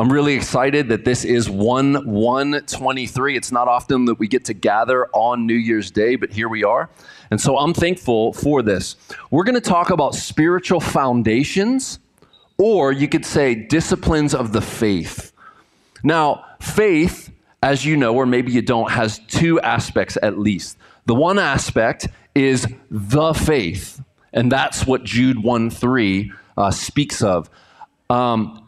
I'm 0.00 0.10
really 0.10 0.32
excited 0.32 0.88
that 0.88 1.04
this 1.04 1.26
is 1.26 1.50
1 1.50 2.06
123. 2.06 3.36
It's 3.36 3.52
not 3.52 3.68
often 3.68 4.06
that 4.06 4.14
we 4.14 4.28
get 4.28 4.46
to 4.46 4.54
gather 4.54 5.08
on 5.08 5.46
New 5.46 5.52
Year's 5.52 5.90
Day, 5.90 6.16
but 6.16 6.32
here 6.32 6.48
we 6.48 6.64
are. 6.64 6.88
And 7.30 7.38
so 7.38 7.58
I'm 7.58 7.74
thankful 7.74 8.32
for 8.32 8.62
this. 8.62 8.96
We're 9.30 9.44
going 9.44 9.56
to 9.56 9.60
talk 9.60 9.90
about 9.90 10.14
spiritual 10.14 10.80
foundations, 10.80 11.98
or 12.56 12.92
you 12.92 13.08
could 13.08 13.26
say 13.26 13.54
disciplines 13.54 14.34
of 14.34 14.54
the 14.54 14.62
faith. 14.62 15.34
Now, 16.02 16.46
faith, 16.62 17.30
as 17.62 17.84
you 17.84 17.94
know, 17.98 18.14
or 18.14 18.24
maybe 18.24 18.52
you 18.52 18.62
don't, 18.62 18.90
has 18.90 19.18
two 19.28 19.60
aspects 19.60 20.16
at 20.22 20.38
least. 20.38 20.78
The 21.04 21.14
one 21.14 21.38
aspect 21.38 22.08
is 22.34 22.66
the 22.90 23.34
faith, 23.34 24.02
and 24.32 24.50
that's 24.50 24.86
what 24.86 25.04
Jude 25.04 25.42
1 25.42 25.68
3 25.68 26.32
uh, 26.56 26.70
speaks 26.70 27.22
of. 27.22 27.50
Um, 28.08 28.66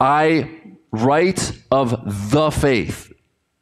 I 0.00 0.57
write 0.90 1.52
of 1.70 2.30
the 2.30 2.50
faith, 2.50 3.12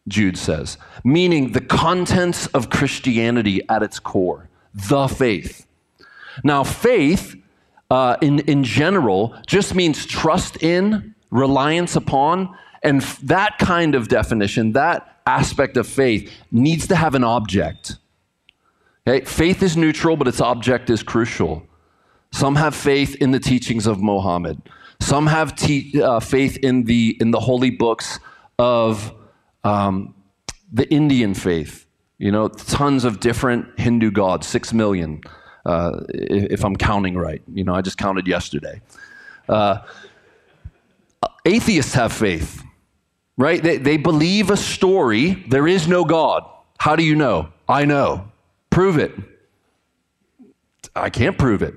Jude 0.08 0.38
says, 0.38 0.78
meaning 1.04 1.52
the 1.52 1.60
contents 1.60 2.46
of 2.48 2.70
Christianity 2.70 3.62
at 3.68 3.82
its 3.82 3.98
core, 3.98 4.48
the 4.72 5.08
faith. 5.08 5.66
Now, 6.44 6.64
faith 6.64 7.36
uh, 7.90 8.16
in, 8.20 8.40
in 8.40 8.64
general 8.64 9.34
just 9.46 9.74
means 9.74 10.06
trust 10.06 10.62
in, 10.62 11.14
reliance 11.30 11.96
upon, 11.96 12.56
and 12.82 13.02
f- 13.02 13.18
that 13.22 13.58
kind 13.58 13.94
of 13.94 14.08
definition, 14.08 14.72
that 14.72 15.20
aspect 15.26 15.76
of 15.76 15.86
faith, 15.86 16.30
needs 16.52 16.86
to 16.88 16.96
have 16.96 17.14
an 17.14 17.24
object. 17.24 17.96
Okay? 19.06 19.24
Faith 19.24 19.62
is 19.62 19.76
neutral, 19.76 20.16
but 20.16 20.28
its 20.28 20.40
object 20.40 20.90
is 20.90 21.02
crucial. 21.02 21.66
Some 22.32 22.56
have 22.56 22.74
faith 22.74 23.14
in 23.16 23.30
the 23.30 23.40
teachings 23.40 23.86
of 23.86 24.00
Mohammed. 24.00 24.60
Some 25.00 25.26
have 25.26 25.54
te- 25.56 26.02
uh, 26.02 26.20
faith 26.20 26.56
in 26.58 26.84
the, 26.84 27.16
in 27.20 27.30
the 27.30 27.40
holy 27.40 27.70
books 27.70 28.18
of 28.58 29.12
um, 29.64 30.14
the 30.72 30.88
Indian 30.92 31.34
faith. 31.34 31.86
You 32.18 32.32
know, 32.32 32.48
tons 32.48 33.04
of 33.04 33.20
different 33.20 33.78
Hindu 33.78 34.10
gods, 34.10 34.46
six 34.46 34.72
million, 34.72 35.20
uh, 35.66 36.00
if 36.08 36.64
I'm 36.64 36.76
counting 36.76 37.16
right. 37.16 37.42
You 37.52 37.64
know, 37.64 37.74
I 37.74 37.82
just 37.82 37.98
counted 37.98 38.26
yesterday. 38.26 38.80
Uh, 39.48 39.78
atheists 41.44 41.92
have 41.94 42.12
faith, 42.12 42.62
right? 43.36 43.62
They, 43.62 43.76
they 43.76 43.96
believe 43.98 44.50
a 44.50 44.56
story. 44.56 45.44
There 45.48 45.68
is 45.68 45.86
no 45.86 46.04
God. 46.04 46.44
How 46.78 46.96
do 46.96 47.04
you 47.04 47.14
know? 47.14 47.50
I 47.68 47.84
know. 47.84 48.30
Prove 48.70 48.98
it. 48.98 49.12
I 50.94 51.10
can't 51.10 51.36
prove 51.36 51.62
it. 51.62 51.74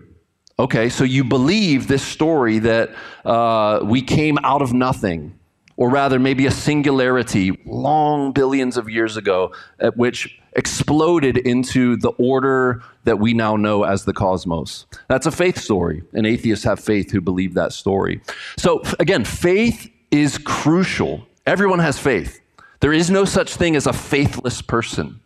Okay, 0.60 0.90
so 0.90 1.06
you 1.06 1.24
believe 1.24 1.88
this 1.88 2.04
story 2.04 2.60
that 2.60 2.94
uh, 3.24 3.80
we 3.82 4.02
came 4.02 4.38
out 4.40 4.62
of 4.62 4.74
nothing, 4.74 5.40
or 5.78 5.90
rather, 5.90 6.20
maybe 6.20 6.48
a 6.48 6.52
singularity 6.52 7.58
long 7.66 8.34
billions 8.34 8.76
of 8.76 8.90
years 8.90 9.16
ago, 9.16 9.54
at 9.80 9.96
which 9.96 10.38
exploded 10.58 11.38
into 11.38 11.96
the 11.96 12.10
order 12.10 12.84
that 13.06 13.20
we 13.20 13.34
now 13.34 13.56
know 13.56 13.84
as 13.84 14.04
the 14.04 14.12
cosmos. 14.12 14.86
That's 15.08 15.26
a 15.26 15.32
faith 15.32 15.58
story, 15.58 16.04
and 16.12 16.28
atheists 16.28 16.66
have 16.66 16.82
faith 16.82 17.10
who 17.10 17.22
believe 17.22 17.54
that 17.54 17.72
story. 17.72 18.20
So, 18.58 18.82
again, 19.00 19.24
faith 19.24 19.90
is 20.12 20.38
crucial. 20.38 21.26
Everyone 21.46 21.80
has 21.80 21.98
faith. 21.98 22.42
There 22.82 22.92
is 22.92 23.10
no 23.10 23.24
such 23.24 23.56
thing 23.56 23.78
as 23.78 23.88
a 23.88 23.94
faithless 23.94 24.62
person. 24.62 25.22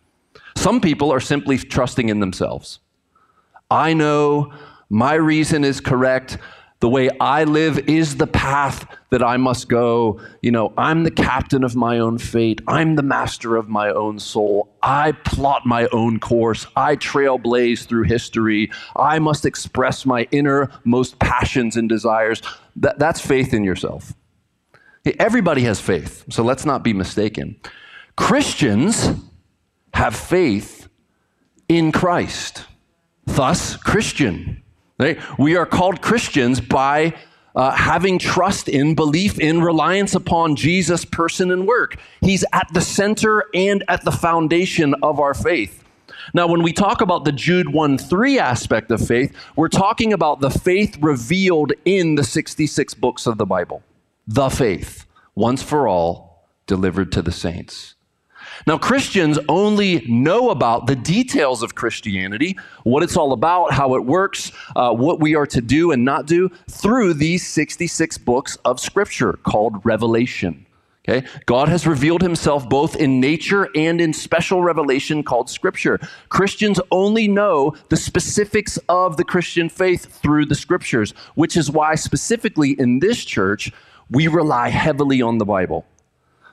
Some 0.55 0.79
people 0.79 1.11
are 1.11 1.19
simply 1.19 1.57
trusting 1.57 2.09
in 2.09 2.19
themselves. 2.19 2.81
I 3.71 3.95
know 3.95 4.53
my 4.89 5.13
reason 5.13 5.63
is 5.63 5.79
correct. 5.79 6.37
The 6.79 6.89
way 6.89 7.09
I 7.21 7.45
live 7.45 7.87
is 7.87 8.17
the 8.17 8.27
path 8.27 8.85
that 9.09 9.23
I 9.23 9.37
must 9.37 9.69
go. 9.69 10.19
You 10.41 10.51
know, 10.51 10.73
I'm 10.77 11.03
the 11.03 11.11
captain 11.11 11.63
of 11.63 11.77
my 11.77 11.99
own 11.99 12.17
fate. 12.17 12.61
I'm 12.67 12.95
the 12.95 13.03
master 13.03 13.55
of 13.55 13.69
my 13.69 13.89
own 13.89 14.19
soul. 14.19 14.75
I 14.83 15.13
plot 15.13 15.65
my 15.65 15.87
own 15.93 16.19
course. 16.19 16.67
I 16.75 16.97
trailblaze 16.97 17.85
through 17.85 18.03
history. 18.03 18.69
I 18.97 19.19
must 19.19 19.45
express 19.45 20.05
my 20.05 20.27
innermost 20.31 21.19
passions 21.19 21.77
and 21.77 21.87
desires. 21.87 22.41
That, 22.75 22.99
that's 22.99 23.21
faith 23.21 23.53
in 23.53 23.63
yourself. 23.63 24.13
Everybody 25.19 25.61
has 25.61 25.79
faith, 25.79 26.25
so 26.29 26.43
let's 26.43 26.65
not 26.65 26.83
be 26.83 26.91
mistaken. 26.91 27.55
Christians 28.17 29.09
have 29.93 30.15
faith 30.15 30.89
in 31.69 31.91
Christ, 31.91 32.65
thus, 33.25 33.77
Christian. 33.77 34.62
Right? 35.03 35.19
We 35.37 35.57
are 35.57 35.65
called 35.65 36.01
Christians 36.01 36.61
by 36.61 37.13
uh, 37.57 37.71
having 37.71 38.19
trust 38.19 38.69
in, 38.69 38.95
belief 38.95 39.37
in, 39.37 39.61
reliance 39.61 40.15
upon 40.15 40.55
Jesus' 40.55 41.03
person 41.03 41.51
and 41.51 41.67
work. 41.67 41.97
He's 42.21 42.45
at 42.53 42.67
the 42.73 42.79
center 42.79 43.43
and 43.53 43.83
at 43.89 44.05
the 44.05 44.13
foundation 44.13 44.95
of 45.03 45.19
our 45.19 45.33
faith. 45.33 45.83
Now, 46.33 46.47
when 46.47 46.63
we 46.63 46.71
talk 46.71 47.01
about 47.01 47.25
the 47.25 47.33
Jude 47.33 47.73
1 47.73 47.97
3 47.97 48.39
aspect 48.39 48.91
of 48.91 49.05
faith, 49.05 49.35
we're 49.57 49.67
talking 49.67 50.13
about 50.13 50.39
the 50.39 50.49
faith 50.49 50.97
revealed 51.01 51.73
in 51.83 52.15
the 52.15 52.23
66 52.23 52.93
books 52.93 53.27
of 53.27 53.37
the 53.37 53.45
Bible. 53.45 53.83
The 54.25 54.47
faith, 54.47 55.05
once 55.35 55.61
for 55.61 55.85
all, 55.85 56.47
delivered 56.65 57.11
to 57.11 57.21
the 57.21 57.33
saints. 57.33 57.95
Now, 58.67 58.77
Christians 58.77 59.39
only 59.49 60.05
know 60.07 60.49
about 60.49 60.87
the 60.87 60.95
details 60.95 61.63
of 61.63 61.75
Christianity, 61.75 62.57
what 62.83 63.03
it's 63.03 63.17
all 63.17 63.33
about, 63.33 63.73
how 63.73 63.95
it 63.95 64.05
works, 64.05 64.51
uh, 64.75 64.93
what 64.93 65.19
we 65.19 65.35
are 65.35 65.47
to 65.47 65.61
do 65.61 65.91
and 65.91 66.05
not 66.05 66.25
do, 66.25 66.49
through 66.69 67.15
these 67.15 67.47
66 67.47 68.17
books 68.19 68.57
of 68.65 68.79
Scripture 68.79 69.33
called 69.43 69.85
Revelation. 69.85 70.65
Okay? 71.07 71.27
God 71.45 71.67
has 71.67 71.85
revealed 71.85 72.21
himself 72.21 72.67
both 72.69 72.95
in 72.95 73.19
nature 73.19 73.67
and 73.75 73.99
in 73.99 74.13
special 74.13 74.63
revelation 74.63 75.21
called 75.21 75.49
Scripture. 75.49 75.99
Christians 76.29 76.79
only 76.91 77.27
know 77.27 77.75
the 77.89 77.97
specifics 77.97 78.77
of 78.87 79.17
the 79.17 79.25
Christian 79.25 79.67
faith 79.67 80.05
through 80.21 80.45
the 80.45 80.55
Scriptures, 80.55 81.13
which 81.35 81.57
is 81.57 81.69
why, 81.69 81.95
specifically 81.95 82.79
in 82.79 82.99
this 82.99 83.25
church, 83.25 83.71
we 84.09 84.27
rely 84.27 84.69
heavily 84.69 85.21
on 85.21 85.39
the 85.39 85.45
Bible. 85.45 85.85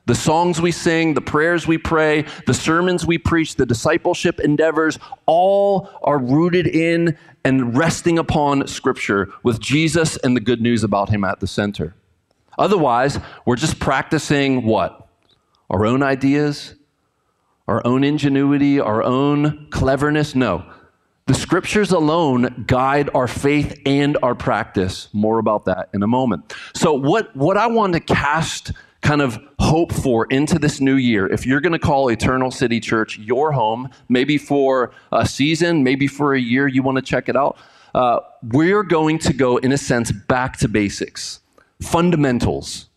The 0.06 0.14
songs 0.14 0.60
we 0.60 0.72
sing, 0.72 1.14
the 1.14 1.20
prayers 1.20 1.66
we 1.66 1.78
pray, 1.78 2.24
the 2.46 2.54
sermons 2.54 3.06
we 3.06 3.18
preach, 3.18 3.56
the 3.56 3.66
discipleship 3.66 4.40
endeavors, 4.40 4.98
all 5.26 5.88
are 6.02 6.18
rooted 6.18 6.66
in 6.66 7.16
and 7.44 7.76
resting 7.76 8.18
upon 8.18 8.66
Scripture 8.66 9.32
with 9.42 9.60
Jesus 9.60 10.16
and 10.18 10.36
the 10.36 10.40
good 10.40 10.60
news 10.60 10.82
about 10.82 11.10
Him 11.10 11.24
at 11.24 11.40
the 11.40 11.46
center. 11.46 11.94
Otherwise, 12.58 13.18
we're 13.46 13.56
just 13.56 13.78
practicing 13.78 14.64
what? 14.64 15.08
Our 15.70 15.86
own 15.86 16.02
ideas, 16.02 16.74
our 17.68 17.80
own 17.86 18.02
ingenuity, 18.02 18.80
our 18.80 19.02
own 19.02 19.68
cleverness? 19.70 20.34
No. 20.34 20.64
The 21.26 21.34
scriptures 21.34 21.92
alone 21.92 22.64
guide 22.66 23.08
our 23.14 23.28
faith 23.28 23.80
and 23.86 24.18
our 24.20 24.34
practice. 24.34 25.08
More 25.12 25.38
about 25.38 25.66
that 25.66 25.88
in 25.94 26.02
a 26.02 26.08
moment. 26.08 26.52
So, 26.74 26.92
what, 26.92 27.34
what 27.36 27.56
I 27.56 27.68
want 27.68 27.92
to 27.92 28.00
cast 28.00 28.72
kind 29.02 29.22
of 29.22 29.38
hope 29.58 29.92
for 29.92 30.26
into 30.26 30.58
this 30.58 30.80
new 30.80 30.96
year, 30.96 31.26
if 31.26 31.46
you're 31.46 31.60
going 31.60 31.72
to 31.72 31.78
call 31.78 32.08
Eternal 32.08 32.50
City 32.50 32.80
Church 32.80 33.18
your 33.18 33.52
home, 33.52 33.90
maybe 34.08 34.36
for 34.36 34.92
a 35.12 35.26
season, 35.26 35.82
maybe 35.82 36.06
for 36.06 36.34
a 36.34 36.40
year, 36.40 36.68
you 36.68 36.82
want 36.82 36.96
to 36.96 37.02
check 37.02 37.28
it 37.28 37.36
out, 37.36 37.56
uh, 37.94 38.20
we're 38.42 38.82
going 38.82 39.18
to 39.18 39.32
go, 39.32 39.56
in 39.56 39.72
a 39.72 39.78
sense, 39.78 40.12
back 40.12 40.56
to 40.58 40.68
basics, 40.68 41.40
fundamentals. 41.80 42.88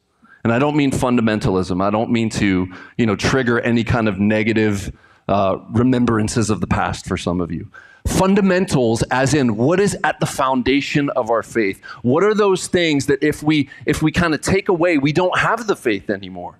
And 0.44 0.52
I 0.52 0.60
don't 0.60 0.76
mean 0.76 0.92
fundamentalism. 0.92 1.82
I 1.82 1.90
don't 1.90 2.12
mean 2.12 2.30
to, 2.32 2.72
you 2.98 3.06
know, 3.06 3.16
trigger 3.16 3.62
any 3.62 3.84
kind 3.84 4.10
of 4.10 4.20
negative 4.20 4.92
uh, 5.28 5.58
remembrances 5.70 6.50
of 6.50 6.62
the 6.62 6.68
past 6.68 7.06
for 7.06 7.18
some 7.18 7.42
of 7.42 7.52
you. 7.52 7.70
Fundamentals 8.08 9.02
as 9.04 9.34
in 9.34 9.56
what 9.56 9.80
is 9.80 9.98
at 10.04 10.20
the 10.20 10.26
foundation 10.26 11.10
of 11.12 11.30
our 11.30 11.42
faith? 11.42 11.82
What 12.02 12.24
are 12.24 12.34
those 12.34 12.68
things 12.68 13.06
that 13.06 13.24
if 13.24 13.42
we 13.42 13.70
if 13.86 14.02
we 14.02 14.12
kind 14.12 14.34
of 14.34 14.42
take 14.42 14.68
away 14.68 14.98
we 14.98 15.14
don't 15.14 15.38
have 15.40 15.68
the 15.68 15.76
faith 15.76 16.10
anymore? 16.10 16.60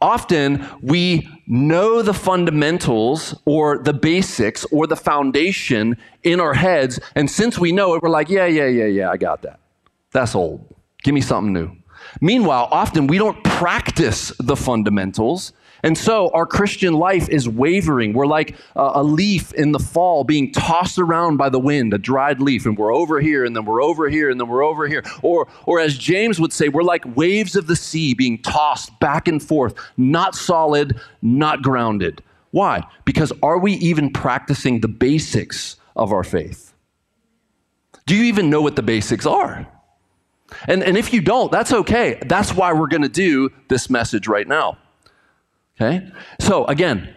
Often 0.00 0.66
we 0.82 1.28
know 1.46 2.02
the 2.02 2.14
fundamentals 2.14 3.40
or 3.44 3.78
the 3.78 3.92
basics 3.92 4.64
or 4.66 4.86
the 4.86 4.96
foundation 4.96 5.96
in 6.22 6.40
our 6.40 6.54
heads 6.54 7.00
and 7.16 7.28
since 7.28 7.58
we 7.58 7.72
know 7.72 7.94
it 7.94 8.02
we're 8.02 8.08
like 8.08 8.28
yeah 8.28 8.46
yeah 8.46 8.66
yeah 8.66 8.86
yeah 8.86 9.10
i 9.10 9.16
got 9.16 9.42
that. 9.42 9.58
That's 10.12 10.36
old. 10.36 10.64
Give 11.02 11.14
me 11.14 11.20
something 11.20 11.52
new. 11.52 11.72
Meanwhile 12.20 12.68
often 12.70 13.08
we 13.08 13.18
don't 13.18 13.42
practice 13.42 14.32
the 14.38 14.54
fundamentals 14.54 15.52
and 15.86 15.96
so 15.96 16.30
our 16.34 16.46
Christian 16.46 16.94
life 16.94 17.28
is 17.28 17.48
wavering. 17.48 18.12
We're 18.12 18.26
like 18.26 18.56
a 18.74 19.04
leaf 19.04 19.52
in 19.52 19.70
the 19.70 19.78
fall 19.78 20.24
being 20.24 20.50
tossed 20.50 20.98
around 20.98 21.36
by 21.36 21.48
the 21.48 21.60
wind, 21.60 21.94
a 21.94 21.98
dried 21.98 22.40
leaf, 22.40 22.66
and 22.66 22.76
we're 22.76 22.92
over 22.92 23.20
here, 23.20 23.44
and 23.44 23.54
then 23.54 23.64
we're 23.64 23.80
over 23.80 24.08
here, 24.08 24.28
and 24.28 24.40
then 24.40 24.48
we're 24.48 24.64
over 24.64 24.88
here. 24.88 25.04
Or, 25.22 25.46
or 25.64 25.78
as 25.78 25.96
James 25.96 26.40
would 26.40 26.52
say, 26.52 26.68
we're 26.68 26.82
like 26.82 27.04
waves 27.16 27.54
of 27.54 27.68
the 27.68 27.76
sea 27.76 28.14
being 28.14 28.42
tossed 28.42 28.98
back 28.98 29.28
and 29.28 29.40
forth, 29.40 29.76
not 29.96 30.34
solid, 30.34 30.98
not 31.22 31.62
grounded. 31.62 32.20
Why? 32.50 32.82
Because 33.04 33.32
are 33.40 33.58
we 33.58 33.74
even 33.74 34.12
practicing 34.12 34.80
the 34.80 34.88
basics 34.88 35.76
of 35.94 36.12
our 36.12 36.24
faith? 36.24 36.74
Do 38.06 38.16
you 38.16 38.24
even 38.24 38.50
know 38.50 38.60
what 38.60 38.74
the 38.74 38.82
basics 38.82 39.24
are? 39.24 39.68
And, 40.66 40.82
and 40.82 40.96
if 40.96 41.12
you 41.12 41.20
don't, 41.20 41.52
that's 41.52 41.72
okay. 41.72 42.18
That's 42.26 42.52
why 42.52 42.72
we're 42.72 42.88
going 42.88 43.02
to 43.02 43.08
do 43.08 43.50
this 43.68 43.88
message 43.88 44.26
right 44.26 44.48
now. 44.48 44.78
Okay? 45.80 46.08
So, 46.40 46.64
again, 46.66 47.14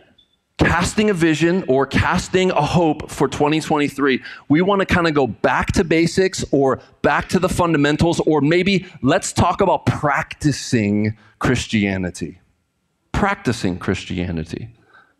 casting 0.57 1.09
a 1.09 1.13
vision 1.13 1.63
or 1.67 1.85
casting 1.85 2.51
a 2.51 2.61
hope 2.61 3.09
for 3.09 3.27
2023, 3.27 4.21
we 4.49 4.61
want 4.61 4.79
to 4.81 4.85
kind 4.85 5.07
of 5.07 5.13
go 5.13 5.25
back 5.25 5.71
to 5.73 5.83
basics 5.83 6.43
or 6.51 6.79
back 7.01 7.29
to 7.29 7.39
the 7.39 7.49
fundamentals, 7.49 8.19
or 8.21 8.41
maybe 8.41 8.85
let's 9.01 9.31
talk 9.31 9.61
about 9.61 9.85
practicing 9.85 11.17
Christianity. 11.39 12.39
Practicing 13.13 13.79
Christianity. 13.79 14.69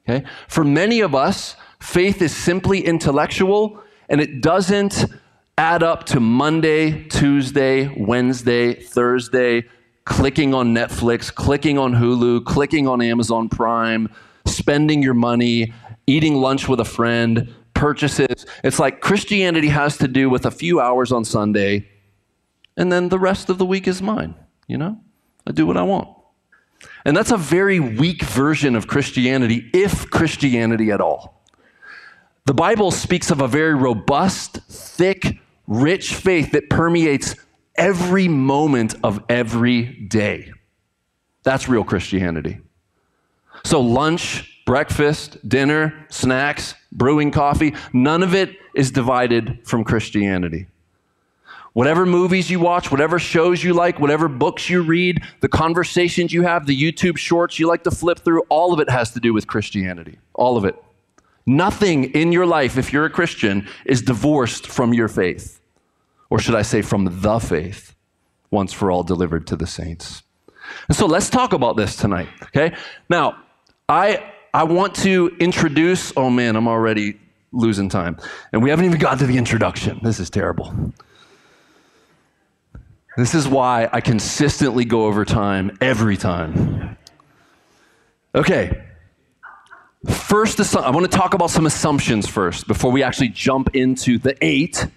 Okay? 0.08 0.26
For 0.48 0.64
many 0.64 1.00
of 1.00 1.16
us, 1.16 1.56
faith 1.80 2.22
is 2.22 2.36
simply 2.36 2.82
intellectual 2.86 3.82
and 4.10 4.20
it 4.20 4.42
doesn't 4.42 5.06
add 5.58 5.84
up 5.84 6.06
to 6.06 6.20
Monday, 6.20 7.04
Tuesday, 7.10 7.94
Wednesday, 7.96 8.74
Thursday, 8.74 9.66
clicking 10.10 10.54
on 10.54 10.74
Netflix, 10.74 11.34
clicking 11.34 11.78
on 11.78 11.94
Hulu, 11.94 12.44
clicking 12.44 12.88
on 12.88 13.02
Amazon 13.02 13.48
Prime, 13.48 14.10
spending 14.46 15.02
your 15.02 15.14
money, 15.14 15.72
eating 16.08 16.36
lunch 16.36 16.68
with 16.68 16.80
a 16.80 16.86
friend, 16.86 17.54
purchases. 17.76 18.46
It's 18.64 18.80
like 18.80 19.00
Christianity 19.00 19.70
has 19.70 19.98
to 20.00 20.08
do 20.08 20.30
with 20.30 20.46
a 20.46 20.52
few 20.52 20.82
hours 20.82 21.12
on 21.12 21.24
Sunday, 21.24 21.88
and 22.76 22.92
then 22.92 23.10
the 23.10 23.20
rest 23.20 23.50
of 23.50 23.60
the 23.60 23.66
week 23.66 23.88
is 23.88 24.02
mine. 24.02 24.34
You 24.68 24.78
know, 24.78 25.00
I 25.48 25.52
do 25.52 25.66
what 25.66 25.78
I 25.78 25.84
want. 25.84 26.10
And 27.06 27.16
that's 27.16 27.32
a 27.32 27.38
very 27.38 27.80
weak 27.80 28.24
version 28.24 28.76
of 28.76 28.88
Christianity, 28.88 29.70
if 29.74 30.10
Christianity 30.10 30.92
at 30.92 31.00
all. 31.00 31.46
The 32.46 32.54
Bible 32.54 32.90
speaks 32.90 33.30
of 33.30 33.42
a 33.42 33.48
very 33.48 33.76
robust, 33.76 34.58
thick, 34.70 35.38
rich 35.68 36.16
faith 36.16 36.52
that 36.54 36.70
permeates 36.70 37.36
every 37.80 38.28
moment 38.28 38.96
of 39.04 39.24
every 39.30 39.84
day. 39.84 40.52
That's 41.44 41.70
real 41.70 41.86
Christianity. 41.86 42.60
So, 43.64 43.80
lunch, 43.82 44.62
breakfast, 44.66 45.38
dinner, 45.48 46.06
snacks, 46.10 46.76
brewing 46.92 47.32
coffee, 47.32 47.74
none 47.94 48.22
of 48.22 48.36
it 48.36 48.56
is 48.76 48.92
divided 48.92 49.66
from 49.66 49.84
Christianity. 49.84 50.68
Whatever 51.74 52.06
movies 52.06 52.50
you 52.50 52.60
watch, 52.60 52.92
whatever 52.92 53.20
shows 53.20 53.64
you 53.64 53.74
like, 53.74 54.00
whatever 54.00 54.28
books 54.28 54.70
you 54.70 54.82
read, 54.82 55.24
the 55.40 55.48
conversations 55.48 56.34
you 56.34 56.44
have, 56.44 56.66
the 56.66 56.80
YouTube 56.80 57.18
shorts 57.18 57.60
you 57.60 57.68
like 57.68 57.84
to 57.84 57.92
flip 57.92 58.20
through, 58.20 58.42
all 58.50 58.74
of 58.74 58.80
it 58.80 58.90
has 58.90 59.12
to 59.12 59.20
do 59.20 59.34
with 59.34 59.48
Christianity. 59.48 60.18
All 60.34 60.58
of 60.58 60.66
it. 60.66 60.76
Nothing 61.46 62.06
in 62.06 62.32
your 62.32 62.46
life, 62.46 62.78
if 62.78 62.92
you're 62.92 63.06
a 63.06 63.10
Christian, 63.10 63.68
is 63.86 64.02
divorced 64.02 64.68
from 64.68 64.94
your 64.94 65.08
faith 65.08 65.59
or 66.30 66.40
should 66.40 66.56
I 66.56 66.62
say 66.62 66.82
from 66.82 67.06
the 67.06 67.40
faith, 67.40 67.96
once 68.52 68.74
for 68.74 68.92
all 68.92 69.04
delivered 69.04 69.48
to 69.48 69.56
the 69.56 69.68
saints. 69.68 70.24
And 70.88 70.96
so 70.96 71.06
let's 71.06 71.30
talk 71.30 71.54
about 71.54 71.78
this 71.78 71.96
tonight, 71.96 72.30
okay? 72.44 72.76
Now, 73.10 73.38
I 73.88 74.34
I 74.54 74.64
want 74.64 74.96
to 74.96 75.36
introduce, 75.40 76.12
oh 76.18 76.30
man, 76.30 76.56
I'm 76.56 76.68
already 76.68 77.20
losing 77.52 77.90
time. 77.90 78.18
And 78.52 78.64
we 78.64 78.70
haven't 78.70 78.86
even 78.86 79.00
got 79.00 79.20
to 79.20 79.28
the 79.28 79.38
introduction. 79.38 80.00
This 80.04 80.20
is 80.20 80.30
terrible. 80.30 80.94
This 83.18 83.36
is 83.36 83.48
why 83.48 83.90
I 83.92 84.02
consistently 84.02 84.86
go 84.86 85.06
over 85.06 85.26
time 85.26 85.78
every 85.82 86.18
time. 86.18 86.98
Okay. 88.34 88.84
First, 90.08 90.76
I 90.76 90.90
want 90.92 91.12
to 91.12 91.18
talk 91.18 91.34
about 91.34 91.50
some 91.50 91.66
assumptions 91.66 92.28
first 92.28 92.68
before 92.68 92.92
we 92.92 93.04
actually 93.04 93.30
jump 93.30 93.76
into 93.76 94.18
the 94.18 94.38
eight 94.42 94.88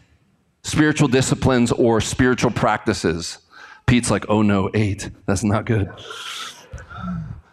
spiritual 0.64 1.08
disciplines 1.08 1.72
or 1.72 2.00
spiritual 2.00 2.50
practices. 2.50 3.38
Pete's 3.86 4.10
like, 4.10 4.24
oh 4.28 4.42
no, 4.42 4.70
eight. 4.74 5.10
That's 5.26 5.44
not 5.44 5.66
good. 5.66 5.90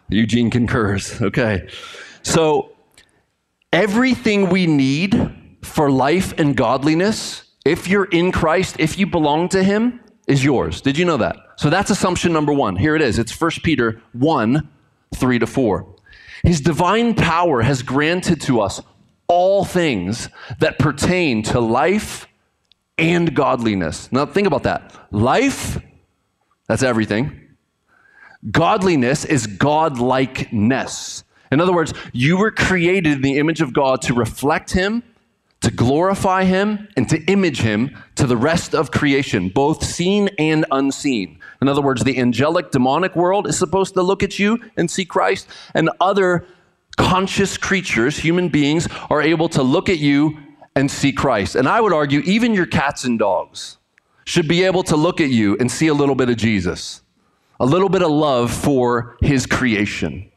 Eugene 0.08 0.50
concurs. 0.50 1.20
Okay. 1.20 1.68
So, 2.22 2.72
everything 3.72 4.48
we 4.48 4.66
need 4.66 5.58
for 5.62 5.90
life 5.90 6.34
and 6.38 6.56
godliness, 6.56 7.44
if 7.64 7.88
you're 7.88 8.06
in 8.06 8.32
Christ, 8.32 8.76
if 8.78 8.98
you 8.98 9.06
belong 9.06 9.48
to 9.50 9.62
Him, 9.62 10.00
is 10.26 10.44
yours. 10.44 10.80
Did 10.80 10.98
you 10.98 11.04
know 11.04 11.16
that? 11.18 11.36
So, 11.56 11.70
that's 11.70 11.90
assumption 11.90 12.32
number 12.32 12.52
one. 12.52 12.76
Here 12.76 12.96
it 12.96 13.02
is. 13.02 13.18
It's 13.18 13.38
1 13.38 13.50
Peter 13.62 14.02
1 14.12 14.68
3 15.14 15.38
to 15.38 15.46
4. 15.46 15.86
His 16.42 16.60
divine 16.60 17.14
power 17.14 17.62
has 17.62 17.82
granted 17.82 18.40
to 18.42 18.60
us 18.60 18.80
all 19.28 19.64
things 19.64 20.28
that 20.58 20.78
pertain 20.78 21.42
to 21.44 21.60
life 21.60 22.26
and 23.00 23.34
godliness. 23.34 24.12
Now, 24.12 24.26
think 24.26 24.46
about 24.46 24.62
that. 24.64 24.94
Life, 25.10 25.80
that's 26.68 26.82
everything. 26.82 27.48
Godliness 28.50 29.24
is 29.24 29.46
godlikeness. 29.46 31.24
In 31.50 31.60
other 31.60 31.72
words, 31.72 31.92
you 32.12 32.36
were 32.36 32.50
created 32.50 33.14
in 33.14 33.22
the 33.22 33.38
image 33.38 33.60
of 33.60 33.72
God 33.72 34.02
to 34.02 34.14
reflect 34.14 34.72
Him, 34.72 35.02
to 35.62 35.70
glorify 35.70 36.44
Him, 36.44 36.88
and 36.96 37.08
to 37.08 37.22
image 37.24 37.60
Him 37.60 37.96
to 38.14 38.26
the 38.26 38.36
rest 38.36 38.74
of 38.74 38.90
creation, 38.90 39.48
both 39.48 39.84
seen 39.84 40.30
and 40.38 40.64
unseen. 40.70 41.38
In 41.60 41.68
other 41.68 41.82
words, 41.82 42.04
the 42.04 42.18
angelic 42.18 42.70
demonic 42.70 43.16
world 43.16 43.46
is 43.46 43.58
supposed 43.58 43.94
to 43.94 44.02
look 44.02 44.22
at 44.22 44.38
you 44.38 44.58
and 44.76 44.90
see 44.90 45.04
Christ, 45.04 45.48
and 45.74 45.90
other 46.00 46.46
conscious 46.96 47.56
creatures, 47.56 48.18
human 48.18 48.48
beings, 48.48 48.86
are 49.10 49.22
able 49.22 49.48
to 49.50 49.62
look 49.62 49.88
at 49.88 49.98
you 49.98 50.38
and 50.76 50.90
see 50.90 51.12
Christ. 51.12 51.56
And 51.56 51.68
I 51.68 51.80
would 51.80 51.92
argue, 51.92 52.20
even 52.20 52.54
your 52.54 52.66
cats 52.66 53.04
and 53.04 53.18
dogs 53.18 53.78
should 54.24 54.46
be 54.46 54.62
able 54.64 54.82
to 54.84 54.96
look 54.96 55.20
at 55.20 55.30
you 55.30 55.56
and 55.58 55.70
see 55.70 55.88
a 55.88 55.94
little 55.94 56.14
bit 56.14 56.30
of 56.30 56.36
Jesus, 56.36 57.02
a 57.58 57.66
little 57.66 57.88
bit 57.88 58.02
of 58.02 58.10
love 58.10 58.52
for 58.52 59.16
his 59.20 59.46
creation. 59.46 60.30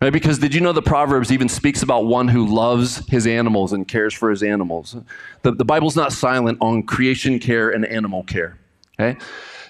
Right? 0.00 0.12
Because 0.12 0.38
did 0.38 0.54
you 0.54 0.60
know 0.60 0.72
the 0.72 0.82
Proverbs 0.82 1.32
even 1.32 1.48
speaks 1.48 1.82
about 1.82 2.06
one 2.06 2.28
who 2.28 2.46
loves 2.46 3.06
his 3.06 3.26
animals 3.26 3.72
and 3.72 3.88
cares 3.88 4.12
for 4.12 4.28
his 4.28 4.42
animals? 4.42 4.96
The, 5.42 5.52
the 5.52 5.64
Bible's 5.64 5.96
not 5.96 6.12
silent 6.12 6.58
on 6.60 6.82
creation 6.82 7.38
care 7.38 7.70
and 7.70 7.86
animal 7.86 8.22
care. 8.24 8.58
Okay? 9.00 9.18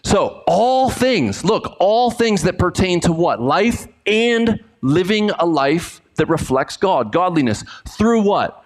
So, 0.02 0.42
all 0.46 0.90
things, 0.90 1.44
look, 1.44 1.76
all 1.78 2.10
things 2.10 2.42
that 2.42 2.58
pertain 2.58 3.00
to 3.00 3.12
what? 3.12 3.40
Life 3.40 3.86
and 4.06 4.60
living 4.82 5.30
a 5.30 5.46
life 5.46 6.00
that 6.16 6.28
reflects 6.28 6.76
God, 6.76 7.12
godliness. 7.12 7.64
Through 7.88 8.22
what? 8.22 8.63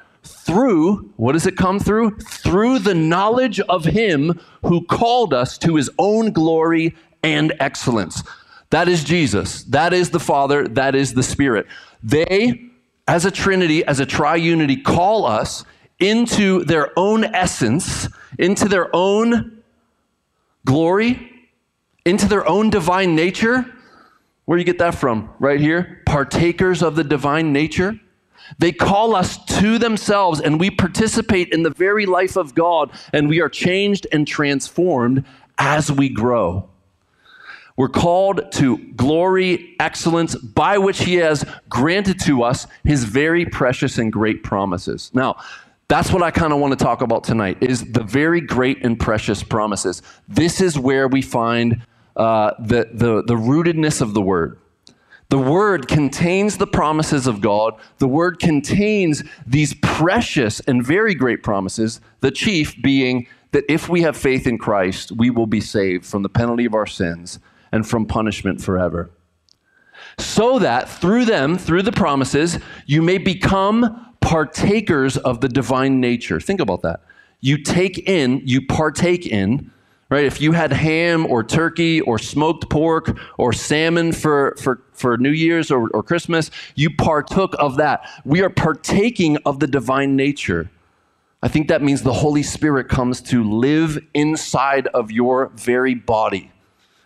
Through, 0.48 1.12
what 1.16 1.32
does 1.32 1.46
it 1.46 1.58
come 1.58 1.78
through? 1.78 2.16
Through 2.16 2.78
the 2.78 2.94
knowledge 2.94 3.60
of 3.60 3.84
Him 3.84 4.40
who 4.62 4.82
called 4.86 5.34
us 5.34 5.58
to 5.58 5.76
His 5.76 5.90
own 5.98 6.32
glory 6.32 6.96
and 7.22 7.52
excellence. 7.60 8.22
That 8.70 8.88
is 8.88 9.04
Jesus. 9.04 9.62
That 9.64 9.92
is 9.92 10.08
the 10.08 10.18
Father. 10.18 10.66
That 10.66 10.94
is 10.94 11.12
the 11.12 11.22
Spirit. 11.22 11.66
They, 12.02 12.62
as 13.06 13.26
a 13.26 13.30
Trinity, 13.30 13.84
as 13.84 14.00
a 14.00 14.06
triunity, 14.06 14.82
call 14.82 15.26
us 15.26 15.66
into 15.98 16.64
their 16.64 16.98
own 16.98 17.24
essence, 17.24 18.08
into 18.38 18.68
their 18.68 18.88
own 18.96 19.62
glory, 20.64 21.30
into 22.06 22.26
their 22.26 22.48
own 22.48 22.70
divine 22.70 23.14
nature. 23.14 23.66
Where 24.46 24.56
do 24.56 24.60
you 24.60 24.64
get 24.66 24.78
that 24.78 24.94
from? 24.94 25.28
Right 25.38 25.60
here. 25.60 26.00
Partakers 26.06 26.82
of 26.82 26.96
the 26.96 27.04
divine 27.04 27.52
nature. 27.52 28.00
They 28.58 28.72
call 28.72 29.14
us 29.14 29.44
to 29.58 29.78
themselves, 29.78 30.40
and 30.40 30.58
we 30.58 30.70
participate 30.70 31.50
in 31.50 31.62
the 31.62 31.70
very 31.70 32.06
life 32.06 32.36
of 32.36 32.54
God, 32.54 32.90
and 33.12 33.28
we 33.28 33.40
are 33.40 33.48
changed 33.48 34.06
and 34.12 34.26
transformed 34.26 35.24
as 35.58 35.92
we 35.92 36.08
grow. 36.08 36.68
We're 37.76 37.88
called 37.88 38.50
to 38.52 38.78
glory, 38.94 39.76
excellence, 39.78 40.34
by 40.34 40.78
which 40.78 41.00
He 41.00 41.14
has 41.16 41.44
granted 41.68 42.18
to 42.22 42.42
us 42.42 42.66
His 42.84 43.04
very 43.04 43.46
precious 43.46 43.98
and 43.98 44.12
great 44.12 44.42
promises. 44.42 45.10
Now, 45.14 45.36
that's 45.86 46.12
what 46.12 46.22
I 46.22 46.30
kind 46.30 46.52
of 46.52 46.58
want 46.58 46.78
to 46.78 46.84
talk 46.84 47.00
about 47.02 47.24
tonight 47.24 47.58
is 47.62 47.92
the 47.92 48.02
very 48.02 48.40
great 48.40 48.84
and 48.84 48.98
precious 48.98 49.42
promises. 49.42 50.02
This 50.28 50.60
is 50.60 50.78
where 50.78 51.08
we 51.08 51.22
find 51.22 51.80
uh, 52.16 52.52
the, 52.58 52.88
the, 52.92 53.22
the 53.22 53.34
rootedness 53.34 54.02
of 54.02 54.12
the 54.12 54.20
word. 54.20 54.58
The 55.30 55.38
Word 55.38 55.88
contains 55.88 56.56
the 56.56 56.66
promises 56.66 57.26
of 57.26 57.42
God. 57.42 57.74
The 57.98 58.08
Word 58.08 58.38
contains 58.38 59.22
these 59.46 59.74
precious 59.82 60.60
and 60.60 60.84
very 60.84 61.14
great 61.14 61.42
promises, 61.42 62.00
the 62.20 62.30
chief 62.30 62.80
being 62.80 63.26
that 63.52 63.64
if 63.68 63.90
we 63.90 64.02
have 64.02 64.16
faith 64.16 64.46
in 64.46 64.56
Christ, 64.56 65.12
we 65.12 65.28
will 65.28 65.46
be 65.46 65.60
saved 65.60 66.06
from 66.06 66.22
the 66.22 66.28
penalty 66.30 66.64
of 66.64 66.74
our 66.74 66.86
sins 66.86 67.40
and 67.72 67.86
from 67.86 68.06
punishment 68.06 68.62
forever. 68.62 69.10
So 70.18 70.58
that 70.60 70.88
through 70.88 71.26
them, 71.26 71.58
through 71.58 71.82
the 71.82 71.92
promises, 71.92 72.58
you 72.86 73.02
may 73.02 73.18
become 73.18 74.14
partakers 74.20 75.16
of 75.18 75.40
the 75.40 75.48
divine 75.48 76.00
nature. 76.00 76.40
Think 76.40 76.60
about 76.60 76.82
that. 76.82 77.00
You 77.40 77.62
take 77.62 77.98
in, 78.08 78.40
you 78.44 78.66
partake 78.66 79.26
in 79.26 79.70
right? 80.10 80.24
If 80.24 80.40
you 80.40 80.52
had 80.52 80.72
ham 80.72 81.26
or 81.26 81.44
turkey 81.44 82.00
or 82.00 82.18
smoked 82.18 82.70
pork 82.70 83.18
or 83.36 83.52
salmon 83.52 84.12
for, 84.12 84.56
for, 84.58 84.82
for 84.92 85.18
New 85.18 85.30
Year's 85.30 85.70
or, 85.70 85.88
or 85.90 86.02
Christmas, 86.02 86.50
you 86.74 86.90
partook 86.90 87.54
of 87.58 87.76
that. 87.76 88.08
We 88.24 88.42
are 88.42 88.50
partaking 88.50 89.36
of 89.44 89.60
the 89.60 89.66
divine 89.66 90.16
nature. 90.16 90.70
I 91.42 91.48
think 91.48 91.68
that 91.68 91.82
means 91.82 92.02
the 92.02 92.12
Holy 92.12 92.42
Spirit 92.42 92.88
comes 92.88 93.20
to 93.22 93.44
live 93.44 93.98
inside 94.14 94.88
of 94.88 95.12
your 95.12 95.48
very 95.54 95.94
body. 95.94 96.50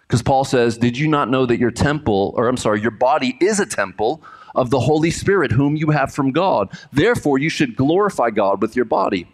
Because 0.06 0.22
Paul 0.22 0.44
says, 0.44 0.78
Did 0.78 0.96
you 0.96 1.08
not 1.08 1.28
know 1.28 1.44
that 1.46 1.58
your 1.58 1.70
temple, 1.70 2.32
or 2.36 2.48
I'm 2.48 2.56
sorry, 2.56 2.80
your 2.80 2.92
body 2.92 3.36
is 3.40 3.60
a 3.60 3.66
temple 3.66 4.22
of 4.54 4.70
the 4.70 4.80
Holy 4.80 5.10
Spirit, 5.10 5.50
whom 5.50 5.76
you 5.76 5.90
have 5.90 6.14
from 6.14 6.32
God? 6.32 6.70
Therefore, 6.92 7.38
you 7.38 7.48
should 7.48 7.76
glorify 7.76 8.30
God 8.30 8.62
with 8.62 8.76
your 8.76 8.84
body. 8.84 9.26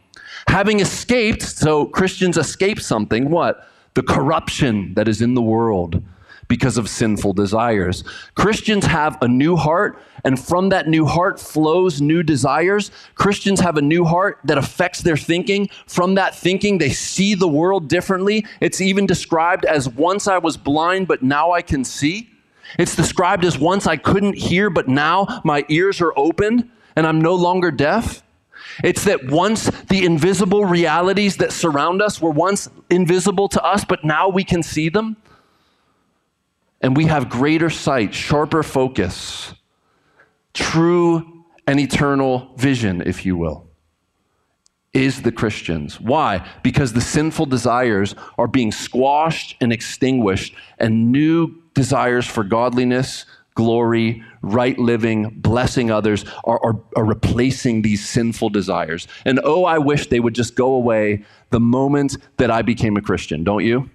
Having 0.47 0.81
escaped, 0.81 1.43
so 1.43 1.87
Christians 1.87 2.37
escape 2.37 2.81
something, 2.81 3.31
what? 3.31 3.69
The 3.95 4.03
corruption 4.03 4.95
that 4.95 5.09
is 5.09 5.21
in 5.21 5.35
the 5.35 5.43
world 5.43 6.03
because 6.49 6.79
of 6.79 6.89
sinful 6.89 7.35
desires. 7.35 8.03
Christians 8.35 8.87
have 8.87 9.19
a 9.21 9.29
new 9.29 9.55
heart, 9.55 10.03
and 10.25 10.41
from 10.41 10.71
that 10.71 10.89
new 10.89 11.05
heart 11.05 11.39
flows 11.39 12.01
new 12.01 12.23
desires. 12.23 12.91
Christians 13.15 13.61
have 13.61 13.77
a 13.77 13.83
new 13.83 14.05
heart 14.05 14.41
that 14.45 14.59
affects 14.59 15.03
their 15.03 15.17
thinking. 15.17 15.69
From 15.87 16.15
that 16.15 16.35
thinking, 16.35 16.79
they 16.79 16.91
see 16.91 17.35
the 17.35 17.49
world 17.49 17.89
differently. 17.89 18.47
It's 18.61 18.81
even 18.81 19.07
described 19.07 19.67
as 19.67 19.89
once 19.89 20.27
I 20.27 20.39
was 20.39 20.57
blind, 20.57 21.07
but 21.07 21.23
now 21.23 21.53
I 21.53 21.63
can 21.63 21.85
see. 21.85 22.31
It's 22.79 22.97
described 22.97 23.45
as 23.45 23.59
once 23.59 23.87
I 23.87 23.97
couldn't 23.97 24.37
hear, 24.37 24.71
but 24.71 24.89
now 24.89 25.41
my 25.45 25.65
ears 25.69 26.01
are 26.01 26.13
opened 26.17 26.69
and 26.97 27.07
I'm 27.07 27.21
no 27.21 27.35
longer 27.35 27.71
deaf. 27.71 28.23
It's 28.85 29.05
that 29.05 29.27
once 29.27 29.71
the 29.89 30.05
invisible 30.05 30.65
realities 30.65 31.37
that 31.39 31.53
surround 31.53 32.01
us 32.03 32.21
were 32.21 32.31
once 32.31 32.69
invisible 32.91 33.49
to 33.49 33.63
us, 33.63 33.85
but 33.85 34.05
now 34.05 34.29
we 34.29 34.45
can 34.45 34.63
see 34.63 34.89
them 34.89 35.17
and 36.81 36.97
we 36.97 37.07
have 37.07 37.29
greater 37.29 37.71
sight, 37.71 38.15
sharper 38.15 38.63
focus, 38.63 39.55
true 40.55 41.45
and 41.67 41.81
eternal 41.81 42.53
vision, 42.57 43.03
if 43.05 43.27
you 43.27 43.37
will, 43.37 43.67
is 44.93 45.23
the 45.23 45.33
Christians. 45.33 46.01
Why? 46.01 46.47
Because 46.63 46.93
the 46.93 47.01
sinful 47.01 47.47
desires 47.47 48.15
are 48.39 48.47
being 48.47 48.73
squashed 48.73 49.57
and 49.61 49.73
extinguished, 49.73 50.55
and 50.79 51.13
new 51.13 51.63
desires 51.75 52.27
for 52.27 52.45
godliness, 52.45 53.27
glory, 53.55 54.23
right 54.43 54.79
living, 54.79 55.31
blessing 55.37 55.91
others 55.91 56.25
are, 56.45 56.61
are, 56.65 56.81
are, 56.97 57.05
replacing 57.05 57.83
these 57.83 58.07
sinful 58.07 58.51
desires. 58.51 59.09
And 59.25 59.41
oh, 59.45 59.65
I 59.65 59.79
wish 59.79 60.09
they 60.09 60.21
would 60.21 60.35
just 60.35 60.55
go 60.55 60.75
away 60.75 61.25
the 61.51 61.61
moment 61.61 62.17
that 62.37 62.51
I 62.51 62.63
became 62.63 62.97
a 62.97 63.03
Christian, 63.03 63.45
don't 63.45 63.65
you? 63.65 63.91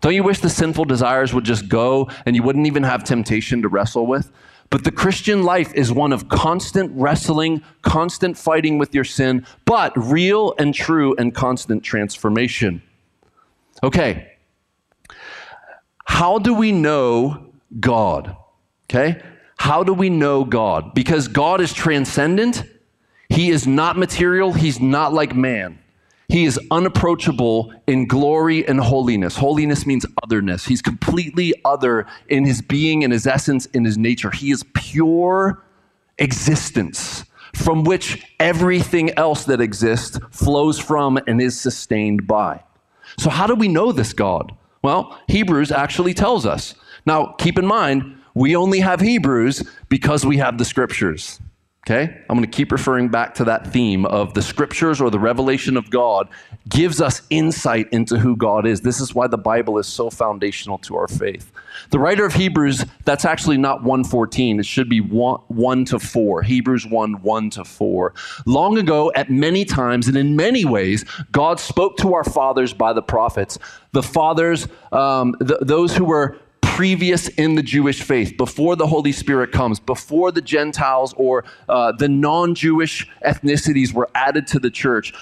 Don't 0.00 0.14
you 0.14 0.22
wish 0.22 0.40
the 0.40 0.50
sinful 0.50 0.86
desires 0.86 1.32
would 1.32 1.44
just 1.44 1.68
go 1.68 2.10
and 2.26 2.34
you 2.34 2.42
wouldn't 2.42 2.66
even 2.66 2.82
have 2.82 3.04
temptation 3.04 3.62
to 3.62 3.68
wrestle 3.68 4.06
with? 4.06 4.32
But 4.70 4.84
the 4.84 4.90
Christian 4.90 5.42
life 5.42 5.72
is 5.74 5.92
one 5.92 6.12
of 6.12 6.28
constant 6.28 6.90
wrestling, 6.94 7.62
constant 7.82 8.38
fighting 8.38 8.78
with 8.78 8.94
your 8.94 9.04
sin, 9.04 9.46
but 9.66 9.92
real 9.94 10.54
and 10.58 10.74
true 10.74 11.14
and 11.18 11.34
constant 11.34 11.82
transformation. 11.84 12.82
Okay. 13.82 14.32
How 16.06 16.38
do 16.38 16.54
we 16.54 16.72
know 16.72 17.52
God? 17.78 18.34
Okay? 18.84 19.22
How 19.62 19.84
do 19.84 19.94
we 19.94 20.10
know 20.10 20.44
God? 20.44 20.92
Because 20.92 21.28
God 21.28 21.60
is 21.60 21.72
transcendent. 21.72 22.64
He 23.28 23.50
is 23.50 23.64
not 23.64 23.96
material. 23.96 24.52
He's 24.52 24.80
not 24.80 25.12
like 25.12 25.36
man. 25.36 25.78
He 26.26 26.46
is 26.46 26.58
unapproachable 26.72 27.72
in 27.86 28.08
glory 28.08 28.66
and 28.66 28.80
holiness. 28.80 29.36
Holiness 29.36 29.86
means 29.86 30.04
otherness. 30.24 30.64
He's 30.64 30.82
completely 30.82 31.54
other 31.64 32.08
in 32.28 32.44
his 32.44 32.60
being, 32.60 33.02
in 33.02 33.12
his 33.12 33.24
essence, 33.24 33.66
in 33.66 33.84
his 33.84 33.96
nature. 33.96 34.32
He 34.32 34.50
is 34.50 34.64
pure 34.74 35.62
existence 36.18 37.24
from 37.54 37.84
which 37.84 38.20
everything 38.40 39.16
else 39.16 39.44
that 39.44 39.60
exists 39.60 40.18
flows 40.32 40.80
from 40.80 41.20
and 41.28 41.40
is 41.40 41.58
sustained 41.58 42.26
by. 42.26 42.64
So, 43.16 43.30
how 43.30 43.46
do 43.46 43.54
we 43.54 43.68
know 43.68 43.92
this 43.92 44.12
God? 44.12 44.50
Well, 44.82 45.16
Hebrews 45.28 45.70
actually 45.70 46.14
tells 46.14 46.46
us. 46.46 46.74
Now, 47.06 47.36
keep 47.38 47.58
in 47.58 47.66
mind, 47.66 48.16
we 48.34 48.56
only 48.56 48.80
have 48.80 49.00
Hebrews 49.00 49.68
because 49.88 50.24
we 50.24 50.38
have 50.38 50.58
the 50.58 50.64
scriptures. 50.64 51.40
Okay? 51.86 52.16
I'm 52.30 52.36
going 52.36 52.48
to 52.48 52.56
keep 52.56 52.70
referring 52.70 53.08
back 53.08 53.34
to 53.34 53.44
that 53.44 53.72
theme 53.72 54.06
of 54.06 54.34
the 54.34 54.42
scriptures 54.42 55.00
or 55.00 55.10
the 55.10 55.18
revelation 55.18 55.76
of 55.76 55.90
God 55.90 56.28
gives 56.68 57.00
us 57.00 57.22
insight 57.28 57.88
into 57.92 58.18
who 58.18 58.36
God 58.36 58.66
is. 58.66 58.82
This 58.82 59.00
is 59.00 59.16
why 59.16 59.26
the 59.26 59.38
Bible 59.38 59.78
is 59.78 59.88
so 59.88 60.08
foundational 60.08 60.78
to 60.78 60.94
our 60.94 61.08
faith. 61.08 61.50
The 61.90 61.98
writer 61.98 62.24
of 62.24 62.34
Hebrews, 62.34 62.84
that's 63.04 63.24
actually 63.24 63.56
not 63.56 63.82
114. 63.82 64.60
It 64.60 64.66
should 64.66 64.88
be 64.88 65.00
1, 65.00 65.40
1 65.48 65.84
to 65.86 65.98
4. 65.98 66.42
Hebrews 66.42 66.86
1, 66.86 67.14
1 67.20 67.50
to 67.50 67.64
4. 67.64 68.14
Long 68.46 68.78
ago, 68.78 69.10
at 69.16 69.28
many 69.28 69.64
times 69.64 70.06
and 70.06 70.16
in 70.16 70.36
many 70.36 70.64
ways, 70.64 71.04
God 71.32 71.58
spoke 71.58 71.96
to 71.96 72.14
our 72.14 72.24
fathers 72.24 72.72
by 72.72 72.92
the 72.92 73.02
prophets. 73.02 73.58
The 73.90 74.04
fathers, 74.04 74.68
um, 74.92 75.34
th- 75.40 75.58
those 75.60 75.96
who 75.96 76.04
were 76.04 76.38
previous 76.72 77.28
in 77.28 77.54
the 77.54 77.62
Jewish 77.62 78.02
faith, 78.02 78.38
before 78.38 78.76
the 78.76 78.86
Holy 78.86 79.12
Spirit 79.12 79.52
comes, 79.52 79.78
before 79.78 80.32
the 80.32 80.40
Gentiles 80.40 81.12
or 81.18 81.44
uh, 81.68 81.92
the 81.92 82.08
non 82.08 82.54
Jewish 82.54 83.06
ethnicities 83.26 83.92
were 83.92 84.08
added 84.14 84.46
to 84.48 84.58
the 84.58 84.70
church. 84.70 85.12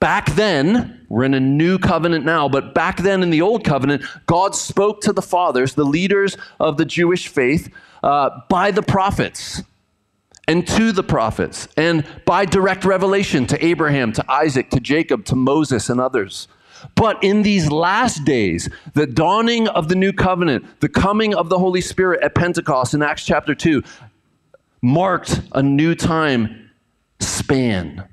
Back 0.00 0.30
then, 0.32 1.06
we're 1.10 1.24
in 1.24 1.34
a 1.34 1.40
new 1.40 1.78
covenant 1.78 2.24
now, 2.24 2.48
but 2.48 2.74
back 2.74 3.02
then 3.02 3.22
in 3.22 3.28
the 3.28 3.42
old 3.42 3.62
covenant, 3.62 4.04
God 4.24 4.54
spoke 4.54 5.02
to 5.02 5.12
the 5.12 5.20
fathers, 5.20 5.74
the 5.74 5.84
leaders 5.84 6.38
of 6.60 6.78
the 6.78 6.86
Jewish 6.86 7.28
faith, 7.28 7.70
uh, 8.02 8.30
by 8.48 8.70
the 8.70 8.82
prophets 8.82 9.62
and 10.48 10.66
to 10.68 10.92
the 10.92 11.02
prophets, 11.02 11.68
and 11.76 12.06
by 12.24 12.44
direct 12.44 12.84
revelation 12.84 13.46
to 13.48 13.64
Abraham, 13.64 14.12
to 14.12 14.24
Isaac, 14.30 14.70
to 14.70 14.80
Jacob, 14.80 15.24
to 15.26 15.34
Moses, 15.34 15.90
and 15.90 16.00
others. 16.00 16.46
But 16.94 17.22
in 17.22 17.42
these 17.42 17.70
last 17.70 18.24
days, 18.24 18.68
the 18.94 19.06
dawning 19.06 19.68
of 19.68 19.88
the 19.88 19.94
new 19.94 20.12
covenant, 20.12 20.80
the 20.80 20.88
coming 20.88 21.34
of 21.34 21.48
the 21.48 21.58
Holy 21.58 21.80
Spirit 21.80 22.22
at 22.22 22.34
Pentecost 22.34 22.94
in 22.94 23.02
Acts 23.02 23.24
chapter 23.24 23.54
2, 23.54 23.82
marked 24.82 25.40
a 25.52 25.62
new 25.62 25.94
time 25.94 26.70
span. 27.20 28.08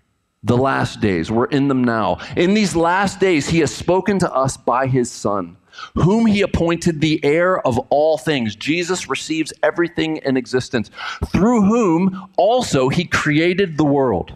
The 0.46 0.58
last 0.58 1.00
days, 1.00 1.32
we're 1.32 1.46
in 1.46 1.70
them 1.70 1.84
now. 1.84 2.18
In 2.36 2.54
these 2.54 2.76
last 2.76 3.20
days, 3.20 3.48
he 3.48 3.60
has 3.60 3.74
spoken 3.74 4.20
to 4.20 4.34
us 4.34 4.58
by 4.58 4.88
his 4.88 5.10
Son, 5.10 5.56
whom 5.96 6.26
he 6.26 6.42
appointed 6.42 7.00
the 7.00 7.24
heir 7.24 7.66
of 7.66 7.80
all 7.90 8.18
things. 8.18 8.56
Jesus 8.56 9.08
receives 9.08 9.54
everything 9.64 10.18
in 10.18 10.36
existence, 10.36 10.92
through 11.28 11.62
whom 11.62 12.28
also 12.36 12.90
he 12.90 13.06
created 13.06 13.78
the 13.78 13.86
world. 13.86 14.36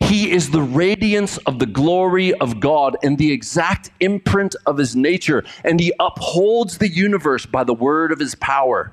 He 0.00 0.30
is 0.30 0.50
the 0.50 0.62
radiance 0.62 1.38
of 1.38 1.58
the 1.58 1.66
glory 1.66 2.34
of 2.34 2.60
God 2.60 2.96
and 3.02 3.16
the 3.16 3.32
exact 3.32 3.90
imprint 4.00 4.54
of 4.66 4.78
his 4.78 4.94
nature, 4.94 5.44
and 5.64 5.80
he 5.80 5.92
upholds 5.98 6.78
the 6.78 6.88
universe 6.88 7.46
by 7.46 7.64
the 7.64 7.74
word 7.74 8.12
of 8.12 8.18
his 8.18 8.34
power. 8.34 8.92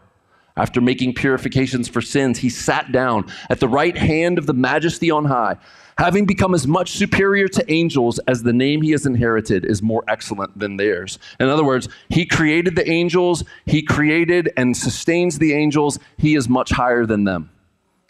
After 0.56 0.82
making 0.82 1.16
purifications 1.16 1.88
for 1.88 2.00
sins, 2.00 2.40
he 2.40 2.50
sat 2.50 2.92
down 2.92 3.26
at 3.50 3.60
the 3.60 3.68
right 3.68 3.98
hand 3.98 4.38
of 4.38 4.46
the 4.46 4.54
majesty 4.54 5.10
on 5.10 5.26
high, 5.26 5.58
having 5.98 6.26
become 6.26 6.54
as 6.54 6.68
much 6.68 6.92
superior 6.92 7.48
to 7.48 7.72
angels 7.72 8.20
as 8.28 8.44
the 8.44 8.54
name 8.54 8.84
he 8.84 8.92
has 8.92 9.06
inherited 9.06 9.66
is 9.66 9.82
more 9.82 10.04
excellent 10.08 10.58
than 10.58 10.78
theirs. 10.78 11.18
In 11.40 11.50
other 11.50 11.64
words, 11.64 11.90
he 12.10 12.26
created 12.26 12.76
the 12.76 12.88
angels, 12.88 13.44
he 13.66 13.82
created 13.82 14.52
and 14.56 14.78
sustains 14.78 15.40
the 15.40 15.54
angels, 15.54 15.98
he 16.18 16.36
is 16.36 16.48
much 16.48 16.70
higher 16.70 17.06
than 17.08 17.24
them. 17.24 17.50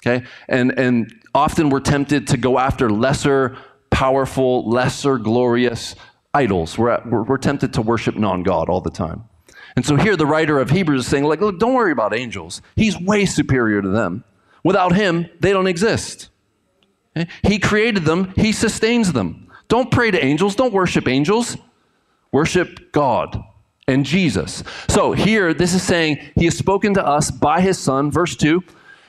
Okay? 0.06 0.26
And 0.48 0.78
and 0.78 1.24
often 1.34 1.70
we're 1.70 1.80
tempted 1.80 2.28
to 2.28 2.38
go 2.38 2.60
after 2.60 2.90
lesser 2.90 3.58
powerful, 3.90 4.68
lesser 4.68 5.18
glorious 5.18 5.96
idols. 6.34 6.78
We're, 6.78 6.90
at, 6.90 7.06
we're, 7.08 7.38
tempted 7.38 7.74
to 7.74 7.82
worship 7.82 8.16
non 8.16 8.44
God 8.44 8.70
all 8.70 8.82
the 8.82 8.90
time. 8.90 9.24
And 9.76 9.86
so 9.86 9.96
here 9.96 10.16
the 10.16 10.26
writer 10.26 10.60
of 10.60 10.72
Hebrews 10.72 11.02
is 11.02 11.08
saying, 11.08 11.24
like, 11.24 11.42
look, 11.42 11.60
don't 11.60 11.74
worry 11.74 11.92
about 11.92 12.14
angels. 12.14 12.62
He's 12.76 13.00
way 13.00 13.26
superior 13.26 13.82
to 13.82 13.90
them. 13.90 14.24
Without 14.64 14.96
him, 14.96 15.30
they 15.40 15.52
don't 15.52 15.68
exist. 15.68 16.30
Okay? 17.16 17.30
He 17.44 17.60
created 17.60 18.06
them, 18.06 18.34
he 18.36 18.52
sustains 18.52 19.14
them. 19.14 19.52
Don't 19.68 19.92
pray 19.92 20.12
to 20.12 20.24
angels, 20.24 20.56
don't 20.56 20.74
worship 20.74 21.08
angels. 21.08 21.58
Worship 22.32 22.92
God 22.92 23.44
and 23.88 24.06
Jesus. 24.06 24.64
So 24.88 25.12
here, 25.12 25.54
this 25.54 25.74
is 25.74 25.84
saying 25.84 26.18
he 26.36 26.46
has 26.46 26.58
spoken 26.58 26.96
to 26.96 27.06
us 27.06 27.30
by 27.30 27.62
his 27.62 27.78
son, 27.78 28.10
verse 28.10 28.36
2 28.36 28.64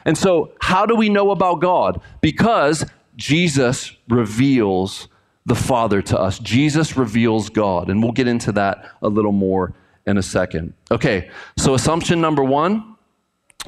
and 0.04 0.16
so, 0.16 0.52
how 0.60 0.86
do 0.86 0.94
we 0.94 1.08
know 1.08 1.30
about 1.30 1.60
God? 1.60 2.00
Because 2.20 2.84
Jesus 3.16 3.96
reveals 4.08 5.08
the 5.46 5.54
Father 5.54 6.02
to 6.02 6.18
us. 6.18 6.38
Jesus 6.38 6.96
reveals 6.96 7.50
God. 7.50 7.90
And 7.90 8.02
we'll 8.02 8.12
get 8.12 8.28
into 8.28 8.52
that 8.52 8.90
a 9.02 9.08
little 9.08 9.32
more 9.32 9.74
in 10.06 10.18
a 10.18 10.22
second. 10.22 10.74
Okay, 10.90 11.30
so 11.56 11.74
assumption 11.74 12.20
number 12.20 12.42
one 12.42 12.96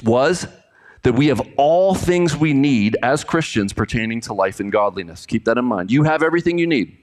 was 0.02 0.47
that 1.02 1.14
we 1.14 1.28
have 1.28 1.40
all 1.57 1.95
things 1.95 2.37
we 2.37 2.52
need 2.52 2.97
as 3.02 3.25
Christians 3.25 3.73
pertaining 3.73 4.21
to 4.23 4.35
life 4.35 4.61
and 4.61 4.73
godliness. 4.73 5.25
Keep 5.25 5.45
that 5.45 5.57
in 5.57 5.64
mind. 5.64 5.90
You 5.90 6.02
have 6.02 6.23
everything 6.23 6.59
you 6.59 6.66
need. 6.66 6.97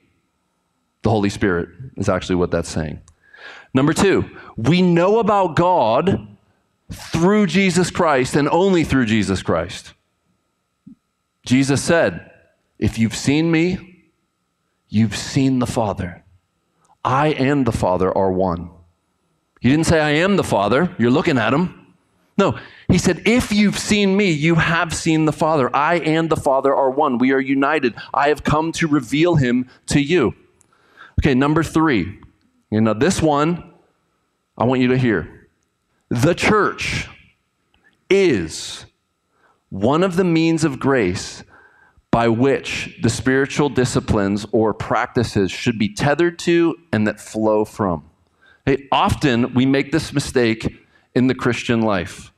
The 1.04 1.10
Holy 1.10 1.30
Spirit 1.30 1.70
is 1.98 2.10
actually 2.10 2.36
what 2.36 2.52
that's 2.52 2.70
saying. 2.70 3.00
Number 3.74 3.94
two, 3.94 4.30
we 4.58 4.82
know 4.82 5.20
about 5.20 5.56
God 5.56 6.28
through 6.92 7.48
Jesus 7.48 7.90
Christ 7.92 8.36
and 8.36 8.50
only 8.50 8.84
through 8.84 9.06
Jesus 9.06 9.42
Christ. 9.42 9.94
Jesus 11.46 11.82
said, 11.82 12.32
If 12.80 12.98
you've 12.98 13.16
seen 13.16 13.52
me, 13.52 14.10
you've 14.90 15.16
seen 15.16 15.60
the 15.60 15.68
Father. 15.68 16.24
I 17.04 17.28
and 17.30 17.66
the 17.66 17.72
Father 17.72 18.16
are 18.16 18.32
one. 18.32 18.70
He 19.60 19.70
didn't 19.70 19.86
say, 19.86 20.00
I 20.00 20.12
am 20.12 20.36
the 20.36 20.44
Father. 20.44 20.94
You're 20.98 21.12
looking 21.12 21.38
at 21.38 21.54
him. 21.54 21.80
No, 22.38 22.58
he 22.88 22.98
said, 22.98 23.22
If 23.26 23.52
you've 23.52 23.78
seen 23.78 24.16
me, 24.18 24.32
you 24.32 24.56
have 24.56 24.94
seen 24.94 25.26
the 25.26 25.34
Father. 25.34 25.74
I 25.76 25.96
and 26.00 26.30
the 26.30 26.36
Father 26.36 26.74
are 26.76 26.90
one. 26.90 27.18
We 27.18 27.32
are 27.32 27.40
united. 27.40 27.96
I 28.14 28.30
have 28.30 28.44
come 28.44 28.72
to 28.74 28.88
reveal 28.88 29.36
him 29.36 29.70
to 29.88 30.00
you. 30.00 30.34
Okay, 31.22 31.36
number 31.36 31.64
three. 31.64 32.20
You 32.72 32.82
know, 32.82 32.94
this 32.94 33.22
one 33.22 33.72
I 34.58 34.64
want 34.66 34.82
you 34.82 34.88
to 34.90 34.98
hear. 34.98 35.43
The 36.14 36.36
church 36.36 37.10
is 38.08 38.86
one 39.70 40.04
of 40.04 40.16
the 40.16 40.24
means 40.24 40.64
of 40.64 40.80
grace 40.80 41.44
by 42.12 42.28
which 42.28 43.00
the 43.02 43.10
spiritual 43.10 43.68
disciplines 43.68 44.46
or 44.52 44.76
practices 44.76 45.50
should 45.52 45.80
be 45.80 45.92
tethered 45.92 46.38
to 46.38 46.76
and 46.92 47.08
that 47.08 47.20
flow 47.20 47.66
from. 47.66 48.08
Hey, 48.64 48.88
often 48.92 49.56
we 49.56 49.66
make 49.66 49.92
this 49.92 50.14
mistake 50.14 50.86
in 51.16 51.26
the 51.26 51.34
Christian 51.34 51.82
life. 51.82 52.32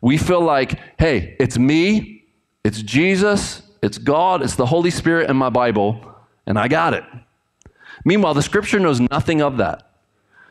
We 0.00 0.16
feel 0.16 0.40
like, 0.40 0.78
hey, 1.00 1.34
it's 1.40 1.58
me, 1.58 2.24
it's 2.62 2.82
Jesus, 2.82 3.62
it's 3.82 3.98
God, 3.98 4.42
it's 4.42 4.54
the 4.54 4.66
Holy 4.66 4.90
Spirit, 4.90 5.28
and 5.28 5.36
my 5.36 5.50
Bible, 5.50 6.14
and 6.46 6.56
I 6.56 6.68
got 6.68 6.94
it. 6.94 7.02
Meanwhile, 8.04 8.34
the 8.34 8.42
scripture 8.42 8.78
knows 8.78 9.00
nothing 9.00 9.42
of 9.42 9.56
that. 9.56 9.87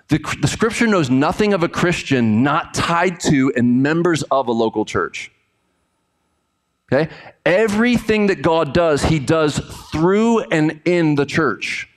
The, 0.10 0.20
the 0.42 0.48
scripture 0.48 0.88
knows 0.88 1.10
nothing 1.10 1.54
of 1.54 1.64
a 1.64 1.70
Christian 1.70 2.44
not 2.44 2.74
tied 2.74 3.20
to 3.22 3.52
and 3.56 3.84
members 3.84 4.24
of 4.24 4.48
a 4.48 4.52
local 4.52 4.86
church. 4.86 5.32
Okay? 6.92 7.12
Everything 7.46 8.28
that 8.28 8.42
God 8.42 8.74
does, 8.74 9.04
He 9.04 9.20
does 9.20 9.60
through 9.92 10.40
and 10.50 10.80
in 10.86 11.16
the 11.16 11.26
church. 11.26 11.90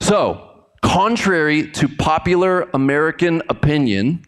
So, 0.00 0.64
contrary 0.80 1.70
to 1.72 1.88
popular 1.88 2.68
American 2.74 3.42
opinion, 3.48 4.24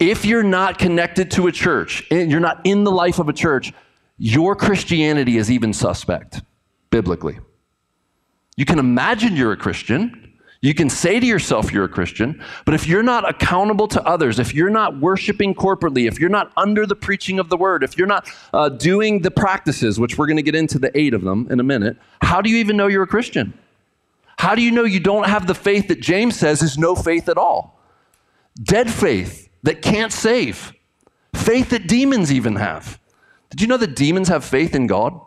if 0.00 0.24
you're 0.24 0.42
not 0.42 0.78
connected 0.78 1.30
to 1.32 1.46
a 1.46 1.52
church, 1.52 2.06
and 2.10 2.30
you're 2.30 2.40
not 2.40 2.60
in 2.64 2.84
the 2.84 2.90
life 2.90 3.18
of 3.18 3.28
a 3.28 3.32
church, 3.32 3.72
your 4.18 4.56
Christianity 4.56 5.36
is 5.36 5.50
even 5.50 5.72
suspect, 5.72 6.42
biblically. 6.90 7.38
You 8.56 8.64
can 8.64 8.78
imagine 8.78 9.36
you're 9.36 9.52
a 9.52 9.56
Christian. 9.56 10.19
You 10.62 10.74
can 10.74 10.90
say 10.90 11.18
to 11.18 11.24
yourself 11.24 11.72
you're 11.72 11.84
a 11.84 11.88
Christian, 11.88 12.42
but 12.66 12.74
if 12.74 12.86
you're 12.86 13.02
not 13.02 13.28
accountable 13.28 13.88
to 13.88 14.02
others, 14.02 14.38
if 14.38 14.54
you're 14.54 14.68
not 14.68 15.00
worshiping 15.00 15.54
corporately, 15.54 16.06
if 16.06 16.20
you're 16.20 16.28
not 16.28 16.52
under 16.54 16.84
the 16.84 16.94
preaching 16.94 17.38
of 17.38 17.48
the 17.48 17.56
word, 17.56 17.82
if 17.82 17.96
you're 17.96 18.06
not 18.06 18.28
uh, 18.52 18.68
doing 18.68 19.22
the 19.22 19.30
practices, 19.30 19.98
which 19.98 20.18
we're 20.18 20.26
going 20.26 20.36
to 20.36 20.42
get 20.42 20.54
into 20.54 20.78
the 20.78 20.96
eight 20.98 21.14
of 21.14 21.22
them 21.22 21.46
in 21.50 21.60
a 21.60 21.62
minute, 21.62 21.96
how 22.20 22.42
do 22.42 22.50
you 22.50 22.58
even 22.58 22.76
know 22.76 22.88
you're 22.88 23.04
a 23.04 23.06
Christian? 23.06 23.54
How 24.36 24.54
do 24.54 24.60
you 24.60 24.70
know 24.70 24.84
you 24.84 25.00
don't 25.00 25.26
have 25.26 25.46
the 25.46 25.54
faith 25.54 25.88
that 25.88 26.00
James 26.00 26.36
says 26.36 26.62
is 26.62 26.76
no 26.76 26.94
faith 26.94 27.30
at 27.30 27.38
all? 27.38 27.80
Dead 28.62 28.90
faith 28.90 29.48
that 29.62 29.80
can't 29.80 30.12
save, 30.12 30.74
faith 31.34 31.70
that 31.70 31.86
demons 31.86 32.30
even 32.30 32.56
have. 32.56 32.98
Did 33.48 33.62
you 33.62 33.66
know 33.66 33.78
that 33.78 33.96
demons 33.96 34.28
have 34.28 34.44
faith 34.44 34.74
in 34.74 34.86
God? 34.86 35.18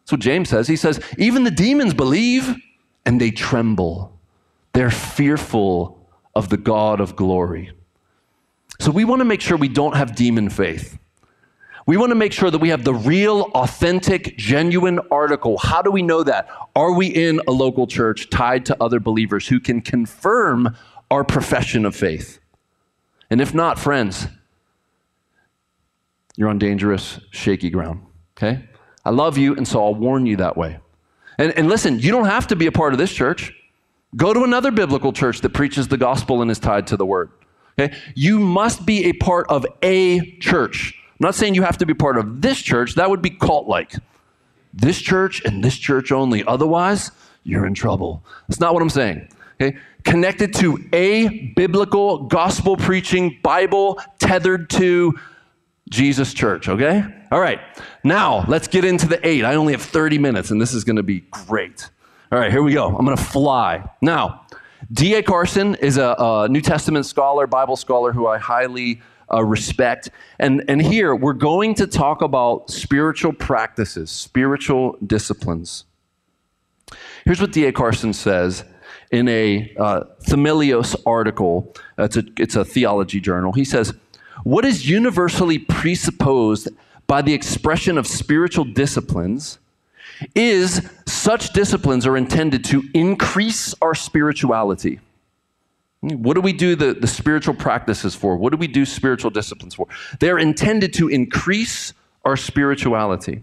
That's 0.00 0.12
what 0.12 0.20
James 0.20 0.50
says. 0.50 0.68
He 0.68 0.76
says, 0.76 1.00
even 1.16 1.44
the 1.44 1.50
demons 1.50 1.94
believe 1.94 2.56
and 3.06 3.18
they 3.20 3.30
tremble. 3.30 4.15
They're 4.76 4.90
fearful 4.90 6.06
of 6.34 6.50
the 6.50 6.58
God 6.58 7.00
of 7.00 7.16
glory. 7.16 7.70
So 8.78 8.90
we 8.90 9.06
want 9.06 9.20
to 9.20 9.24
make 9.24 9.40
sure 9.40 9.56
we 9.56 9.68
don't 9.68 9.96
have 9.96 10.14
demon 10.14 10.50
faith. 10.50 10.98
We 11.86 11.96
want 11.96 12.10
to 12.10 12.14
make 12.14 12.34
sure 12.34 12.50
that 12.50 12.58
we 12.58 12.68
have 12.68 12.84
the 12.84 12.92
real, 12.92 13.50
authentic, 13.54 14.36
genuine 14.36 15.00
article. 15.10 15.56
How 15.56 15.80
do 15.80 15.90
we 15.90 16.02
know 16.02 16.22
that? 16.24 16.50
Are 16.74 16.92
we 16.92 17.06
in 17.06 17.40
a 17.48 17.52
local 17.52 17.86
church 17.86 18.28
tied 18.28 18.66
to 18.66 18.76
other 18.78 19.00
believers 19.00 19.48
who 19.48 19.60
can 19.60 19.80
confirm 19.80 20.76
our 21.10 21.24
profession 21.24 21.86
of 21.86 21.96
faith? 21.96 22.38
And 23.30 23.40
if 23.40 23.54
not, 23.54 23.78
friends, 23.78 24.26
you're 26.36 26.50
on 26.50 26.58
dangerous, 26.58 27.18
shaky 27.30 27.70
ground. 27.70 28.04
Okay? 28.36 28.62
I 29.06 29.08
love 29.08 29.38
you, 29.38 29.56
and 29.56 29.66
so 29.66 29.82
I'll 29.82 29.94
warn 29.94 30.26
you 30.26 30.36
that 30.36 30.58
way. 30.58 30.80
And, 31.38 31.52
and 31.52 31.66
listen, 31.66 31.98
you 31.98 32.12
don't 32.12 32.26
have 32.26 32.48
to 32.48 32.56
be 32.56 32.66
a 32.66 32.72
part 32.72 32.92
of 32.92 32.98
this 32.98 33.14
church. 33.14 33.54
Go 34.16 34.32
to 34.32 34.44
another 34.44 34.70
biblical 34.70 35.12
church 35.12 35.40
that 35.42 35.50
preaches 35.50 35.88
the 35.88 35.96
gospel 35.96 36.42
and 36.42 36.50
is 36.50 36.58
tied 36.58 36.86
to 36.88 36.96
the 36.96 37.06
word. 37.06 37.30
Okay? 37.78 37.94
You 38.14 38.40
must 38.40 38.86
be 38.86 39.04
a 39.06 39.12
part 39.12 39.46
of 39.48 39.66
a 39.82 40.36
church. 40.38 40.94
I'm 41.10 41.24
not 41.24 41.34
saying 41.34 41.54
you 41.54 41.62
have 41.62 41.78
to 41.78 41.86
be 41.86 41.94
part 41.94 42.16
of 42.16 42.40
this 42.40 42.60
church, 42.60 42.94
that 42.94 43.10
would 43.10 43.22
be 43.22 43.30
cult 43.30 43.68
like. 43.68 43.94
This 44.72 45.00
church 45.00 45.42
and 45.44 45.62
this 45.62 45.76
church 45.76 46.12
only. 46.12 46.44
Otherwise, 46.44 47.10
you're 47.44 47.66
in 47.66 47.74
trouble. 47.74 48.24
That's 48.48 48.60
not 48.60 48.74
what 48.74 48.82
I'm 48.82 48.90
saying. 48.90 49.28
Okay? 49.60 49.78
Connected 50.04 50.54
to 50.54 50.78
a 50.92 51.52
biblical, 51.56 52.24
gospel 52.24 52.76
preaching, 52.76 53.38
Bible 53.42 54.00
tethered 54.18 54.70
to 54.70 55.18
Jesus 55.88 56.34
church, 56.34 56.68
okay? 56.68 57.04
All 57.30 57.40
right. 57.40 57.60
Now, 58.02 58.44
let's 58.48 58.68
get 58.68 58.84
into 58.84 59.06
the 59.06 59.24
eight. 59.26 59.44
I 59.44 59.54
only 59.54 59.72
have 59.72 59.82
30 59.82 60.18
minutes, 60.18 60.50
and 60.50 60.60
this 60.60 60.74
is 60.74 60.84
going 60.84 60.96
to 60.96 61.02
be 61.02 61.20
great. 61.30 61.88
All 62.32 62.40
right, 62.40 62.50
here 62.50 62.62
we 62.62 62.72
go. 62.72 62.88
I'm 62.88 63.04
going 63.04 63.16
to 63.16 63.22
fly. 63.22 63.88
Now, 64.02 64.46
D.A. 64.92 65.22
Carson 65.22 65.76
is 65.76 65.96
a, 65.96 66.16
a 66.18 66.48
New 66.48 66.60
Testament 66.60 67.06
scholar, 67.06 67.46
Bible 67.46 67.76
scholar 67.76 68.12
who 68.12 68.26
I 68.26 68.36
highly 68.38 69.00
uh, 69.32 69.44
respect. 69.44 70.10
And, 70.40 70.64
and 70.66 70.82
here 70.82 71.14
we're 71.14 71.34
going 71.34 71.74
to 71.76 71.86
talk 71.86 72.22
about 72.22 72.68
spiritual 72.68 73.32
practices, 73.32 74.10
spiritual 74.10 74.98
disciplines. 75.06 75.84
Here's 77.24 77.40
what 77.40 77.52
D.A. 77.52 77.70
Carson 77.70 78.12
says 78.12 78.64
in 79.12 79.28
a 79.28 79.72
uh, 79.78 80.04
article. 81.06 81.74
It's 81.96 82.16
a, 82.16 82.24
it's 82.38 82.56
a 82.56 82.64
theology 82.64 83.20
journal. 83.20 83.52
He 83.52 83.64
says, 83.64 83.94
What 84.42 84.64
is 84.64 84.88
universally 84.88 85.58
presupposed 85.58 86.70
by 87.06 87.22
the 87.22 87.34
expression 87.34 87.98
of 87.98 88.06
spiritual 88.08 88.64
disciplines 88.64 89.60
is 90.34 90.88
such 91.06 91.52
disciplines 91.52 92.06
are 92.06 92.16
intended 92.16 92.64
to 92.66 92.82
increase 92.94 93.74
our 93.82 93.94
spirituality. 93.94 95.00
What 96.00 96.34
do 96.34 96.40
we 96.40 96.52
do 96.52 96.76
the, 96.76 96.94
the 96.94 97.06
spiritual 97.06 97.54
practices 97.54 98.14
for? 98.14 98.36
What 98.36 98.52
do 98.52 98.58
we 98.58 98.68
do 98.68 98.84
spiritual 98.84 99.30
disciplines 99.30 99.74
for? 99.74 99.86
They're 100.20 100.38
intended 100.38 100.92
to 100.94 101.08
increase 101.08 101.92
our 102.24 102.36
spirituality. 102.36 103.42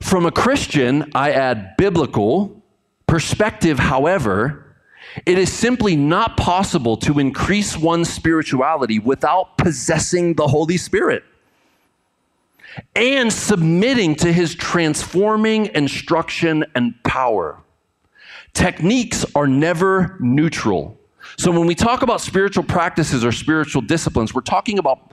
From 0.00 0.26
a 0.26 0.32
Christian, 0.32 1.10
I 1.14 1.32
add 1.32 1.76
biblical 1.76 2.62
perspective, 3.06 3.78
however, 3.78 4.76
it 5.26 5.38
is 5.38 5.52
simply 5.52 5.96
not 5.96 6.36
possible 6.36 6.96
to 6.98 7.18
increase 7.18 7.76
one's 7.76 8.08
spirituality 8.08 8.98
without 8.98 9.58
possessing 9.58 10.34
the 10.34 10.46
Holy 10.46 10.76
Spirit 10.76 11.24
and 12.94 13.32
submitting 13.32 14.14
to 14.16 14.32
his 14.32 14.54
transforming 14.54 15.66
instruction 15.74 16.64
and 16.74 16.94
power. 17.04 17.58
Techniques 18.54 19.24
are 19.34 19.46
never 19.46 20.16
neutral. 20.20 20.98
So 21.38 21.50
when 21.50 21.66
we 21.66 21.74
talk 21.74 22.02
about 22.02 22.20
spiritual 22.20 22.64
practices 22.64 23.24
or 23.24 23.32
spiritual 23.32 23.82
disciplines, 23.82 24.34
we're 24.34 24.42
talking 24.42 24.78
about 24.78 25.12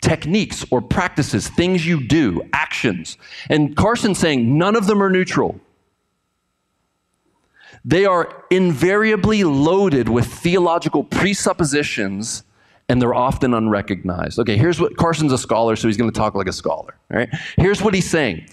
techniques 0.00 0.64
or 0.70 0.82
practices, 0.82 1.48
things 1.48 1.86
you 1.86 2.06
do, 2.06 2.42
actions. 2.52 3.16
And 3.48 3.76
Carson's 3.76 4.18
saying 4.18 4.58
none 4.58 4.76
of 4.76 4.86
them 4.86 5.02
are 5.02 5.10
neutral. 5.10 5.60
They 7.84 8.06
are 8.06 8.44
invariably 8.50 9.44
loaded 9.44 10.08
with 10.08 10.26
theological 10.26 11.04
presuppositions 11.04 12.42
and 12.88 13.00
they're 13.00 13.14
often 13.14 13.54
unrecognized. 13.54 14.38
Okay, 14.38 14.56
here's 14.56 14.80
what 14.80 14.96
Carson's 14.96 15.32
a 15.32 15.38
scholar, 15.38 15.76
so 15.76 15.88
he's 15.88 15.96
going 15.96 16.10
to 16.10 16.18
talk 16.18 16.34
like 16.34 16.48
a 16.48 16.52
scholar. 16.52 16.96
All 17.10 17.18
right, 17.18 17.28
here's 17.56 17.82
what 17.82 17.94
he's 17.94 18.08
saying. 18.08 18.48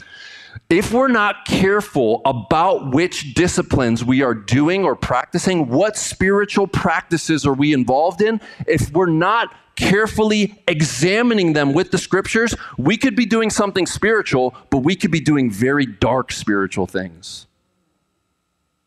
If 0.69 0.93
we're 0.93 1.07
not 1.07 1.45
careful 1.45 2.21
about 2.25 2.93
which 2.93 3.33
disciplines 3.33 4.03
we 4.03 4.21
are 4.21 4.33
doing 4.33 4.83
or 4.83 4.95
practicing, 4.95 5.67
what 5.67 5.97
spiritual 5.97 6.67
practices 6.67 7.45
are 7.45 7.53
we 7.53 7.73
involved 7.73 8.21
in, 8.21 8.41
if 8.67 8.91
we're 8.91 9.05
not 9.05 9.53
carefully 9.75 10.61
examining 10.67 11.53
them 11.53 11.73
with 11.73 11.91
the 11.91 11.97
scriptures, 11.97 12.55
we 12.77 12.97
could 12.97 13.15
be 13.15 13.25
doing 13.25 13.49
something 13.49 13.85
spiritual, 13.85 14.55
but 14.69 14.79
we 14.79 14.95
could 14.95 15.11
be 15.11 15.19
doing 15.19 15.49
very 15.49 15.85
dark 15.85 16.31
spiritual 16.31 16.85
things. 16.85 17.47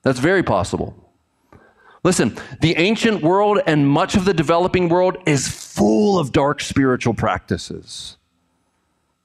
That's 0.03 0.19
very 0.19 0.43
possible. 0.43 1.04
Listen, 2.05 2.37
the 2.61 2.77
ancient 2.77 3.23
world 3.23 3.61
and 3.67 3.89
much 3.89 4.15
of 4.15 4.27
the 4.27 4.35
developing 4.35 4.91
world 4.91 5.17
is 5.27 5.49
full 5.49 6.19
of 6.19 6.33
dark 6.33 6.61
spiritual 6.61 7.15
practices. 7.15 8.19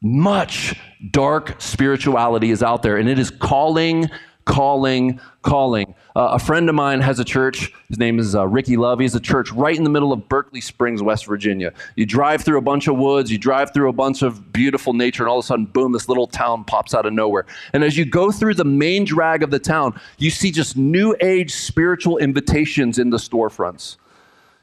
Much 0.02 0.80
dark 1.12 1.56
spirituality 1.60 2.52
is 2.52 2.63
out 2.63 2.82
there, 2.82 2.96
and 2.96 3.10
it 3.10 3.20
is 3.20 3.30
calling 3.30 4.10
calling, 4.49 5.19
calling. 5.43 5.93
Uh, 6.15 6.29
a 6.31 6.39
friend 6.39 6.67
of 6.69 6.75
mine 6.75 7.01
has 7.01 7.19
a 7.19 7.23
church. 7.23 7.71
His 7.88 7.99
name 7.99 8.17
is 8.17 8.35
uh, 8.35 8.47
Ricky 8.47 8.77
Love. 8.77 8.97
He 8.97 9.05
has 9.05 9.13
a 9.13 9.19
church 9.19 9.51
right 9.51 9.77
in 9.77 9.83
the 9.83 9.91
middle 9.91 10.12
of 10.12 10.27
Berkeley 10.27 10.59
Springs, 10.59 11.03
West 11.03 11.27
Virginia. 11.27 11.71
You 11.95 12.07
drive 12.07 12.43
through 12.43 12.57
a 12.57 12.62
bunch 12.62 12.88
of 12.88 12.97
woods, 12.97 13.31
you 13.31 13.38
drive 13.38 13.71
through 13.73 13.89
a 13.89 13.93
bunch 13.93 14.23
of 14.23 14.51
beautiful 14.51 14.93
nature, 14.93 15.21
and 15.21 15.29
all 15.29 15.38
of 15.38 15.45
a 15.45 15.47
sudden, 15.47 15.65
boom, 15.65 15.91
this 15.91 16.09
little 16.09 16.25
town 16.25 16.63
pops 16.63 16.95
out 16.95 17.05
of 17.05 17.13
nowhere. 17.13 17.45
And 17.73 17.83
as 17.83 17.95
you 17.95 18.05
go 18.05 18.31
through 18.31 18.55
the 18.55 18.65
main 18.65 19.05
drag 19.05 19.43
of 19.43 19.51
the 19.51 19.59
town, 19.59 19.99
you 20.17 20.31
see 20.31 20.49
just 20.49 20.75
new 20.75 21.15
age 21.21 21.53
spiritual 21.53 22.17
invitations 22.17 22.97
in 22.97 23.12
the 23.12 23.17
storefronts. 23.17 23.97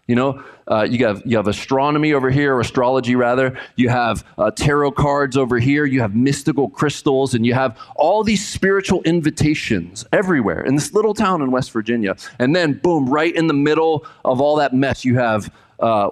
You 0.06 0.14
know, 0.14 0.44
uh, 0.68 0.86
you 0.88 1.04
have 1.04 1.22
you 1.24 1.36
have 1.36 1.48
astronomy 1.48 2.12
over 2.12 2.30
here, 2.30 2.60
astrology 2.60 3.16
rather. 3.16 3.58
You 3.74 3.88
have 3.88 4.24
uh, 4.38 4.52
tarot 4.52 4.92
cards 4.92 5.36
over 5.36 5.58
here. 5.58 5.84
You 5.84 6.00
have 6.00 6.14
mystical 6.14 6.68
crystals, 6.68 7.34
and 7.34 7.44
you 7.44 7.54
have 7.54 7.76
all 7.96 8.22
these 8.22 8.46
spiritual 8.46 9.02
invitations 9.02 10.04
everywhere 10.12 10.60
in 10.60 10.76
this 10.76 10.94
little 10.94 11.12
town 11.12 11.42
in 11.42 11.50
West 11.50 11.72
Virginia. 11.72 12.16
And 12.38 12.54
then, 12.54 12.74
boom, 12.74 13.08
right 13.08 13.34
in 13.34 13.48
the 13.48 13.54
middle 13.54 14.06
of 14.24 14.40
all 14.40 14.56
that 14.56 14.72
mess, 14.72 15.04
you 15.04 15.18
have 15.18 15.52
uh, 15.80 16.10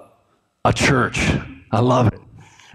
a 0.65 0.73
church. 0.73 1.31
I 1.71 1.79
love 1.79 2.07
it. 2.07 2.19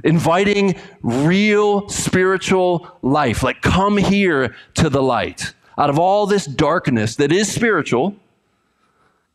Inviting 0.05 0.77
real 1.03 1.87
spiritual 1.91 2.97
life, 3.03 3.43
like 3.43 3.61
come 3.61 3.99
here 3.99 4.55
to 4.75 4.89
the 4.89 5.03
light. 5.03 5.53
Out 5.77 5.91
of 5.91 5.99
all 5.99 6.27
this 6.27 6.47
darkness 6.47 7.17
that 7.17 7.31
is 7.31 7.53
spiritual, 7.53 8.17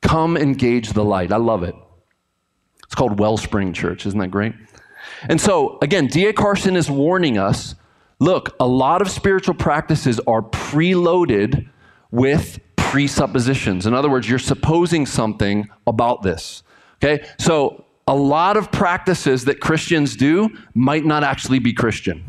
Come 0.05 0.37
engage 0.37 0.93
the 0.93 1.03
light. 1.03 1.31
I 1.31 1.37
love 1.37 1.63
it. 1.63 1.75
It's 2.83 2.93
called 2.93 3.19
Wellspring 3.19 3.73
Church. 3.73 4.05
Isn't 4.05 4.19
that 4.19 4.29
great? 4.29 4.53
And 5.27 5.41
so, 5.41 5.79
again, 5.81 6.05
D.A. 6.05 6.31
Carson 6.31 6.75
is 6.75 6.89
warning 6.91 7.39
us 7.39 7.73
look, 8.19 8.55
a 8.59 8.67
lot 8.67 9.01
of 9.01 9.09
spiritual 9.09 9.55
practices 9.55 10.21
are 10.27 10.41
preloaded 10.41 11.67
with 12.11 12.59
presuppositions. 12.77 13.87
In 13.87 13.93
other 13.95 14.09
words, 14.09 14.29
you're 14.29 14.39
supposing 14.39 15.05
something 15.07 15.67
about 15.87 16.21
this. 16.21 16.63
Okay? 17.03 17.25
So, 17.39 17.83
a 18.07 18.15
lot 18.15 18.57
of 18.57 18.71
practices 18.71 19.45
that 19.45 19.59
Christians 19.59 20.15
do 20.15 20.55
might 20.75 21.03
not 21.03 21.23
actually 21.23 21.57
be 21.57 21.73
Christian. 21.73 22.23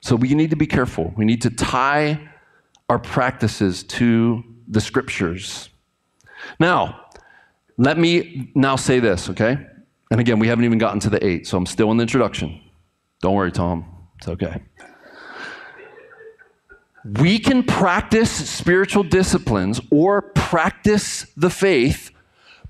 So, 0.00 0.16
we 0.16 0.34
need 0.34 0.50
to 0.50 0.56
be 0.56 0.66
careful. 0.66 1.12
We 1.14 1.26
need 1.26 1.42
to 1.42 1.50
tie 1.50 2.26
our 2.88 2.98
practices 2.98 3.84
to 3.84 4.42
the 4.66 4.80
scriptures. 4.80 5.68
Now, 6.58 7.06
let 7.76 7.98
me 7.98 8.50
now 8.54 8.76
say 8.76 9.00
this, 9.00 9.28
okay? 9.30 9.58
And 10.10 10.20
again, 10.20 10.38
we 10.38 10.48
haven't 10.48 10.64
even 10.64 10.78
gotten 10.78 11.00
to 11.00 11.10
the 11.10 11.24
eight, 11.24 11.46
so 11.46 11.58
I'm 11.58 11.66
still 11.66 11.90
in 11.90 11.96
the 11.96 12.02
introduction. 12.02 12.60
Don't 13.20 13.34
worry, 13.34 13.52
Tom. 13.52 13.84
It's 14.18 14.28
okay. 14.28 14.62
We 17.04 17.38
can 17.38 17.62
practice 17.62 18.30
spiritual 18.30 19.04
disciplines 19.04 19.80
or 19.90 20.22
practice 20.22 21.26
the 21.36 21.50
faith, 21.50 22.10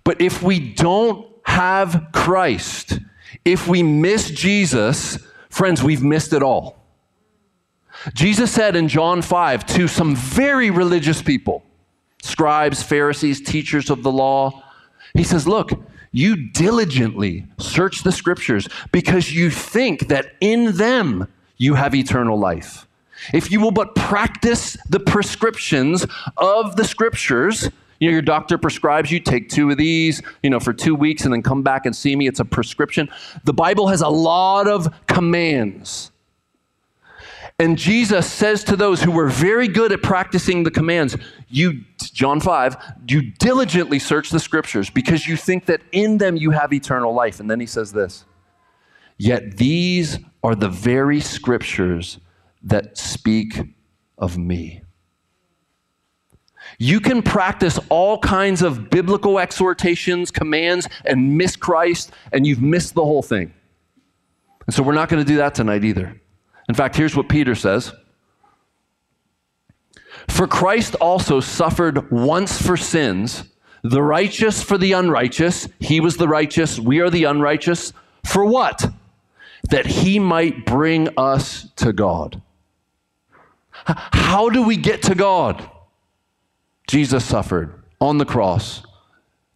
but 0.05 0.21
if 0.21 0.43
we 0.43 0.75
don't 0.75 1.27
have 1.45 2.09
Christ, 2.13 2.99
if 3.45 3.67
we 3.67 3.83
miss 3.83 4.31
Jesus, 4.31 5.19
friends, 5.49 5.83
we've 5.83 6.03
missed 6.03 6.33
it 6.33 6.43
all. 6.43 6.77
Jesus 8.13 8.53
said 8.53 8.77
in 8.77 8.89
John 8.89 9.23
5 9.23 9.67
to 9.67 9.89
some 9.89 10.15
very 10.15 10.71
religious 10.71 11.23
people, 11.23 11.63
scribes, 12.27 12.83
Pharisees, 12.83 13.41
teachers 13.41 13.91
of 13.91 14.03
the 14.03 14.13
law. 14.13 14.63
He 15.15 15.25
says, 15.25 15.47
Look, 15.47 15.71
you 16.13 16.37
diligently 16.51 17.47
search 17.59 18.03
the 18.03 18.13
scriptures 18.13 18.69
because 18.93 19.33
you 19.33 19.51
think 19.51 20.09
that 20.09 20.33
in 20.41 20.77
them 20.77 21.29
you 21.57 21.75
have 21.75 21.95
eternal 21.95 22.39
life. 22.39 22.87
If 23.33 23.51
you 23.51 23.61
will 23.61 23.71
but 23.71 23.95
practice 23.95 24.77
the 24.89 25.01
prescriptions 25.01 26.07
of 26.37 26.77
the 26.77 26.85
scriptures, 26.85 27.71
you 27.99 28.09
know, 28.09 28.13
your 28.13 28.23
doctor 28.23 28.59
prescribes 28.59 29.11
you 29.11 29.21
take 29.21 29.49
two 29.49 29.71
of 29.71 29.79
these, 29.79 30.23
you 30.43 30.51
know, 30.51 30.61
for 30.61 30.73
two 30.73 30.95
weeks 30.95 31.25
and 31.25 31.33
then 31.33 31.43
come 31.43 31.63
back 31.63 31.87
and 31.87 31.97
see 31.97 32.15
me. 32.15 32.27
It's 32.27 32.41
a 32.41 32.45
prescription. 32.45 33.09
The 33.45 33.55
Bible 33.55 33.89
has 33.89 34.03
a 34.03 34.09
lot 34.09 34.69
of 34.69 34.89
commands. 35.07 36.11
And 37.59 37.79
Jesus 37.79 38.31
says 38.31 38.65
to 38.65 38.77
those 38.77 39.03
who 39.03 39.11
were 39.11 39.29
very 39.29 39.67
good 39.67 39.91
at 39.91 40.03
practicing 40.03 40.63
the 40.63 40.71
commands, 40.71 41.17
you, 41.49 41.85
John 41.99 42.39
5, 42.39 42.77
you 43.09 43.31
diligently 43.39 43.99
search 43.99 44.29
the 44.29 44.39
scriptures 44.39 44.91
because 44.91 45.27
you 45.27 45.37
think 45.37 45.65
that 45.67 45.81
in 45.93 46.19
them 46.19 46.37
you 46.37 46.51
have 46.51 46.75
eternal 46.75 47.15
life. 47.15 47.41
And 47.41 47.51
then 47.51 47.59
he 47.59 47.67
says 47.67 47.93
this 47.93 48.27
Yet 49.17 49.57
these 49.57 50.19
are 50.43 50.55
the 50.55 50.69
very 50.69 51.21
scriptures 51.21 52.19
that 52.63 52.99
speak 52.99 53.59
of 54.19 54.37
me. 54.37 54.83
You 56.79 57.01
can 57.01 57.23
practice 57.23 57.79
all 57.89 58.19
kinds 58.19 58.61
of 58.61 58.91
biblical 58.91 59.39
exhortations, 59.39 60.31
commands, 60.31 60.89
and 61.07 61.39
miss 61.39 61.57
Christ, 61.57 62.11
and 62.33 62.47
you've 62.47 62.61
missed 62.61 62.95
the 62.95 63.05
whole 63.05 63.23
thing. 63.23 63.55
And 64.67 64.75
so 64.75 64.83
we're 64.83 64.93
not 64.93 65.09
going 65.09 65.25
to 65.25 65.29
do 65.29 65.37
that 65.37 65.55
tonight 65.55 65.85
either. 65.85 66.21
In 66.69 66.75
fact, 66.75 66.97
here's 66.97 67.17
what 67.17 67.29
Peter 67.29 67.55
says 67.55 67.93
For 70.29 70.47
Christ 70.47 70.95
also 70.97 71.41
suffered 71.41 72.11
once 72.11 72.61
for 72.61 72.77
sins, 72.77 73.45
the 73.83 74.03
righteous 74.03 74.63
for 74.63 74.79
the 74.79 74.93
unrighteous. 74.93 75.69
He 75.79 76.01
was 76.01 76.17
the 76.17 76.29
righteous, 76.29 76.79
we 76.79 77.01
are 77.01 77.11
the 77.11 77.25
unrighteous. 77.25 77.93
For 78.25 78.45
what? 78.45 78.85
That 79.71 79.87
he 79.87 80.19
might 80.19 80.67
bring 80.67 81.09
us 81.17 81.69
to 81.77 81.93
God. 81.93 82.41
How 83.85 84.49
do 84.49 84.63
we 84.63 84.77
get 84.77 85.03
to 85.03 85.15
God? 85.15 85.69
Jesus 86.89 87.25
suffered 87.25 87.73
on 88.01 88.19
the 88.19 88.25
cross. 88.25 88.83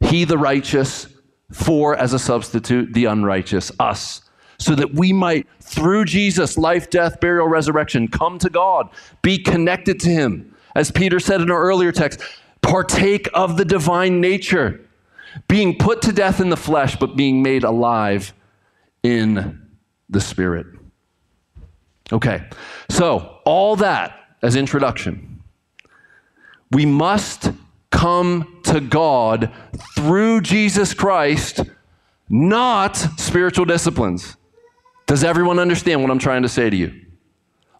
He, 0.00 0.24
the 0.24 0.38
righteous, 0.38 1.08
for 1.52 1.96
as 1.96 2.12
a 2.12 2.18
substitute, 2.18 2.92
the 2.92 3.06
unrighteous, 3.06 3.72
us 3.78 4.22
so 4.60 4.74
that 4.74 4.94
we 4.94 5.12
might, 5.12 5.46
through 5.60 6.04
Jesus' 6.04 6.58
life, 6.58 6.90
death, 6.90 7.18
burial, 7.18 7.48
resurrection, 7.48 8.06
come 8.06 8.38
to 8.38 8.50
God, 8.50 8.90
be 9.22 9.38
connected 9.38 9.98
to 10.00 10.10
Him. 10.10 10.54
As 10.76 10.90
Peter 10.90 11.18
said 11.18 11.40
in 11.40 11.50
our 11.50 11.60
earlier 11.60 11.92
text, 11.92 12.20
partake 12.60 13.28
of 13.32 13.56
the 13.56 13.64
divine 13.64 14.20
nature, 14.20 14.86
being 15.48 15.76
put 15.78 16.02
to 16.02 16.12
death 16.12 16.40
in 16.40 16.50
the 16.50 16.56
flesh, 16.56 16.96
but 16.96 17.16
being 17.16 17.42
made 17.42 17.64
alive 17.64 18.34
in 19.02 19.66
the 20.10 20.20
Spirit. 20.20 20.66
Okay, 22.12 22.44
so 22.90 23.38
all 23.44 23.76
that 23.76 24.36
as 24.42 24.56
introduction. 24.56 25.42
We 26.70 26.84
must 26.84 27.50
come 27.90 28.60
to 28.64 28.80
God 28.80 29.52
through 29.96 30.42
Jesus 30.42 30.92
Christ, 30.92 31.60
not 32.28 32.96
spiritual 32.96 33.64
disciplines. 33.64 34.36
Does 35.10 35.24
everyone 35.24 35.58
understand 35.58 36.02
what 36.02 36.12
I'm 36.12 36.20
trying 36.20 36.42
to 36.42 36.48
say 36.48 36.70
to 36.70 36.76
you? 36.76 36.94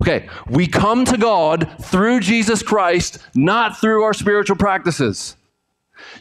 Okay, 0.03 0.29
we 0.49 0.67
come 0.67 1.05
to 1.05 1.17
God 1.17 1.71
through 1.81 2.19
Jesus 2.19 2.61
Christ, 2.61 3.21
not 3.37 3.81
through 3.81 4.03
our 4.03 4.13
spiritual 4.13 4.57
practices. 4.57 5.37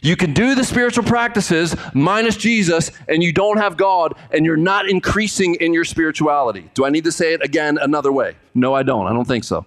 You 0.02 0.14
can 0.14 0.32
do 0.32 0.54
the 0.54 0.62
spiritual 0.62 1.02
practices 1.02 1.74
minus 1.94 2.36
Jesus, 2.36 2.92
and 3.08 3.24
you 3.24 3.32
don't 3.32 3.56
have 3.56 3.76
God, 3.76 4.14
and 4.30 4.46
you're 4.46 4.56
not 4.56 4.88
increasing 4.88 5.56
in 5.56 5.74
your 5.74 5.82
spirituality. 5.82 6.70
Do 6.74 6.84
I 6.84 6.90
need 6.90 7.02
to 7.02 7.12
say 7.12 7.34
it 7.34 7.42
again 7.42 7.76
another 7.78 8.12
way? 8.12 8.36
No, 8.54 8.72
I 8.72 8.84
don't. 8.84 9.08
I 9.08 9.12
don't 9.12 9.26
think 9.26 9.42
so. 9.42 9.66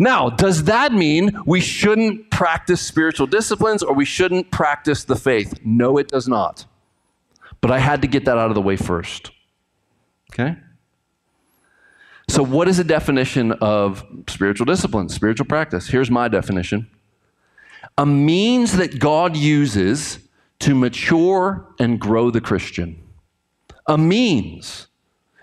Now, 0.00 0.28
does 0.28 0.64
that 0.64 0.92
mean 0.92 1.38
we 1.46 1.60
shouldn't 1.60 2.32
practice 2.32 2.80
spiritual 2.80 3.28
disciplines 3.28 3.84
or 3.84 3.94
we 3.94 4.04
shouldn't 4.04 4.50
practice 4.50 5.04
the 5.04 5.14
faith? 5.14 5.54
No, 5.64 5.98
it 5.98 6.08
does 6.08 6.26
not. 6.26 6.66
But 7.60 7.70
I 7.70 7.78
had 7.78 8.02
to 8.02 8.08
get 8.08 8.24
that 8.24 8.38
out 8.38 8.48
of 8.48 8.56
the 8.56 8.60
way 8.60 8.74
first. 8.74 9.30
Okay? 10.32 10.56
So, 12.30 12.44
what 12.44 12.68
is 12.68 12.76
the 12.76 12.84
definition 12.84 13.50
of 13.54 14.04
spiritual 14.28 14.64
discipline, 14.64 15.08
spiritual 15.08 15.46
practice? 15.46 15.88
Here's 15.88 16.12
my 16.12 16.28
definition 16.28 16.88
a 17.98 18.06
means 18.06 18.76
that 18.76 19.00
God 19.00 19.36
uses 19.36 20.20
to 20.60 20.76
mature 20.76 21.66
and 21.80 22.00
grow 22.00 22.30
the 22.30 22.40
Christian. 22.40 23.02
A 23.88 23.98
means. 23.98 24.86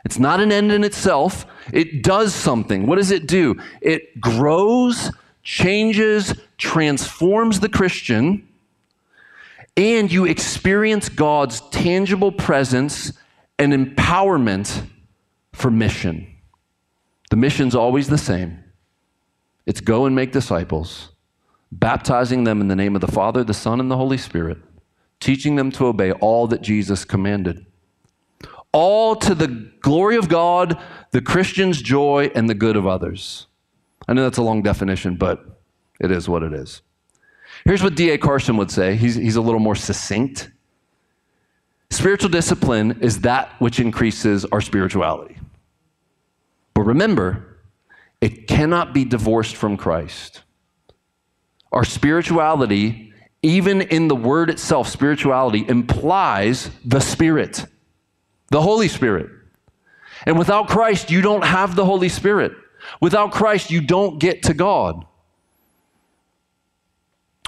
It's 0.05 0.17
not 0.17 0.39
an 0.39 0.49
end 0.53 0.71
in 0.71 0.85
itself, 0.85 1.45
it 1.73 2.03
does 2.03 2.33
something. 2.33 2.87
What 2.87 2.95
does 2.95 3.11
it 3.11 3.27
do? 3.27 3.61
It 3.81 4.21
grows, 4.21 5.11
changes, 5.43 6.35
transforms 6.57 7.59
the 7.59 7.67
Christian, 7.67 8.47
and 9.75 10.09
you 10.09 10.23
experience 10.23 11.09
God's 11.09 11.59
tangible 11.69 12.31
presence 12.31 13.11
and 13.59 13.73
empowerment 13.73 14.87
for 15.51 15.69
mission. 15.69 16.35
The 17.29 17.35
mission's 17.35 17.75
always 17.75 18.07
the 18.07 18.17
same 18.17 18.63
it's 19.65 19.81
go 19.81 20.05
and 20.05 20.15
make 20.15 20.31
disciples, 20.31 21.09
baptizing 21.73 22.45
them 22.45 22.61
in 22.61 22.69
the 22.69 22.75
name 22.75 22.95
of 22.95 23.01
the 23.01 23.11
Father, 23.11 23.43
the 23.43 23.53
Son, 23.53 23.81
and 23.81 23.91
the 23.91 23.97
Holy 23.97 24.17
Spirit, 24.17 24.57
teaching 25.19 25.57
them 25.57 25.71
to 25.71 25.87
obey 25.87 26.13
all 26.13 26.47
that 26.47 26.61
Jesus 26.61 27.03
commanded. 27.03 27.65
All 28.71 29.15
to 29.17 29.35
the 29.35 29.69
glory 29.81 30.15
of 30.15 30.29
God, 30.29 30.81
the 31.11 31.21
Christian's 31.21 31.81
joy, 31.81 32.31
and 32.33 32.49
the 32.49 32.53
good 32.53 32.77
of 32.77 32.87
others. 32.87 33.47
I 34.07 34.13
know 34.13 34.23
that's 34.23 34.37
a 34.37 34.43
long 34.43 34.61
definition, 34.61 35.15
but 35.15 35.43
It 35.99 36.11
is 36.11 36.29
what 36.29 36.43
it 36.43 36.53
is. 36.53 36.81
Here's 37.65 37.81
what 37.81 37.95
D.A. 37.95 38.19
Carson 38.19 38.55
would 38.57 38.69
say 38.69 38.95
he's, 38.95 39.15
he's 39.15 39.35
a 39.35 39.41
little 39.41 39.59
more 39.59 39.75
succinct. 39.75 40.51
Spiritual 41.89 42.29
discipline 42.29 42.99
is 43.01 43.21
that 43.21 43.53
which 43.59 43.79
increases 43.79 44.45
our 44.45 44.61
spirituality. 44.61 45.37
But 46.77 46.83
remember, 46.83 47.57
it 48.21 48.47
cannot 48.47 48.93
be 48.93 49.03
divorced 49.03 49.55
from 49.55 49.77
Christ. 49.77 50.43
Our 51.71 51.83
spirituality, 51.83 53.13
even 53.41 53.81
in 53.81 54.07
the 54.09 54.15
word 54.15 54.51
itself, 54.51 54.87
spirituality 54.87 55.65
implies 55.67 56.69
the 56.85 56.99
Spirit, 56.99 57.65
the 58.49 58.61
Holy 58.61 58.89
Spirit. 58.89 59.27
And 60.27 60.37
without 60.37 60.67
Christ, 60.67 61.09
you 61.09 61.23
don't 61.23 61.43
have 61.43 61.75
the 61.75 61.83
Holy 61.83 62.09
Spirit. 62.09 62.51
Without 63.01 63.31
Christ, 63.31 63.71
you 63.71 63.81
don't 63.81 64.19
get 64.19 64.43
to 64.43 64.53
God. 64.53 65.03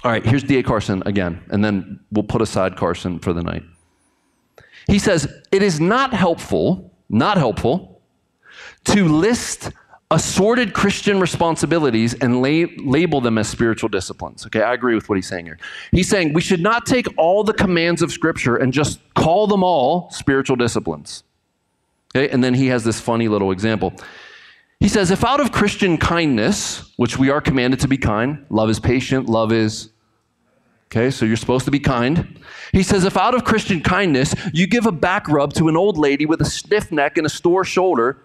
All 0.04 0.12
right, 0.12 0.26
here's 0.26 0.42
D.A. 0.42 0.64
Carson 0.64 1.04
again, 1.06 1.44
and 1.52 1.64
then 1.64 2.00
we'll 2.12 2.24
put 2.24 2.42
aside 2.42 2.78
Carson 2.78 3.20
for 3.20 3.34
the 3.34 3.44
night. 3.44 3.62
He 4.88 4.98
says, 4.98 5.32
It 5.52 5.62
is 5.62 5.80
not 5.80 6.16
helpful, 6.16 6.96
not 7.10 7.38
helpful, 7.38 7.99
to 8.86 9.08
list 9.08 9.72
assorted 10.12 10.74
Christian 10.74 11.20
responsibilities 11.20 12.16
and 12.16 12.42
la- 12.42 12.66
label 12.84 13.22
them 13.22 13.38
as 13.38 13.48
spiritual 13.48 13.90
disciplines. 13.90 14.46
Okay, 14.48 14.62
I 14.62 14.74
agree 14.74 14.96
with 14.96 15.08
what 15.08 15.16
he's 15.16 15.28
saying 15.28 15.46
here. 15.46 15.60
He's 15.92 16.10
saying 16.10 16.34
we 16.34 16.42
should 16.42 16.62
not 16.62 16.86
take 16.86 17.06
all 17.18 17.44
the 17.44 17.54
commands 17.54 18.02
of 18.02 18.12
Scripture 18.12 18.56
and 18.56 18.74
just 18.74 19.00
call 19.14 19.46
them 19.46 19.64
all 19.64 20.10
spiritual 20.10 20.56
disciplines. 20.56 21.24
Okay, 22.16 22.32
and 22.34 22.44
then 22.44 22.56
he 22.56 22.68
has 22.68 22.84
this 22.84 23.00
funny 23.00 23.28
little 23.28 23.52
example. 23.52 23.94
He 24.80 24.88
says, 24.88 25.12
if 25.12 25.24
out 25.24 25.42
of 25.42 25.52
Christian 25.52 25.98
kindness, 25.98 26.92
which 26.96 27.20
we 27.20 27.30
are 27.30 27.42
commanded 27.42 27.82
to 27.82 27.88
be 27.88 27.98
kind, 27.98 28.46
love 28.50 28.70
is 28.70 28.80
patient, 28.80 29.28
love 29.30 29.52
is, 29.52 29.90
okay, 30.88 31.12
so 31.12 31.26
you're 31.26 31.38
supposed 31.38 31.66
to 31.66 31.72
be 31.72 31.80
kind. 31.80 32.40
He 32.72 32.82
says, 32.82 33.04
if 33.04 33.16
out 33.16 33.36
of 33.36 33.44
Christian 33.44 33.82
kindness 33.82 34.34
you 34.54 34.66
give 34.66 34.88
a 34.88 34.92
back 34.92 35.28
rub 35.28 35.54
to 35.56 35.68
an 35.68 35.78
old 35.78 35.98
lady 35.98 36.26
with 36.26 36.42
a 36.42 36.46
stiff 36.46 36.92
neck 36.92 37.18
and 37.18 37.28
a 37.28 37.30
sore 37.30 37.64
shoulder, 37.66 38.24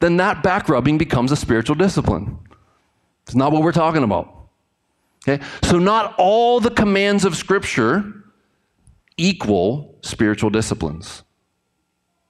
then 0.00 0.16
that 0.18 0.42
back 0.42 0.68
rubbing 0.68 0.98
becomes 0.98 1.32
a 1.32 1.36
spiritual 1.36 1.76
discipline. 1.76 2.38
It's 3.26 3.34
not 3.34 3.52
what 3.52 3.62
we're 3.62 3.72
talking 3.72 4.02
about. 4.02 4.34
Okay? 5.26 5.44
So, 5.62 5.78
not 5.78 6.14
all 6.16 6.60
the 6.60 6.70
commands 6.70 7.24
of 7.24 7.36
Scripture 7.36 8.14
equal 9.16 9.98
spiritual 10.02 10.48
disciplines. 10.48 11.22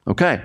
Okay. 0.06 0.42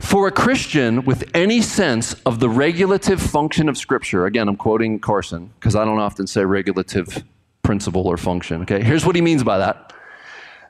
For 0.00 0.28
a 0.28 0.30
Christian 0.30 1.04
with 1.04 1.28
any 1.34 1.60
sense 1.60 2.12
of 2.24 2.38
the 2.38 2.48
regulative 2.48 3.20
function 3.20 3.68
of 3.68 3.76
Scripture, 3.76 4.26
again, 4.26 4.46
I'm 4.46 4.56
quoting 4.56 5.00
Carson 5.00 5.50
because 5.58 5.74
I 5.74 5.84
don't 5.84 5.98
often 5.98 6.26
say 6.28 6.44
regulative 6.44 7.24
principle 7.62 8.06
or 8.06 8.16
function. 8.16 8.62
Okay, 8.62 8.82
here's 8.82 9.04
what 9.04 9.16
he 9.16 9.22
means 9.22 9.42
by 9.42 9.58
that. 9.58 9.92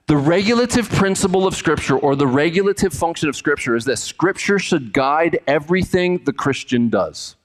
The 0.09 0.17
regulative 0.17 0.89
principle 0.89 1.47
of 1.47 1.55
Scripture 1.55 1.99
or 1.99 2.17
the 2.17 2.27
regulative 2.27 2.95
function 2.95 3.29
of 3.29 3.37
Scripture 3.37 3.77
is 3.77 3.85
that 3.85 3.99
Scripture 3.99 4.59
should 4.59 4.95
guide 4.95 5.39
everything 5.47 6.25
the 6.25 6.33
Christian 6.33 6.89
does. 6.89 7.37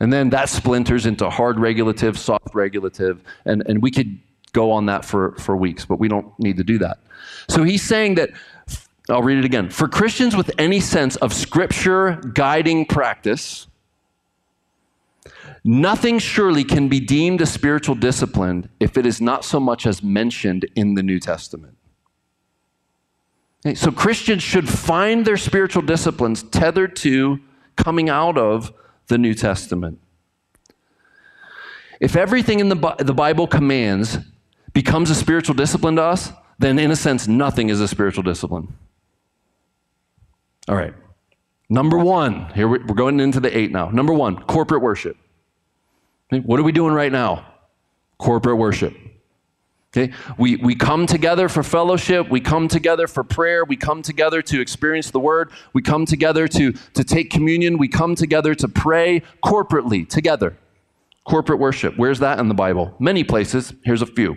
And 0.00 0.12
then 0.12 0.30
that 0.30 0.48
splinters 0.48 1.06
into 1.06 1.30
hard 1.30 1.60
regulative, 1.60 2.18
soft 2.18 2.56
regulative, 2.56 3.22
and, 3.44 3.62
and 3.68 3.80
we 3.80 3.92
could 3.92 4.18
go 4.52 4.72
on 4.72 4.86
that 4.86 5.04
for, 5.04 5.36
for 5.36 5.56
weeks, 5.56 5.84
but 5.84 6.00
we 6.00 6.08
don't 6.08 6.36
need 6.40 6.56
to 6.56 6.64
do 6.64 6.76
that. 6.78 6.98
So 7.48 7.62
he's 7.62 7.84
saying 7.84 8.16
that 8.16 8.30
I'll 9.08 9.22
read 9.22 9.38
it 9.38 9.44
again. 9.44 9.70
For 9.70 9.86
Christians 9.86 10.34
with 10.34 10.50
any 10.58 10.80
sense 10.80 11.14
of 11.16 11.32
scripture 11.32 12.16
guiding 12.34 12.84
practice, 12.84 13.68
nothing 15.62 16.18
surely 16.18 16.64
can 16.64 16.88
be 16.88 16.98
deemed 16.98 17.40
a 17.40 17.46
spiritual 17.46 17.94
discipline 17.94 18.68
if 18.80 18.96
it 18.96 19.06
is 19.06 19.20
not 19.20 19.44
so 19.44 19.60
much 19.60 19.86
as 19.86 20.02
mentioned 20.02 20.66
in 20.74 20.94
the 20.94 21.02
New 21.04 21.20
Testament. 21.20 21.71
So 23.74 23.92
Christians 23.92 24.42
should 24.42 24.68
find 24.68 25.24
their 25.24 25.36
spiritual 25.36 25.82
disciplines 25.82 26.42
tethered 26.42 26.96
to 26.96 27.38
coming 27.76 28.08
out 28.08 28.36
of 28.36 28.72
the 29.06 29.18
New 29.18 29.34
Testament. 29.34 30.00
If 32.00 32.16
everything 32.16 32.58
in 32.58 32.68
the, 32.68 32.96
the 32.98 33.14
Bible 33.14 33.46
commands 33.46 34.18
becomes 34.72 35.10
a 35.10 35.14
spiritual 35.14 35.54
discipline 35.54 35.96
to 35.96 36.02
us, 36.02 36.32
then 36.58 36.78
in 36.78 36.90
a 36.90 36.96
sense, 36.96 37.28
nothing 37.28 37.68
is 37.68 37.80
a 37.80 37.86
spiritual 37.86 38.24
discipline. 38.24 38.74
All 40.68 40.76
right. 40.76 40.94
Number 41.68 41.98
one, 41.98 42.50
here 42.54 42.68
we're 42.68 42.78
going 42.78 43.20
into 43.20 43.40
the 43.40 43.56
eight 43.56 43.70
now. 43.70 43.90
Number 43.90 44.12
one, 44.12 44.36
corporate 44.44 44.82
worship. 44.82 45.16
What 46.30 46.58
are 46.58 46.62
we 46.62 46.72
doing 46.72 46.94
right 46.94 47.12
now? 47.12 47.46
Corporate 48.18 48.58
worship. 48.58 48.96
Okay? 49.94 50.12
We, 50.38 50.56
we 50.56 50.74
come 50.74 51.06
together 51.06 51.48
for 51.48 51.62
fellowship. 51.62 52.30
We 52.30 52.40
come 52.40 52.66
together 52.66 53.06
for 53.06 53.22
prayer. 53.22 53.64
We 53.64 53.76
come 53.76 54.00
together 54.00 54.40
to 54.42 54.60
experience 54.60 55.10
the 55.10 55.20
word. 55.20 55.50
We 55.74 55.82
come 55.82 56.06
together 56.06 56.48
to, 56.48 56.72
to 56.72 57.04
take 57.04 57.30
communion. 57.30 57.76
We 57.76 57.88
come 57.88 58.14
together 58.14 58.54
to 58.54 58.68
pray 58.68 59.22
corporately, 59.44 60.08
together. 60.08 60.56
Corporate 61.24 61.58
worship. 61.58 61.94
Where's 61.96 62.20
that 62.20 62.38
in 62.38 62.48
the 62.48 62.54
Bible? 62.54 62.94
Many 62.98 63.22
places. 63.22 63.74
Here's 63.84 64.02
a 64.02 64.06
few. 64.06 64.36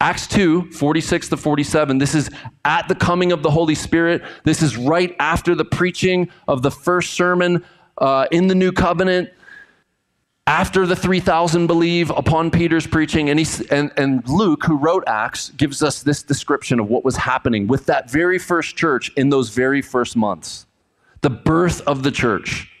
Acts 0.00 0.26
2, 0.28 0.70
46 0.72 1.28
to 1.30 1.36
47, 1.36 1.98
this 1.98 2.14
is 2.14 2.30
at 2.64 2.88
the 2.88 2.94
coming 2.94 3.32
of 3.32 3.42
the 3.42 3.50
Holy 3.50 3.74
Spirit. 3.74 4.22
This 4.44 4.62
is 4.62 4.76
right 4.76 5.16
after 5.18 5.54
the 5.54 5.64
preaching 5.64 6.28
of 6.46 6.62
the 6.62 6.70
first 6.70 7.14
sermon 7.14 7.64
uh, 7.96 8.26
in 8.30 8.46
the 8.46 8.54
new 8.54 8.70
covenant, 8.70 9.30
after 10.48 10.86
the 10.86 10.96
3,000 10.96 11.66
believe 11.66 12.08
upon 12.08 12.50
Peter's 12.50 12.86
preaching. 12.86 13.28
And, 13.28 13.38
he, 13.38 13.46
and, 13.70 13.92
and 13.98 14.26
Luke, 14.26 14.64
who 14.64 14.78
wrote 14.78 15.04
Acts, 15.06 15.50
gives 15.50 15.82
us 15.82 16.02
this 16.02 16.22
description 16.22 16.80
of 16.80 16.88
what 16.88 17.04
was 17.04 17.16
happening 17.16 17.66
with 17.66 17.84
that 17.84 18.10
very 18.10 18.38
first 18.38 18.74
church 18.74 19.12
in 19.14 19.28
those 19.28 19.50
very 19.50 19.82
first 19.82 20.16
months 20.16 20.64
the 21.20 21.28
birth 21.28 21.80
of 21.82 22.04
the 22.04 22.12
church. 22.12 22.72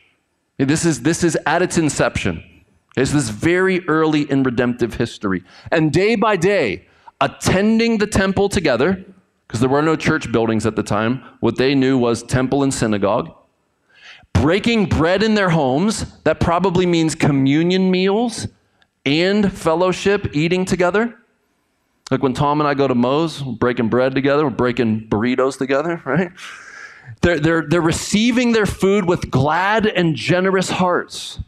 This 0.58 0.84
is, 0.84 1.02
this 1.02 1.24
is 1.24 1.36
at 1.44 1.60
its 1.60 1.76
inception. 1.76 2.42
It's 2.96 3.12
this 3.12 3.28
very 3.30 3.86
early 3.88 4.30
in 4.30 4.44
redemptive 4.44 4.94
history. 4.94 5.42
And 5.72 5.92
day 5.92 6.14
by 6.14 6.36
day, 6.36 6.86
attending 7.20 7.98
the 7.98 8.06
temple 8.06 8.48
together, 8.48 9.04
because 9.46 9.58
there 9.58 9.68
were 9.68 9.82
no 9.82 9.96
church 9.96 10.30
buildings 10.30 10.66
at 10.66 10.76
the 10.76 10.84
time. 10.84 11.22
What 11.40 11.56
they 11.56 11.74
knew 11.74 11.98
was 11.98 12.22
temple 12.22 12.62
and 12.62 12.72
synagogue. 12.72 13.34
Breaking 14.34 14.86
bread 14.86 15.22
in 15.22 15.34
their 15.34 15.50
homes, 15.50 16.20
that 16.22 16.40
probably 16.40 16.86
means 16.86 17.14
communion 17.14 17.90
meals 17.90 18.46
and 19.04 19.52
fellowship, 19.52 20.34
eating 20.34 20.64
together. 20.64 21.16
Like 22.10 22.22
when 22.22 22.34
Tom 22.34 22.60
and 22.60 22.68
I 22.68 22.74
go 22.74 22.88
to 22.88 22.94
Moe's, 22.94 23.42
we're 23.42 23.54
breaking 23.54 23.88
bread 23.88 24.14
together, 24.14 24.44
we're 24.44 24.50
breaking 24.50 25.08
burritos 25.08 25.58
together, 25.58 26.00
right? 26.06 26.30
They're, 27.20 27.40
they're, 27.40 27.62
they're 27.68 27.80
receiving 27.80 28.52
their 28.52 28.66
food 28.66 29.06
with 29.06 29.30
glad 29.30 29.86
and 29.86 30.14
generous 30.14 30.70
hearts, 30.70 31.40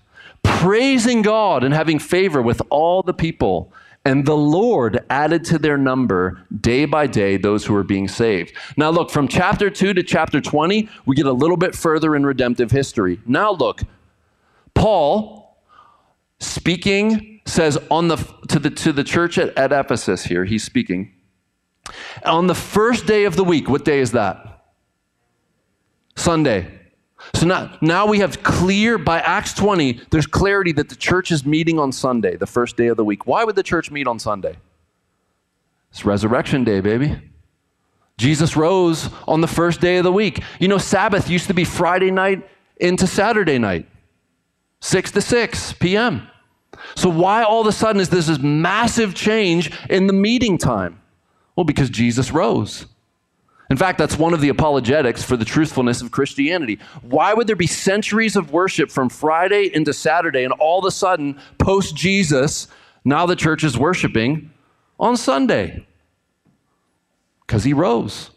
praising 0.42 1.22
God 1.22 1.64
and 1.64 1.72
having 1.72 1.98
favor 1.98 2.42
with 2.42 2.60
all 2.70 3.02
the 3.02 3.14
people. 3.14 3.72
And 4.04 4.24
the 4.24 4.36
Lord 4.36 5.04
added 5.10 5.44
to 5.46 5.58
their 5.58 5.76
number 5.76 6.46
day 6.60 6.86
by 6.86 7.06
day 7.06 7.36
those 7.36 7.66
who 7.66 7.74
were 7.74 7.84
being 7.84 8.08
saved. 8.08 8.54
Now, 8.76 8.88
look, 8.90 9.10
from 9.10 9.28
chapter 9.28 9.68
2 9.68 9.92
to 9.92 10.02
chapter 10.02 10.40
20, 10.40 10.88
we 11.04 11.16
get 11.16 11.26
a 11.26 11.32
little 11.32 11.58
bit 11.58 11.74
further 11.74 12.16
in 12.16 12.24
redemptive 12.24 12.70
history. 12.70 13.20
Now, 13.26 13.52
look, 13.52 13.82
Paul 14.74 15.58
speaking 16.38 17.42
says 17.44 17.78
on 17.90 18.08
the, 18.08 18.16
to, 18.48 18.58
the, 18.58 18.70
to 18.70 18.92
the 18.92 19.04
church 19.04 19.36
at, 19.36 19.56
at 19.58 19.72
Ephesus 19.72 20.24
here, 20.24 20.46
he's 20.46 20.64
speaking. 20.64 21.12
On 22.24 22.46
the 22.46 22.54
first 22.54 23.06
day 23.06 23.24
of 23.24 23.36
the 23.36 23.44
week, 23.44 23.68
what 23.68 23.84
day 23.84 24.00
is 24.00 24.12
that? 24.12 24.64
Sunday. 26.16 26.79
So 27.34 27.46
now, 27.46 27.76
now 27.80 28.06
we 28.06 28.18
have 28.18 28.42
clear, 28.42 28.98
by 28.98 29.20
Acts 29.20 29.54
20, 29.54 30.00
there's 30.10 30.26
clarity 30.26 30.72
that 30.72 30.88
the 30.88 30.96
church 30.96 31.30
is 31.30 31.44
meeting 31.44 31.78
on 31.78 31.92
Sunday, 31.92 32.36
the 32.36 32.46
first 32.46 32.76
day 32.76 32.88
of 32.88 32.96
the 32.96 33.04
week. 33.04 33.26
Why 33.26 33.44
would 33.44 33.56
the 33.56 33.62
church 33.62 33.90
meet 33.90 34.06
on 34.06 34.18
Sunday? 34.18 34.56
It's 35.90 36.04
resurrection 36.04 36.64
day, 36.64 36.80
baby. 36.80 37.18
Jesus 38.16 38.56
rose 38.56 39.08
on 39.26 39.40
the 39.40 39.48
first 39.48 39.80
day 39.80 39.96
of 39.96 40.04
the 40.04 40.12
week. 40.12 40.42
You 40.58 40.68
know, 40.68 40.78
Sabbath 40.78 41.30
used 41.30 41.46
to 41.46 41.54
be 41.54 41.64
Friday 41.64 42.10
night 42.10 42.46
into 42.76 43.06
Saturday 43.06 43.58
night, 43.58 43.86
6 44.80 45.12
to 45.12 45.20
6 45.20 45.72
p.m. 45.74 46.28
So, 46.94 47.08
why 47.08 47.42
all 47.42 47.62
of 47.62 47.66
a 47.66 47.72
sudden 47.72 48.00
is 48.00 48.08
this, 48.08 48.26
this 48.26 48.38
massive 48.38 49.14
change 49.14 49.72
in 49.88 50.06
the 50.06 50.12
meeting 50.12 50.58
time? 50.58 51.00
Well, 51.56 51.64
because 51.64 51.90
Jesus 51.90 52.30
rose. 52.30 52.86
In 53.70 53.76
fact, 53.76 53.98
that's 53.98 54.18
one 54.18 54.34
of 54.34 54.40
the 54.40 54.48
apologetics 54.48 55.22
for 55.22 55.36
the 55.36 55.44
truthfulness 55.44 56.02
of 56.02 56.10
Christianity. 56.10 56.80
Why 57.02 57.32
would 57.32 57.46
there 57.46 57.54
be 57.54 57.68
centuries 57.68 58.34
of 58.34 58.52
worship 58.52 58.90
from 58.90 59.08
Friday 59.08 59.70
into 59.72 59.92
Saturday, 59.92 60.42
and 60.42 60.52
all 60.54 60.80
of 60.80 60.84
a 60.84 60.90
sudden, 60.90 61.40
post 61.58 61.94
Jesus, 61.94 62.66
now 63.04 63.26
the 63.26 63.36
church 63.36 63.62
is 63.62 63.78
worshiping 63.78 64.50
on 64.98 65.16
Sunday? 65.16 65.86
Because 67.46 67.62
he 67.62 67.72
rose. 67.72 68.30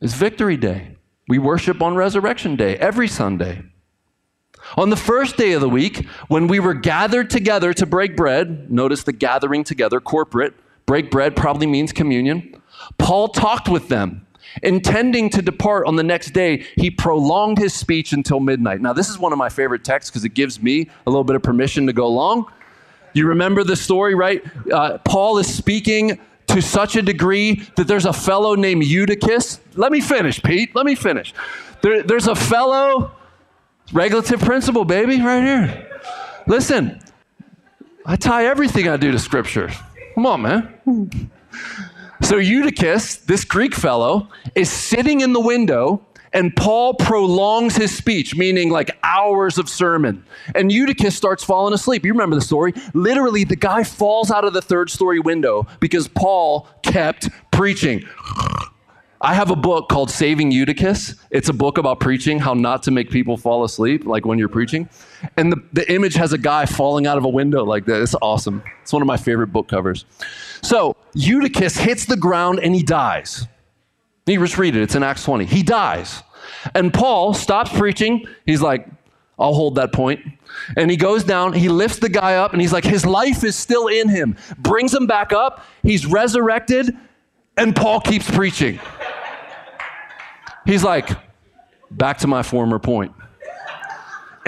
It's 0.00 0.14
Victory 0.14 0.56
Day. 0.56 0.96
We 1.26 1.38
worship 1.38 1.82
on 1.82 1.96
Resurrection 1.96 2.54
Day 2.54 2.76
every 2.76 3.08
Sunday. 3.08 3.62
On 4.76 4.90
the 4.90 4.96
first 4.96 5.36
day 5.36 5.52
of 5.52 5.60
the 5.60 5.68
week, 5.68 6.06
when 6.28 6.46
we 6.46 6.60
were 6.60 6.74
gathered 6.74 7.28
together 7.28 7.74
to 7.74 7.86
break 7.86 8.16
bread, 8.16 8.70
notice 8.70 9.02
the 9.02 9.12
gathering 9.12 9.64
together, 9.64 10.00
corporate, 10.00 10.54
break 10.86 11.10
bread 11.10 11.34
probably 11.34 11.66
means 11.66 11.92
communion. 11.92 12.60
Paul 12.98 13.28
talked 13.28 13.68
with 13.68 13.88
them. 13.88 14.26
Intending 14.62 15.30
to 15.30 15.42
depart 15.42 15.86
on 15.86 15.96
the 15.96 16.02
next 16.02 16.30
day, 16.30 16.64
he 16.76 16.90
prolonged 16.90 17.58
his 17.58 17.74
speech 17.74 18.12
until 18.12 18.40
midnight. 18.40 18.80
Now, 18.80 18.92
this 18.92 19.08
is 19.08 19.18
one 19.18 19.32
of 19.32 19.38
my 19.38 19.48
favorite 19.48 19.84
texts 19.84 20.10
because 20.10 20.24
it 20.24 20.34
gives 20.34 20.62
me 20.62 20.88
a 21.06 21.10
little 21.10 21.24
bit 21.24 21.36
of 21.36 21.42
permission 21.42 21.86
to 21.86 21.92
go 21.92 22.08
long. 22.08 22.46
You 23.12 23.26
remember 23.26 23.64
the 23.64 23.76
story, 23.76 24.14
right? 24.14 24.42
Uh, 24.70 24.98
Paul 24.98 25.38
is 25.38 25.52
speaking 25.52 26.20
to 26.48 26.62
such 26.62 26.96
a 26.96 27.02
degree 27.02 27.62
that 27.76 27.86
there's 27.86 28.06
a 28.06 28.12
fellow 28.12 28.54
named 28.54 28.84
Eutychus. 28.84 29.60
Let 29.74 29.92
me 29.92 30.00
finish, 30.00 30.42
Pete. 30.42 30.74
Let 30.74 30.86
me 30.86 30.94
finish. 30.94 31.34
There, 31.82 32.02
there's 32.02 32.26
a 32.26 32.34
fellow, 32.34 33.12
regulative 33.92 34.40
principle, 34.40 34.84
baby, 34.84 35.20
right 35.20 35.42
here. 35.42 35.88
Listen, 36.46 37.00
I 38.04 38.16
tie 38.16 38.46
everything 38.46 38.88
I 38.88 38.96
do 38.96 39.12
to 39.12 39.18
Scripture. 39.18 39.70
Come 40.14 40.26
on, 40.26 40.42
man. 40.42 41.30
So 42.28 42.36
Eutychus, 42.36 43.16
this 43.24 43.42
Greek 43.42 43.74
fellow, 43.74 44.28
is 44.54 44.70
sitting 44.70 45.22
in 45.22 45.32
the 45.32 45.40
window 45.40 46.04
and 46.34 46.54
Paul 46.54 46.92
prolongs 46.92 47.74
his 47.74 47.96
speech, 47.96 48.36
meaning 48.36 48.68
like 48.68 48.98
hours 49.02 49.56
of 49.56 49.66
sermon. 49.66 50.22
And 50.54 50.70
Eutychus 50.70 51.16
starts 51.16 51.42
falling 51.42 51.72
asleep. 51.72 52.04
You 52.04 52.12
remember 52.12 52.36
the 52.36 52.42
story? 52.42 52.74
Literally, 52.92 53.44
the 53.44 53.56
guy 53.56 53.82
falls 53.82 54.30
out 54.30 54.44
of 54.44 54.52
the 54.52 54.60
third 54.60 54.90
story 54.90 55.20
window 55.20 55.66
because 55.80 56.06
Paul 56.06 56.68
kept 56.82 57.30
preaching. 57.50 58.04
I 59.22 59.32
have 59.32 59.50
a 59.50 59.56
book 59.56 59.88
called 59.88 60.10
Saving 60.10 60.50
Eutychus. 60.50 61.14
It's 61.30 61.48
a 61.48 61.54
book 61.54 61.78
about 61.78 61.98
preaching, 61.98 62.38
how 62.38 62.52
not 62.52 62.82
to 62.82 62.90
make 62.90 63.08
people 63.08 63.38
fall 63.38 63.64
asleep, 63.64 64.04
like 64.04 64.26
when 64.26 64.38
you're 64.38 64.50
preaching. 64.50 64.90
And 65.36 65.52
the, 65.52 65.62
the 65.72 65.92
image 65.92 66.14
has 66.14 66.32
a 66.32 66.38
guy 66.38 66.66
falling 66.66 67.06
out 67.06 67.18
of 67.18 67.24
a 67.24 67.28
window 67.28 67.64
like 67.64 67.84
that. 67.86 68.02
It's 68.02 68.14
awesome. 68.22 68.62
It's 68.82 68.92
one 68.92 69.02
of 69.02 69.06
my 69.06 69.16
favorite 69.16 69.48
book 69.48 69.68
covers. 69.68 70.04
So 70.62 70.96
Eutychus 71.14 71.76
hits 71.76 72.06
the 72.06 72.16
ground 72.16 72.60
and 72.60 72.74
he 72.74 72.82
dies. 72.82 73.46
You 74.26 74.38
just 74.40 74.58
read 74.58 74.76
it, 74.76 74.82
it's 74.82 74.94
in 74.94 75.02
Acts 75.02 75.24
20. 75.24 75.46
He 75.46 75.62
dies. 75.62 76.22
And 76.74 76.92
Paul 76.92 77.34
stops 77.34 77.72
preaching. 77.72 78.26
He's 78.44 78.60
like, 78.60 78.86
I'll 79.38 79.54
hold 79.54 79.76
that 79.76 79.92
point. 79.92 80.20
And 80.76 80.90
he 80.90 80.96
goes 80.96 81.24
down, 81.24 81.52
he 81.52 81.68
lifts 81.68 81.98
the 81.98 82.08
guy 82.08 82.34
up, 82.34 82.52
and 82.52 82.60
he's 82.60 82.72
like, 82.72 82.84
his 82.84 83.06
life 83.06 83.44
is 83.44 83.54
still 83.54 83.86
in 83.86 84.08
him. 84.08 84.36
Brings 84.58 84.92
him 84.92 85.06
back 85.06 85.32
up. 85.32 85.64
He's 85.82 86.04
resurrected, 86.04 86.96
and 87.56 87.74
Paul 87.74 88.00
keeps 88.00 88.30
preaching. 88.30 88.80
He's 90.66 90.82
like, 90.82 91.08
back 91.90 92.18
to 92.18 92.26
my 92.26 92.42
former 92.42 92.78
point. 92.78 93.12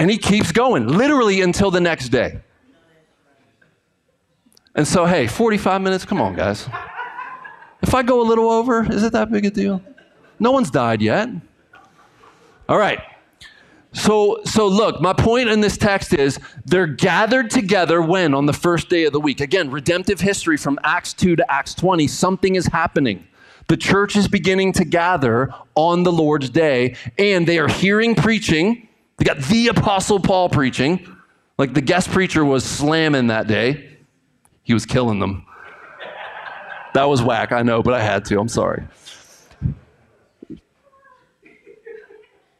And 0.01 0.09
he 0.09 0.17
keeps 0.17 0.51
going, 0.51 0.87
literally 0.87 1.41
until 1.41 1.69
the 1.69 1.79
next 1.79 2.09
day. 2.09 2.39
And 4.73 4.87
so, 4.87 5.05
hey, 5.05 5.27
45 5.27 5.79
minutes, 5.79 6.05
come 6.05 6.19
on, 6.19 6.35
guys. 6.35 6.67
If 7.83 7.93
I 7.93 8.01
go 8.01 8.19
a 8.19 8.25
little 8.25 8.49
over, 8.49 8.91
is 8.91 9.03
it 9.03 9.13
that 9.13 9.31
big 9.31 9.45
a 9.45 9.51
deal? 9.51 9.79
No 10.39 10.51
one's 10.51 10.71
died 10.71 11.03
yet. 11.03 11.29
All 12.67 12.79
right. 12.79 12.99
So, 13.93 14.41
so 14.43 14.67
look, 14.67 15.01
my 15.01 15.13
point 15.13 15.49
in 15.49 15.61
this 15.61 15.77
text 15.77 16.15
is 16.15 16.39
they're 16.65 16.87
gathered 16.87 17.51
together 17.51 18.01
when? 18.01 18.33
On 18.33 18.47
the 18.47 18.53
first 18.53 18.89
day 18.89 19.03
of 19.03 19.13
the 19.13 19.19
week. 19.19 19.39
Again, 19.39 19.69
redemptive 19.69 20.19
history 20.19 20.57
from 20.57 20.79
Acts 20.83 21.13
2 21.13 21.35
to 21.35 21.51
Acts 21.51 21.75
20, 21.75 22.07
something 22.07 22.55
is 22.55 22.65
happening. 22.65 23.27
The 23.67 23.77
church 23.77 24.15
is 24.15 24.27
beginning 24.27 24.73
to 24.73 24.83
gather 24.83 25.53
on 25.75 26.01
the 26.01 26.11
Lord's 26.11 26.49
day, 26.49 26.95
and 27.19 27.47
they 27.47 27.59
are 27.59 27.67
hearing 27.67 28.15
preaching. 28.15 28.87
They 29.21 29.25
got 29.25 29.37
the 29.37 29.67
Apostle 29.67 30.19
Paul 30.19 30.49
preaching. 30.49 31.15
Like 31.59 31.75
the 31.75 31.81
guest 31.81 32.09
preacher 32.09 32.43
was 32.43 32.65
slamming 32.65 33.27
that 33.27 33.45
day, 33.45 33.99
he 34.63 34.73
was 34.73 34.87
killing 34.87 35.19
them. 35.19 35.45
That 36.95 37.03
was 37.03 37.21
whack, 37.21 37.51
I 37.51 37.61
know, 37.61 37.83
but 37.83 37.93
I 37.93 38.01
had 38.01 38.25
to. 38.25 38.39
I'm 38.39 38.47
sorry. 38.47 38.83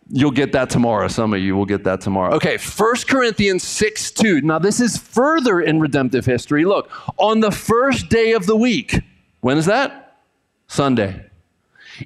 You'll 0.08 0.30
get 0.30 0.52
that 0.52 0.70
tomorrow. 0.70 1.08
Some 1.08 1.34
of 1.34 1.40
you 1.40 1.56
will 1.56 1.66
get 1.66 1.84
that 1.86 2.00
tomorrow. 2.00 2.36
Okay, 2.36 2.60
1 2.60 2.96
Corinthians 3.08 3.64
6 3.64 4.12
2. 4.12 4.42
Now, 4.42 4.60
this 4.60 4.80
is 4.80 4.98
further 4.98 5.62
in 5.62 5.80
redemptive 5.80 6.28
history. 6.28 6.64
Look, 6.64 6.92
on 7.18 7.40
the 7.40 7.50
first 7.50 8.10
day 8.10 8.34
of 8.34 8.46
the 8.46 8.56
week, 8.56 9.02
when 9.40 9.58
is 9.58 9.66
that? 9.66 10.20
Sunday. 10.68 11.31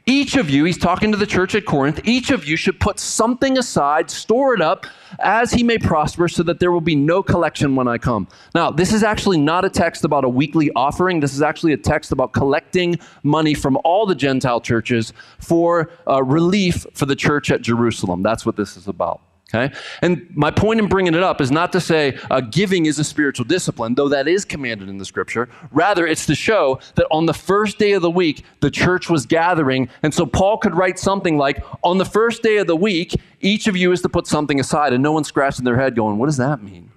Each 0.05 0.36
of 0.36 0.49
you, 0.49 0.65
he's 0.65 0.77
talking 0.77 1.12
to 1.12 1.17
the 1.17 1.25
church 1.25 1.55
at 1.55 1.65
Corinth, 1.65 2.01
each 2.03 2.31
of 2.31 2.45
you 2.45 2.55
should 2.55 2.79
put 2.79 2.99
something 2.99 3.58
aside, 3.58 4.10
store 4.10 4.53
it 4.53 4.62
up 4.62 4.86
as 5.19 5.51
he 5.51 5.63
may 5.63 5.77
prosper, 5.77 6.27
so 6.27 6.43
that 6.43 6.60
there 6.60 6.71
will 6.71 6.81
be 6.81 6.95
no 6.95 7.23
collection 7.23 7.75
when 7.75 7.88
I 7.88 7.97
come. 7.97 8.27
Now, 8.53 8.71
this 8.71 8.93
is 8.93 9.03
actually 9.03 9.38
not 9.38 9.65
a 9.65 9.69
text 9.69 10.03
about 10.03 10.23
a 10.23 10.29
weekly 10.29 10.71
offering. 10.75 11.19
This 11.19 11.34
is 11.34 11.41
actually 11.41 11.73
a 11.73 11.77
text 11.77 12.12
about 12.12 12.34
collecting 12.34 12.99
money 13.23 13.53
from 13.53 13.77
all 13.84 14.05
the 14.05 14.15
Gentile 14.15 14.62
churches 14.62 15.13
for 15.39 15.89
uh, 16.08 16.23
relief 16.23 16.86
for 16.93 17.05
the 17.05 17.15
church 17.15 17.51
at 17.51 17.62
Jerusalem. 17.62 18.23
That's 18.23 18.45
what 18.45 18.55
this 18.55 18.77
is 18.77 18.88
about. 18.88 19.21
Okay? 19.56 19.74
And 20.02 20.28
my 20.36 20.52
point 20.52 20.80
in 20.80 20.88
bringing 20.88 21.13
it 21.13 21.24
up 21.24 21.39
is 21.39 21.52
not 21.52 21.72
to 21.74 21.80
say 21.80 22.18
uh, 22.30 22.41
giving 22.41 22.86
is 22.86 23.00
a 23.00 23.04
spiritual 23.04 23.46
discipline, 23.46 23.96
though 23.96 24.10
that 24.10 24.28
is 24.28 24.44
commanded 24.44 24.89
in 24.89 24.98
the 24.98 25.06
scripture. 25.06 25.50
Rather, 25.72 26.06
it's 26.06 26.26
to 26.26 26.36
show 26.36 26.80
that 26.96 27.08
on 27.10 27.26
the 27.26 27.34
first 27.34 27.78
day 27.78 27.94
of 27.94 28.02
the 28.02 28.10
week, 28.10 28.44
the 28.60 28.70
church 28.70 29.10
was 29.10 29.26
gathering. 29.26 29.89
And 30.04 30.13
so 30.13 30.26
Paul 30.26 30.58
could 30.58 30.76
write 30.76 31.00
something 31.00 31.38
like, 31.38 31.63
on 31.84 31.98
the 31.98 32.06
first 32.06 32.44
day 32.44 32.58
of 32.58 32.68
the 32.68 32.76
week, 32.76 33.15
each 33.39 33.68
of 33.68 33.78
you 33.78 33.91
is 33.91 34.02
to 34.02 34.10
put 34.10 34.28
something 34.28 34.60
aside. 34.60 34.94
And 34.94 35.02
no 35.02 35.12
one's 35.12 35.28
scratching 35.28 35.63
their 35.63 35.78
head 35.78 35.96
going, 35.96 36.18
what 36.18 36.26
does 36.26 36.38
that 36.38 36.62
mean? 36.62 36.91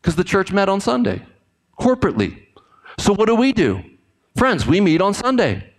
Because 0.00 0.16
the 0.16 0.24
church 0.24 0.52
met 0.52 0.68
on 0.68 0.80
Sunday, 0.80 1.22
corporately. 1.78 2.42
So 2.98 3.12
what 3.12 3.26
do 3.26 3.34
we 3.34 3.52
do? 3.52 3.82
Friends, 4.36 4.66
we 4.66 4.80
meet 4.80 5.00
on 5.00 5.14
Sunday. 5.14 5.72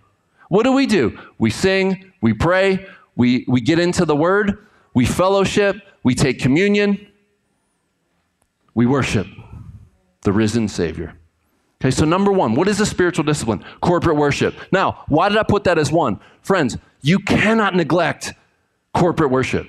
What 0.50 0.64
do 0.64 0.74
we 0.74 0.86
do? 0.86 1.18
We 1.38 1.50
sing, 1.50 2.12
we 2.22 2.34
pray, 2.34 2.86
we, 3.16 3.46
we 3.48 3.62
get 3.62 3.80
into 3.80 4.06
the 4.06 4.16
word 4.16 4.66
we 4.96 5.06
fellowship, 5.06 5.76
we 6.04 6.16
take 6.16 6.40
communion, 6.40 7.06
we 8.74 8.88
worship 8.88 9.28
the 10.22 10.34
risen 10.34 10.68
Savior. 10.68 11.14
Okay, 11.80 11.92
so 11.92 12.06
number 12.06 12.32
one, 12.32 12.56
what 12.56 12.68
is 12.68 12.80
a 12.80 12.86
spiritual 12.86 13.26
discipline? 13.26 13.64
Corporate 13.82 14.16
worship. 14.16 14.56
Now, 14.72 15.04
why 15.08 15.30
did 15.30 15.38
I 15.38 15.44
put 15.44 15.66
that 15.66 15.78
as 15.78 15.92
one? 15.92 16.20
Friends, 16.42 16.78
you 17.02 17.20
cannot 17.20 17.76
neglect 17.76 18.34
corporate 18.94 19.30
worship. 19.30 19.68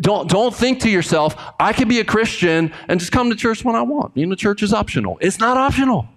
Don't, 0.00 0.28
don't 0.28 0.54
think 0.54 0.80
to 0.80 0.90
yourself, 0.90 1.34
I 1.58 1.72
can 1.72 1.88
be 1.88 1.98
a 1.98 2.04
Christian 2.04 2.72
and 2.86 3.00
just 3.00 3.10
come 3.10 3.30
to 3.30 3.36
church 3.36 3.64
when 3.64 3.74
I 3.74 3.82
want. 3.82 4.16
You 4.16 4.26
know, 4.26 4.34
church 4.34 4.62
is 4.62 4.72
optional. 4.72 5.18
It's 5.20 5.40
not 5.40 5.56
optional. 5.56 6.08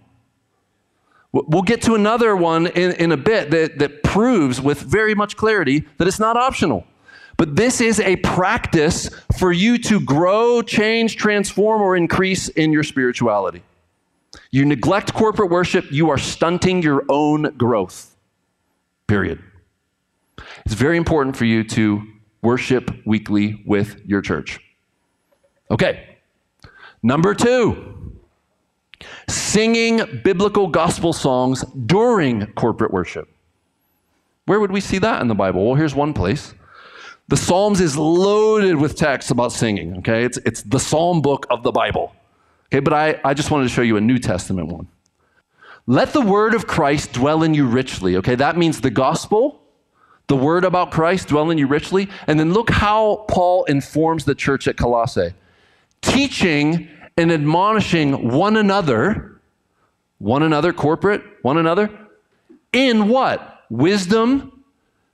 We'll 1.32 1.64
get 1.64 1.82
to 1.84 1.96
another 1.96 2.36
one 2.36 2.68
in, 2.68 2.94
in 2.94 3.12
a 3.12 3.18
bit 3.18 3.52
that, 3.52 3.80
that 3.80 4.04
proves 4.04 4.62
with 4.62 4.82
very 4.82 5.16
much 5.16 5.38
clarity 5.38 5.86
that 5.98 6.08
it's 6.08 6.20
not 6.20 6.38
optional. 6.38 6.86
But 7.38 7.56
this 7.56 7.82
is 7.82 8.00
a 8.00 8.16
practice 8.18 9.10
for 9.38 9.52
you 9.52 9.78
to 9.78 10.00
grow, 10.00 10.64
change, 10.64 11.18
transform, 11.18 11.82
or 11.82 11.96
increase 11.96 12.50
in 12.50 12.74
your 12.74 12.84
spirituality. 12.84 13.62
You 14.50 14.66
neglect 14.66 15.14
corporate 15.14 15.52
worship, 15.52 15.92
you 15.92 16.10
are 16.10 16.18
stunting 16.18 16.82
your 16.82 17.06
own 17.10 17.56
growth. 17.56 18.16
Period. 19.06 19.42
It's 20.66 20.74
very 20.74 20.98
important 20.98 21.38
for 21.38 21.46
you 21.46 21.64
to 21.66 22.02
worship 22.42 22.92
weekly 23.06 23.64
with 23.66 24.02
your 24.06 24.22
church. 24.22 24.60
Okay. 25.70 26.18
Number 27.04 27.36
two, 27.36 28.18
singing 29.30 30.22
biblical 30.24 30.68
gospel 30.68 31.14
songs 31.14 31.64
during 31.86 32.48
corporate 32.54 32.92
worship. 32.92 33.30
Where 34.46 34.60
would 34.60 34.72
we 34.72 34.82
see 34.82 34.98
that 35.00 35.22
in 35.22 35.28
the 35.28 35.36
Bible? 35.36 35.66
Well, 35.66 35.76
here's 35.76 35.94
one 35.94 36.14
place. 36.14 36.54
The 37.30 37.38
Psalms 37.38 37.82
is 37.82 37.98
loaded 37.98 38.76
with 38.76 38.96
texts 38.96 39.32
about 39.32 39.52
singing, 39.52 39.98
okay? 39.98 40.24
It's, 40.24 40.38
it's 40.46 40.62
the 40.62 40.80
Psalm 40.80 41.22
book 41.22 41.46
of 41.50 41.62
the 41.64 41.72
Bible. 41.72 42.16
Okay, 42.68 42.80
but 42.80 42.94
I, 42.94 43.20
I 43.24 43.34
just 43.34 43.52
wanted 43.52 43.66
to 43.66 43.70
show 43.70 43.82
you 43.82 43.98
a 43.98 44.02
New 44.02 44.18
Testament 44.18 44.70
one. 44.70 44.88
Let 45.88 46.14
the 46.14 46.22
word 46.22 46.54
of 46.54 46.68
Christ 46.68 47.14
dwell 47.14 47.44
in 47.44 47.54
you 47.54 47.66
richly, 47.66 48.18
okay? 48.18 48.36
That 48.36 48.58
means 48.58 48.82
the 48.82 48.90
gospel, 48.90 49.62
the 50.28 50.36
word 50.36 50.66
about 50.66 50.92
Christ 50.92 51.30
dwell 51.30 51.50
in 51.50 51.58
you 51.58 51.68
richly. 51.68 52.10
And 52.28 52.40
then 52.40 52.54
look 52.54 52.70
how 52.70 53.26
Paul 53.30 53.64
informs 53.66 54.26
the 54.26 54.36
church 54.36 54.68
at 54.68 54.78
Colossae 54.78 55.34
teaching 56.02 56.88
and 57.18 57.32
admonishing 57.32 58.30
one 58.30 58.58
another, 58.58 59.42
one 60.20 60.44
another, 60.44 60.72
corporate, 60.72 61.24
one 61.42 61.58
another, 61.58 61.90
in 62.72 63.08
what? 63.08 63.64
Wisdom, 63.70 64.64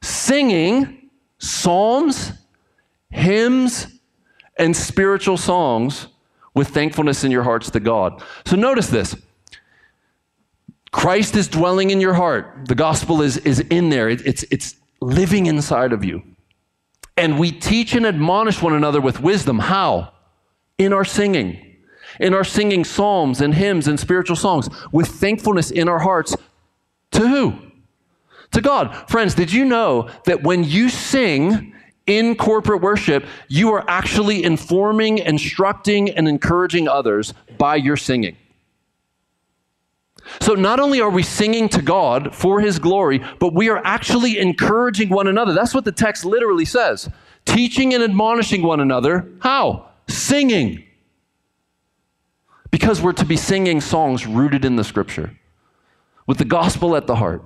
singing, 0.01 1.02
psalms, 1.43 2.31
hymns, 3.09 3.87
and 4.57 4.75
spiritual 4.75 5.37
songs 5.37 6.07
with 6.53 6.69
thankfulness 6.69 7.23
in 7.23 7.31
your 7.31 7.43
hearts 7.43 7.69
to 7.71 7.79
God. 7.79 8.23
So 8.45 8.55
notice 8.55 8.87
this. 8.87 9.15
Christ 10.91 11.35
is 11.35 11.47
dwelling 11.47 11.89
in 11.89 11.99
your 11.99 12.13
heart. 12.13 12.67
The 12.67 12.75
gospel 12.75 13.21
is, 13.21 13.37
is 13.37 13.59
in 13.59 13.89
there. 13.89 14.09
It, 14.09 14.25
it's, 14.25 14.43
it's 14.51 14.75
living 15.01 15.47
inside 15.47 15.91
of 15.91 16.05
you. 16.05 16.23
And 17.17 17.37
we 17.37 17.51
teach 17.51 17.93
and 17.93 18.05
admonish 18.05 18.61
one 18.61 18.73
another 18.73 19.01
with 19.01 19.19
wisdom. 19.19 19.59
How? 19.59 20.13
In 20.77 20.93
our 20.93 21.03
singing. 21.03 21.59
In 22.19 22.33
our 22.33 22.43
singing 22.43 22.85
psalms 22.85 23.41
and 23.41 23.53
hymns 23.53 23.87
and 23.87 23.99
spiritual 23.99 24.35
songs 24.35 24.69
with 24.91 25.07
thankfulness 25.07 25.71
in 25.71 25.89
our 25.89 25.99
hearts. 25.99 26.35
To 27.11 27.27
who? 27.27 27.72
To 28.53 28.61
God. 28.61 29.09
Friends, 29.09 29.35
did 29.35 29.51
you 29.51 29.65
know 29.65 30.09
that 30.25 30.43
when 30.43 30.63
you 30.63 30.89
sing 30.89 31.73
in 32.05 32.35
corporate 32.35 32.81
worship, 32.81 33.25
you 33.47 33.73
are 33.73 33.83
actually 33.87 34.43
informing, 34.43 35.17
instructing, 35.19 36.09
and 36.09 36.27
encouraging 36.27 36.87
others 36.87 37.33
by 37.57 37.75
your 37.75 37.97
singing? 37.97 38.37
So 40.39 40.53
not 40.53 40.79
only 40.79 41.01
are 41.01 41.09
we 41.09 41.23
singing 41.23 41.67
to 41.69 41.81
God 41.81 42.33
for 42.33 42.61
his 42.61 42.79
glory, 42.79 43.21
but 43.39 43.53
we 43.53 43.69
are 43.69 43.81
actually 43.83 44.39
encouraging 44.39 45.09
one 45.09 45.27
another. 45.27 45.53
That's 45.53 45.73
what 45.73 45.85
the 45.85 45.91
text 45.91 46.23
literally 46.23 46.65
says. 46.65 47.09
Teaching 47.45 47.93
and 47.93 48.03
admonishing 48.03 48.63
one 48.63 48.79
another. 48.79 49.27
How? 49.39 49.89
Singing. 50.07 50.83
Because 52.71 53.01
we're 53.01 53.13
to 53.13 53.25
be 53.25 53.35
singing 53.37 53.81
songs 53.81 54.25
rooted 54.25 54.63
in 54.63 54.75
the 54.75 54.83
scripture 54.83 55.37
with 56.25 56.37
the 56.37 56.45
gospel 56.45 56.95
at 56.95 57.05
the 57.05 57.15
heart. 57.15 57.43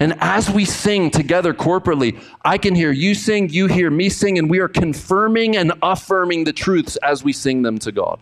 And 0.00 0.16
as 0.20 0.50
we 0.50 0.64
sing 0.64 1.10
together 1.10 1.54
corporately, 1.54 2.20
I 2.44 2.58
can 2.58 2.74
hear 2.74 2.92
you 2.92 3.14
sing, 3.14 3.48
you 3.48 3.66
hear 3.66 3.90
me 3.90 4.08
sing, 4.08 4.38
and 4.38 4.50
we 4.50 4.58
are 4.58 4.68
confirming 4.68 5.56
and 5.56 5.72
affirming 5.82 6.44
the 6.44 6.52
truths 6.52 6.96
as 6.96 7.24
we 7.24 7.32
sing 7.32 7.62
them 7.62 7.78
to 7.78 7.92
God. 7.92 8.20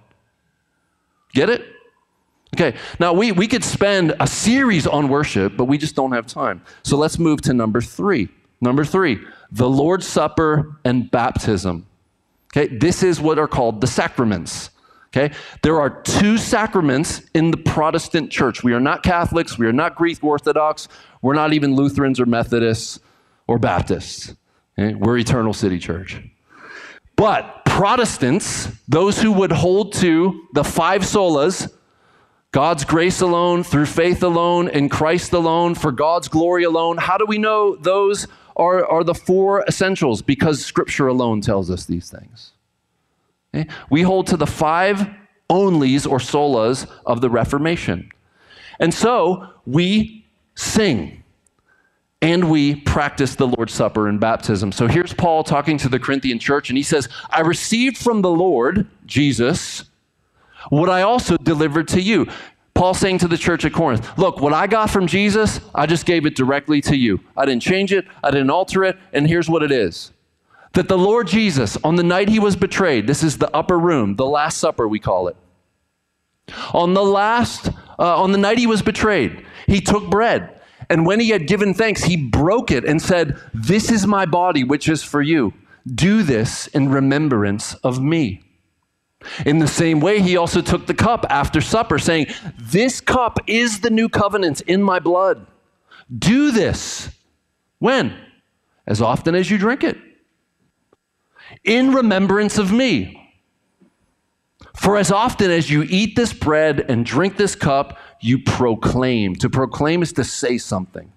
Get 1.32 1.50
it? 1.50 1.66
Okay, 2.54 2.76
now 3.00 3.12
we, 3.12 3.32
we 3.32 3.48
could 3.48 3.64
spend 3.64 4.14
a 4.20 4.26
series 4.28 4.86
on 4.86 5.08
worship, 5.08 5.56
but 5.56 5.64
we 5.64 5.76
just 5.76 5.96
don't 5.96 6.12
have 6.12 6.26
time. 6.26 6.62
So 6.84 6.96
let's 6.96 7.18
move 7.18 7.40
to 7.42 7.52
number 7.52 7.80
three. 7.80 8.28
Number 8.60 8.84
three, 8.84 9.18
the 9.50 9.68
Lord's 9.68 10.06
Supper 10.06 10.76
and 10.84 11.10
baptism. 11.10 11.86
Okay, 12.56 12.68
this 12.76 13.02
is 13.02 13.20
what 13.20 13.40
are 13.40 13.48
called 13.48 13.80
the 13.80 13.88
sacraments. 13.88 14.70
Okay, 15.16 15.32
there 15.62 15.80
are 15.80 16.02
two 16.02 16.36
sacraments 16.36 17.22
in 17.34 17.52
the 17.52 17.56
Protestant 17.56 18.32
church. 18.32 18.64
We 18.64 18.72
are 18.72 18.80
not 18.80 19.04
Catholics, 19.04 19.56
we 19.56 19.66
are 19.66 19.72
not 19.72 19.94
Greek 19.94 20.24
Orthodox, 20.24 20.88
we're 21.22 21.34
not 21.34 21.52
even 21.52 21.76
Lutherans 21.76 22.18
or 22.18 22.26
Methodists 22.26 22.98
or 23.46 23.60
Baptists. 23.60 24.34
Okay? 24.76 24.94
We're 24.94 25.18
Eternal 25.18 25.52
City 25.52 25.78
Church. 25.78 26.20
But 27.14 27.64
Protestants, 27.64 28.66
those 28.88 29.22
who 29.22 29.30
would 29.30 29.52
hold 29.52 29.92
to 29.94 30.48
the 30.52 30.64
five 30.64 31.02
solas, 31.02 31.72
God's 32.50 32.84
grace 32.84 33.20
alone, 33.20 33.62
through 33.62 33.86
faith 33.86 34.24
alone, 34.24 34.66
in 34.66 34.88
Christ 34.88 35.32
alone, 35.32 35.76
for 35.76 35.92
God's 35.92 36.26
glory 36.26 36.64
alone. 36.64 36.96
How 36.96 37.18
do 37.18 37.26
we 37.26 37.38
know 37.38 37.76
those 37.76 38.26
are, 38.56 38.84
are 38.84 39.04
the 39.04 39.14
four 39.14 39.64
essentials? 39.68 40.22
Because 40.22 40.64
Scripture 40.64 41.06
alone 41.06 41.40
tells 41.40 41.70
us 41.70 41.84
these 41.86 42.10
things. 42.10 42.53
Okay? 43.54 43.70
We 43.90 44.02
hold 44.02 44.26
to 44.28 44.36
the 44.36 44.46
five 44.46 45.08
onlys 45.48 46.10
or 46.10 46.18
solas 46.18 46.90
of 47.06 47.20
the 47.20 47.30
Reformation. 47.30 48.10
And 48.80 48.92
so 48.92 49.48
we 49.66 50.26
sing 50.54 51.22
and 52.20 52.50
we 52.50 52.76
practice 52.76 53.34
the 53.34 53.46
Lord's 53.46 53.74
Supper 53.74 54.08
and 54.08 54.18
baptism. 54.18 54.72
So 54.72 54.86
here's 54.88 55.12
Paul 55.12 55.44
talking 55.44 55.76
to 55.78 55.90
the 55.90 55.98
Corinthian 55.98 56.38
church, 56.38 56.70
and 56.70 56.76
he 56.76 56.82
says, 56.82 57.08
I 57.28 57.42
received 57.42 57.98
from 57.98 58.22
the 58.22 58.30
Lord, 58.30 58.86
Jesus, 59.04 59.84
what 60.70 60.88
I 60.88 61.02
also 61.02 61.36
delivered 61.36 61.86
to 61.88 62.00
you. 62.00 62.26
Paul 62.72 62.94
saying 62.94 63.18
to 63.18 63.28
the 63.28 63.36
church 63.36 63.66
at 63.66 63.74
Corinth, 63.74 64.16
Look, 64.18 64.40
what 64.40 64.54
I 64.54 64.66
got 64.66 64.88
from 64.88 65.06
Jesus, 65.06 65.60
I 65.74 65.84
just 65.84 66.06
gave 66.06 66.24
it 66.24 66.34
directly 66.34 66.80
to 66.82 66.96
you. 66.96 67.20
I 67.36 67.44
didn't 67.44 67.62
change 67.62 67.92
it, 67.92 68.06
I 68.22 68.30
didn't 68.30 68.50
alter 68.50 68.84
it, 68.84 68.96
and 69.12 69.28
here's 69.28 69.48
what 69.48 69.62
it 69.62 69.70
is 69.70 70.10
that 70.74 70.88
the 70.88 70.98
Lord 70.98 71.26
Jesus, 71.26 71.76
on 71.84 71.96
the 71.96 72.02
night 72.02 72.28
he 72.28 72.38
was 72.38 72.56
betrayed, 72.56 73.06
this 73.06 73.22
is 73.22 73.38
the 73.38 73.54
upper 73.54 73.78
room, 73.78 74.16
the 74.16 74.26
Last 74.26 74.58
Supper, 74.58 74.86
we 74.86 74.98
call 74.98 75.28
it. 75.28 75.36
On 76.72 76.94
the 76.94 77.02
last, 77.02 77.68
uh, 77.98 78.22
on 78.22 78.32
the 78.32 78.38
night 78.38 78.58
he 78.58 78.66
was 78.66 78.82
betrayed, 78.82 79.44
he 79.66 79.80
took 79.80 80.10
bread. 80.10 80.60
And 80.90 81.06
when 81.06 81.20
he 81.20 81.30
had 81.30 81.46
given 81.46 81.72
thanks, 81.72 82.04
he 82.04 82.16
broke 82.16 82.70
it 82.70 82.84
and 82.84 83.00
said, 83.00 83.38
This 83.54 83.90
is 83.90 84.06
my 84.06 84.26
body, 84.26 84.64
which 84.64 84.88
is 84.88 85.02
for 85.02 85.22
you. 85.22 85.54
Do 85.86 86.22
this 86.22 86.66
in 86.68 86.90
remembrance 86.90 87.74
of 87.76 88.02
me. 88.02 88.42
In 89.46 89.58
the 89.58 89.66
same 89.66 90.00
way, 90.00 90.20
he 90.20 90.36
also 90.36 90.60
took 90.60 90.86
the 90.86 90.94
cup 90.94 91.24
after 91.30 91.62
supper, 91.62 91.98
saying, 91.98 92.26
This 92.58 93.00
cup 93.00 93.38
is 93.46 93.80
the 93.80 93.90
new 93.90 94.08
covenant 94.08 94.60
in 94.62 94.82
my 94.82 94.98
blood. 94.98 95.46
Do 96.16 96.50
this. 96.50 97.08
When? 97.78 98.14
As 98.86 99.00
often 99.00 99.34
as 99.34 99.50
you 99.50 99.56
drink 99.56 99.82
it. 99.82 99.96
In 101.64 101.92
remembrance 101.94 102.58
of 102.58 102.70
me. 102.72 103.20
For 104.76 104.96
as 104.96 105.10
often 105.10 105.50
as 105.50 105.70
you 105.70 105.84
eat 105.88 106.16
this 106.16 106.32
bread 106.32 106.84
and 106.88 107.06
drink 107.06 107.36
this 107.36 107.54
cup, 107.54 107.98
you 108.20 108.38
proclaim. 108.38 109.34
To 109.36 109.48
proclaim 109.48 110.02
is 110.02 110.12
to 110.14 110.24
say 110.24 110.58
something. 110.58 111.12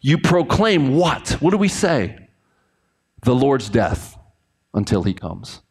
You 0.00 0.18
proclaim 0.18 0.96
what? 0.96 1.30
What 1.40 1.50
do 1.50 1.58
we 1.58 1.68
say? 1.68 2.28
The 3.22 3.34
Lord's 3.34 3.68
death 3.68 4.16
until 4.72 5.02
he 5.02 5.14
comes. 5.14 5.62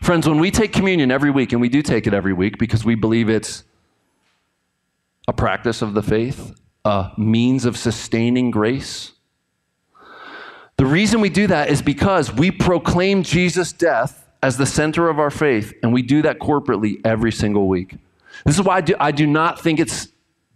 Friends, 0.00 0.26
when 0.28 0.38
we 0.38 0.50
take 0.50 0.72
communion 0.72 1.10
every 1.10 1.30
week, 1.30 1.52
and 1.52 1.60
we 1.60 1.68
do 1.68 1.82
take 1.82 2.06
it 2.06 2.14
every 2.14 2.32
week 2.32 2.58
because 2.58 2.84
we 2.84 2.94
believe 2.94 3.28
it's 3.28 3.64
a 5.28 5.32
practice 5.32 5.82
of 5.82 5.94
the 5.94 6.02
faith, 6.02 6.54
a 6.84 7.10
means 7.18 7.64
of 7.64 7.76
sustaining 7.76 8.50
grace. 8.50 9.12
The 10.76 10.86
reason 10.86 11.20
we 11.20 11.28
do 11.28 11.46
that 11.46 11.70
is 11.70 11.82
because 11.82 12.32
we 12.32 12.50
proclaim 12.50 13.22
Jesus' 13.22 13.72
death 13.72 14.26
as 14.42 14.56
the 14.56 14.66
center 14.66 15.08
of 15.08 15.18
our 15.18 15.30
faith, 15.30 15.72
and 15.82 15.92
we 15.92 16.02
do 16.02 16.22
that 16.22 16.38
corporately 16.38 17.00
every 17.04 17.32
single 17.32 17.68
week. 17.68 17.96
This 18.44 18.58
is 18.58 18.62
why 18.62 18.76
I 18.76 18.80
do, 18.80 18.94
I 19.00 19.10
do 19.10 19.26
not 19.26 19.60
think 19.60 19.80
it's 19.80 20.08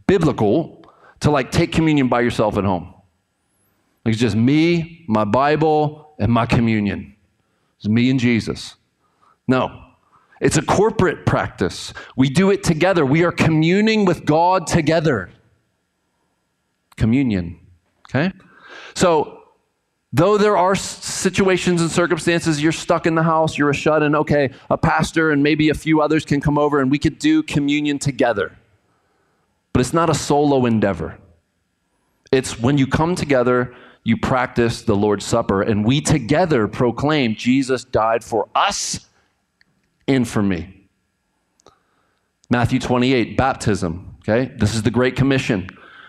biblical 0.06 0.84
to 1.20 1.30
like 1.30 1.50
take 1.50 1.72
communion 1.72 2.08
by 2.08 2.20
yourself 2.20 2.58
at 2.58 2.64
home. 2.64 2.92
It's 4.04 4.18
just 4.18 4.36
me, 4.36 5.04
my 5.08 5.24
Bible, 5.24 6.14
and 6.18 6.32
my 6.32 6.46
communion. 6.46 7.14
It's 7.78 7.88
me 7.88 8.10
and 8.10 8.18
Jesus. 8.18 8.74
No. 9.46 9.84
It's 10.40 10.56
a 10.56 10.62
corporate 10.62 11.26
practice. 11.26 11.92
We 12.16 12.28
do 12.28 12.50
it 12.50 12.62
together. 12.62 13.04
We 13.04 13.24
are 13.24 13.32
communing 13.32 14.04
with 14.04 14.24
God 14.24 14.66
together. 14.66 15.30
Communion. 16.96 17.58
Okay? 18.08 18.32
So, 18.94 19.37
though 20.12 20.38
there 20.38 20.56
are 20.56 20.74
situations 20.74 21.80
and 21.80 21.90
circumstances 21.90 22.62
you're 22.62 22.72
stuck 22.72 23.06
in 23.06 23.14
the 23.14 23.22
house, 23.22 23.58
you're 23.58 23.70
a 23.70 23.74
shut 23.74 24.02
in, 24.02 24.14
okay, 24.14 24.50
a 24.70 24.78
pastor 24.78 25.30
and 25.30 25.42
maybe 25.42 25.68
a 25.68 25.74
few 25.74 26.00
others 26.00 26.24
can 26.24 26.40
come 26.40 26.58
over 26.58 26.80
and 26.80 26.90
we 26.90 26.98
could 26.98 27.18
do 27.18 27.42
communion 27.42 27.98
together. 27.98 28.56
But 29.72 29.80
it's 29.80 29.92
not 29.92 30.10
a 30.10 30.14
solo 30.14 30.66
endeavor. 30.66 31.18
It's 32.32 32.58
when 32.58 32.78
you 32.78 32.86
come 32.86 33.14
together, 33.14 33.74
you 34.04 34.16
practice 34.16 34.82
the 34.82 34.96
Lord's 34.96 35.24
Supper, 35.24 35.62
and 35.62 35.84
we 35.84 36.00
together 36.00 36.68
proclaim 36.68 37.34
Jesus 37.34 37.84
died 37.84 38.24
for 38.24 38.48
us 38.54 39.06
in 40.06 40.24
for 40.24 40.42
me. 40.42 40.86
Matthew 42.50 42.78
28, 42.80 43.36
baptism. 43.36 44.16
Okay, 44.20 44.52
this 44.56 44.74
is 44.74 44.82
the 44.82 44.90
Great 44.90 45.16
Commission. 45.16 45.68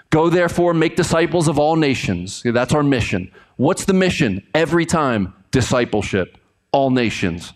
Go 0.09 0.29
therefore, 0.29 0.73
make 0.73 0.95
disciples 0.95 1.47
of 1.47 1.59
all 1.59 1.75
nations. 1.75 2.41
That's 2.43 2.73
our 2.73 2.83
mission. 2.83 3.31
What's 3.59 3.83
the 3.83 3.91
mission? 3.91 4.47
Every 4.53 4.85
time, 4.85 5.33
discipleship, 5.51 6.37
all 6.71 6.91
nations. 6.91 7.51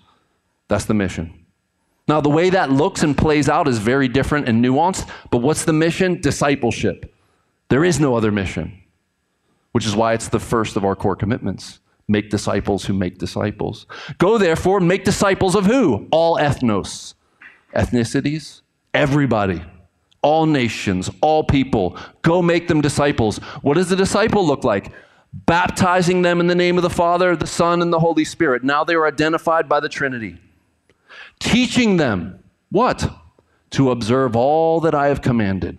That's 0.67 0.83
the 0.83 0.93
mission. 0.93 1.45
Now, 2.09 2.19
the 2.19 2.29
way 2.29 2.49
that 2.49 2.69
looks 2.69 3.03
and 3.03 3.17
plays 3.17 3.47
out 3.47 3.69
is 3.69 3.77
very 3.77 4.09
different 4.09 4.49
and 4.49 4.61
nuanced, 4.61 5.09
but 5.31 5.37
what's 5.37 5.63
the 5.63 5.71
mission? 5.71 6.19
Discipleship. 6.19 7.15
There 7.69 7.85
is 7.85 8.01
no 8.01 8.17
other 8.17 8.33
mission, 8.33 8.83
which 9.71 9.85
is 9.85 9.95
why 9.95 10.11
it's 10.11 10.27
the 10.27 10.41
first 10.41 10.75
of 10.75 10.83
our 10.83 10.93
core 10.93 11.15
commitments. 11.15 11.79
Make 12.09 12.29
disciples 12.29 12.83
who 12.83 12.93
make 12.93 13.17
disciples. 13.17 13.87
Go 14.17 14.37
therefore, 14.37 14.81
make 14.81 15.05
disciples 15.05 15.55
of 15.55 15.67
who? 15.67 16.09
All 16.11 16.35
ethnos, 16.35 17.13
ethnicities, 17.73 18.59
everybody, 18.93 19.63
all 20.21 20.47
nations, 20.47 21.09
all 21.21 21.45
people. 21.45 21.97
Go 22.23 22.41
make 22.41 22.67
them 22.67 22.81
disciples. 22.81 23.37
What 23.61 23.75
does 23.75 23.89
a 23.89 23.95
disciple 23.95 24.45
look 24.45 24.65
like? 24.65 24.91
Baptizing 25.33 26.21
them 26.21 26.39
in 26.39 26.47
the 26.47 26.55
name 26.55 26.77
of 26.77 26.83
the 26.83 26.89
Father, 26.89 27.35
the 27.35 27.47
Son, 27.47 27.81
and 27.81 27.91
the 27.91 27.99
Holy 27.99 28.23
Spirit. 28.23 28.63
Now 28.63 28.83
they 28.83 28.93
are 28.93 29.07
identified 29.07 29.67
by 29.67 29.79
the 29.79 29.89
Trinity. 29.89 30.37
Teaching 31.39 31.97
them 31.97 32.43
what? 32.69 33.11
To 33.71 33.91
observe 33.91 34.35
all 34.35 34.79
that 34.81 34.93
I 34.93 35.07
have 35.07 35.21
commanded. 35.21 35.77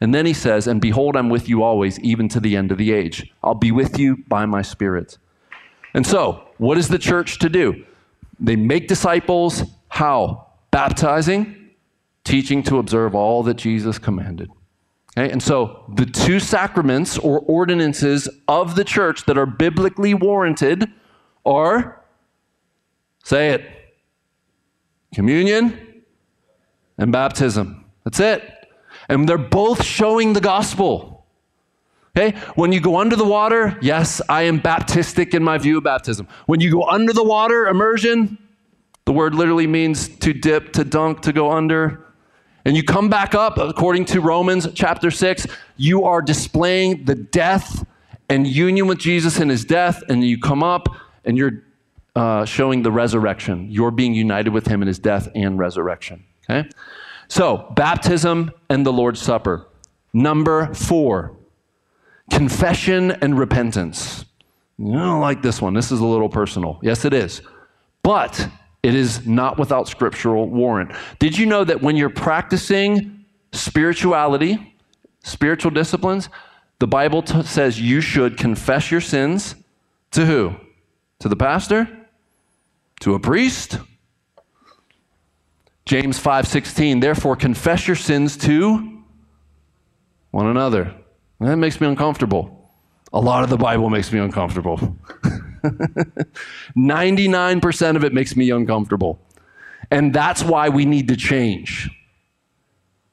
And 0.00 0.14
then 0.14 0.26
he 0.26 0.32
says, 0.32 0.66
And 0.66 0.80
behold, 0.80 1.16
I'm 1.16 1.28
with 1.28 1.48
you 1.48 1.62
always, 1.62 1.98
even 2.00 2.28
to 2.30 2.40
the 2.40 2.56
end 2.56 2.72
of 2.72 2.78
the 2.78 2.92
age. 2.92 3.30
I'll 3.42 3.54
be 3.54 3.72
with 3.72 3.98
you 3.98 4.24
by 4.28 4.46
my 4.46 4.62
Spirit. 4.62 5.18
And 5.94 6.06
so, 6.06 6.48
what 6.58 6.78
is 6.78 6.88
the 6.88 6.98
church 6.98 7.38
to 7.40 7.48
do? 7.48 7.84
They 8.40 8.56
make 8.56 8.88
disciples. 8.88 9.64
How? 9.88 10.46
Baptizing, 10.70 11.70
teaching 12.24 12.62
to 12.64 12.78
observe 12.78 13.14
all 13.14 13.42
that 13.44 13.54
Jesus 13.54 13.98
commanded. 13.98 14.50
Okay, 15.18 15.32
and 15.32 15.42
so 15.42 15.82
the 15.96 16.06
two 16.06 16.38
sacraments 16.38 17.18
or 17.18 17.40
ordinances 17.40 18.28
of 18.46 18.76
the 18.76 18.84
church 18.84 19.24
that 19.24 19.36
are 19.36 19.46
biblically 19.46 20.14
warranted 20.14 20.92
are 21.44 22.04
say 23.24 23.50
it 23.50 23.68
communion 25.12 26.04
and 26.98 27.10
baptism. 27.10 27.84
That's 28.04 28.20
it. 28.20 28.48
And 29.08 29.28
they're 29.28 29.38
both 29.38 29.82
showing 29.82 30.34
the 30.34 30.40
gospel. 30.40 31.26
Okay? 32.16 32.38
When 32.54 32.70
you 32.70 32.80
go 32.80 32.98
under 32.98 33.16
the 33.16 33.24
water, 33.24 33.76
yes, 33.82 34.20
I 34.28 34.42
am 34.42 34.60
Baptistic 34.60 35.34
in 35.34 35.42
my 35.42 35.58
view 35.58 35.78
of 35.78 35.84
baptism. 35.84 36.28
When 36.46 36.60
you 36.60 36.70
go 36.70 36.84
under 36.84 37.12
the 37.12 37.24
water, 37.24 37.66
immersion, 37.66 38.38
the 39.04 39.12
word 39.12 39.34
literally 39.34 39.66
means 39.66 40.08
to 40.18 40.32
dip, 40.32 40.72
to 40.74 40.84
dunk, 40.84 41.22
to 41.22 41.32
go 41.32 41.50
under. 41.50 42.07
And 42.68 42.76
you 42.76 42.82
come 42.82 43.08
back 43.08 43.34
up, 43.34 43.56
according 43.56 44.04
to 44.04 44.20
Romans 44.20 44.68
chapter 44.74 45.10
6, 45.10 45.46
you 45.78 46.04
are 46.04 46.20
displaying 46.20 47.06
the 47.06 47.14
death 47.14 47.86
and 48.28 48.46
union 48.46 48.86
with 48.86 48.98
Jesus 48.98 49.40
in 49.40 49.48
his 49.48 49.64
death, 49.64 50.02
and 50.10 50.22
you 50.22 50.38
come 50.38 50.62
up 50.62 50.86
and 51.24 51.38
you're 51.38 51.62
uh, 52.14 52.44
showing 52.44 52.82
the 52.82 52.92
resurrection. 52.92 53.70
You're 53.70 53.90
being 53.90 54.12
united 54.12 54.50
with 54.50 54.66
him 54.66 54.82
in 54.82 54.86
his 54.86 54.98
death 54.98 55.30
and 55.34 55.58
resurrection. 55.58 56.24
Okay? 56.44 56.68
So, 57.28 57.72
baptism 57.74 58.50
and 58.68 58.84
the 58.84 58.92
Lord's 58.92 59.22
Supper. 59.22 59.66
Number 60.12 60.74
four, 60.74 61.38
confession 62.30 63.12
and 63.12 63.38
repentance. 63.38 64.26
You 64.76 64.92
don't 64.92 65.22
like 65.22 65.40
this 65.40 65.62
one. 65.62 65.72
This 65.72 65.90
is 65.90 66.00
a 66.00 66.06
little 66.06 66.28
personal. 66.28 66.80
Yes, 66.82 67.06
it 67.06 67.14
is. 67.14 67.40
But 68.02 68.46
it 68.88 68.94
is 68.94 69.26
not 69.26 69.58
without 69.58 69.86
scriptural 69.86 70.48
warrant. 70.48 70.92
Did 71.18 71.36
you 71.36 71.44
know 71.44 71.62
that 71.62 71.82
when 71.82 71.94
you're 71.94 72.08
practicing 72.08 73.22
spirituality, 73.52 74.74
spiritual 75.22 75.72
disciplines, 75.72 76.30
the 76.78 76.86
Bible 76.86 77.20
t- 77.20 77.42
says 77.42 77.78
you 77.78 78.00
should 78.00 78.38
confess 78.38 78.90
your 78.90 79.02
sins 79.02 79.56
to 80.12 80.24
who? 80.24 80.54
To 81.18 81.28
the 81.28 81.36
pastor? 81.36 81.86
To 83.00 83.12
a 83.12 83.20
priest? 83.20 83.78
James 85.84 86.18
5:16, 86.18 87.00
therefore 87.00 87.36
confess 87.36 87.86
your 87.86 87.96
sins 87.96 88.38
to 88.38 89.02
one 90.30 90.46
another. 90.46 90.94
That 91.40 91.56
makes 91.56 91.78
me 91.78 91.86
uncomfortable. 91.86 92.70
A 93.12 93.20
lot 93.20 93.44
of 93.44 93.50
the 93.50 93.58
Bible 93.58 93.90
makes 93.90 94.10
me 94.10 94.18
uncomfortable. 94.18 94.96
99% 96.76 97.96
of 97.96 98.04
it 98.04 98.12
makes 98.12 98.36
me 98.36 98.50
uncomfortable. 98.50 99.20
And 99.90 100.12
that's 100.12 100.42
why 100.42 100.68
we 100.68 100.84
need 100.84 101.08
to 101.08 101.16
change. 101.16 101.90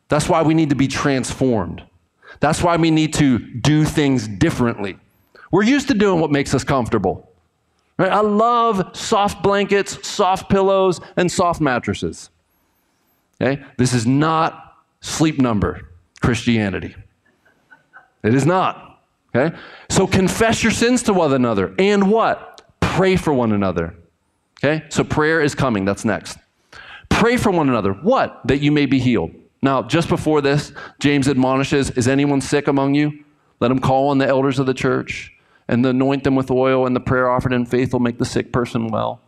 That's 0.08 0.30
why 0.30 0.44
we 0.44 0.54
need 0.54 0.70
to 0.70 0.76
be 0.76 0.88
transformed. 0.88 1.84
That's 2.40 2.62
why 2.62 2.78
we 2.78 2.92
need 2.92 3.14
to 3.16 3.40
do 3.40 3.86
things 3.86 4.28
differently. 4.28 4.98
We're 5.52 5.64
used 5.64 5.88
to 5.88 5.94
doing 5.94 6.20
what 6.20 6.32
makes 6.32 6.54
us 6.54 6.64
comfortable. 6.64 7.32
Right? 7.98 8.12
I 8.12 8.20
love 8.20 8.96
soft 8.96 9.42
blankets, 9.42 10.06
soft 10.08 10.50
pillows, 10.50 11.00
and 11.16 11.32
soft 11.32 11.62
mattresses. 11.62 12.30
Okay? 13.42 13.64
This 13.78 13.94
is 13.94 14.06
not 14.06 14.76
sleep 15.02 15.40
number 15.40 15.90
Christianity. 16.22 16.96
It 18.24 18.34
is 18.34 18.46
not. 18.46 18.95
Okay? 19.36 19.56
So 19.90 20.08
confess 20.08 20.64
your 20.64 20.72
sins 20.72 21.04
to 21.04 21.14
one 21.14 21.34
another. 21.34 21.74
And 21.78 22.10
what? 22.10 22.62
Pray 22.80 23.16
for 23.16 23.34
one 23.34 23.52
another. 23.52 23.96
Okay? 24.64 24.86
So 24.90 25.04
prayer 25.04 25.42
is 25.42 25.56
coming. 25.56 25.86
That's 25.86 26.06
next. 26.06 26.38
Pray 27.10 27.38
for 27.38 27.52
one 27.52 27.70
another. 27.70 27.94
What? 27.94 28.42
That 28.46 28.60
you 28.60 28.72
may 28.72 28.86
be 28.86 29.00
healed. 29.00 29.32
Now, 29.62 29.82
just 29.84 30.10
before 30.10 30.42
this, 30.42 30.72
James 31.00 31.28
admonishes 31.28 31.92
Is 31.92 32.08
anyone 32.08 32.42
sick 32.42 32.68
among 32.68 32.96
you? 32.96 33.24
Let 33.60 33.72
him 33.72 33.80
call 33.80 34.10
on 34.10 34.18
the 34.18 34.28
elders 34.28 34.60
of 34.60 34.66
the 34.66 34.74
church 34.74 35.32
and 35.68 35.86
anoint 35.86 36.24
them 36.24 36.36
with 36.36 36.52
oil, 36.52 36.86
and 36.86 36.96
the 36.96 37.00
prayer 37.00 37.30
offered 37.30 37.52
in 37.52 37.66
faith 37.66 37.94
will 37.94 38.00
make 38.00 38.20
the 38.20 38.26
sick 38.26 38.54
person 38.54 38.90
well. 38.90 39.22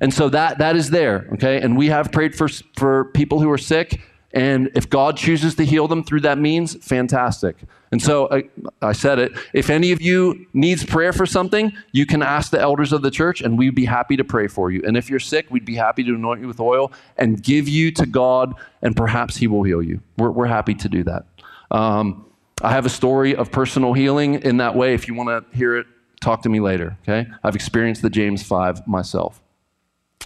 And 0.00 0.12
so 0.12 0.28
that, 0.30 0.58
that 0.58 0.76
is 0.76 0.90
there, 0.90 1.28
okay? 1.34 1.60
And 1.60 1.76
we 1.76 1.88
have 1.88 2.10
prayed 2.10 2.34
for, 2.34 2.48
for 2.76 3.06
people 3.06 3.40
who 3.40 3.50
are 3.50 3.58
sick, 3.58 4.00
and 4.32 4.70
if 4.74 4.90
God 4.90 5.16
chooses 5.16 5.54
to 5.54 5.64
heal 5.64 5.88
them 5.88 6.04
through 6.04 6.20
that 6.20 6.38
means, 6.38 6.74
fantastic. 6.84 7.56
And 7.90 8.02
so 8.02 8.28
I, 8.30 8.44
I, 8.82 8.92
said 8.92 9.18
it. 9.18 9.32
If 9.54 9.70
any 9.70 9.92
of 9.92 10.02
you 10.02 10.46
needs 10.52 10.84
prayer 10.84 11.14
for 11.14 11.24
something, 11.24 11.72
you 11.92 12.04
can 12.04 12.22
ask 12.22 12.50
the 12.50 12.60
elders 12.60 12.92
of 12.92 13.00
the 13.00 13.10
church, 13.10 13.40
and 13.40 13.56
we'd 13.56 13.74
be 13.74 13.86
happy 13.86 14.16
to 14.18 14.24
pray 14.24 14.46
for 14.46 14.70
you. 14.70 14.82
And 14.86 14.96
if 14.96 15.08
you're 15.08 15.18
sick, 15.18 15.46
we'd 15.50 15.64
be 15.64 15.74
happy 15.74 16.04
to 16.04 16.14
anoint 16.14 16.42
you 16.42 16.46
with 16.46 16.60
oil 16.60 16.92
and 17.16 17.42
give 17.42 17.66
you 17.66 17.90
to 17.92 18.04
God, 18.04 18.54
and 18.82 18.94
perhaps 18.94 19.36
He 19.36 19.46
will 19.46 19.62
heal 19.62 19.82
you. 19.82 20.00
We're, 20.18 20.30
we're 20.30 20.46
happy 20.46 20.74
to 20.74 20.88
do 20.88 21.02
that. 21.04 21.24
Um, 21.70 22.26
I 22.62 22.72
have 22.72 22.84
a 22.84 22.90
story 22.90 23.34
of 23.34 23.50
personal 23.50 23.94
healing 23.94 24.34
in 24.42 24.58
that 24.58 24.74
way. 24.74 24.92
If 24.92 25.08
you 25.08 25.14
want 25.14 25.28
to 25.28 25.56
hear 25.56 25.76
it, 25.76 25.86
talk 26.20 26.42
to 26.42 26.50
me 26.50 26.60
later. 26.60 26.98
Okay? 27.02 27.30
I've 27.42 27.54
experienced 27.54 28.02
the 28.02 28.10
James 28.10 28.42
five 28.42 28.86
myself. 28.86 29.40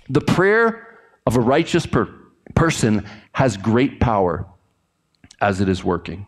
The 0.09 0.21
prayer 0.21 0.99
of 1.27 1.37
a 1.37 1.41
righteous 1.41 1.87
per- 1.87 2.13
person 2.55 3.07
has 3.33 3.57
great 3.57 4.01
power 4.01 4.47
as 5.41 5.61
it 5.61 5.69
is 5.69 5.83
working. 5.83 6.27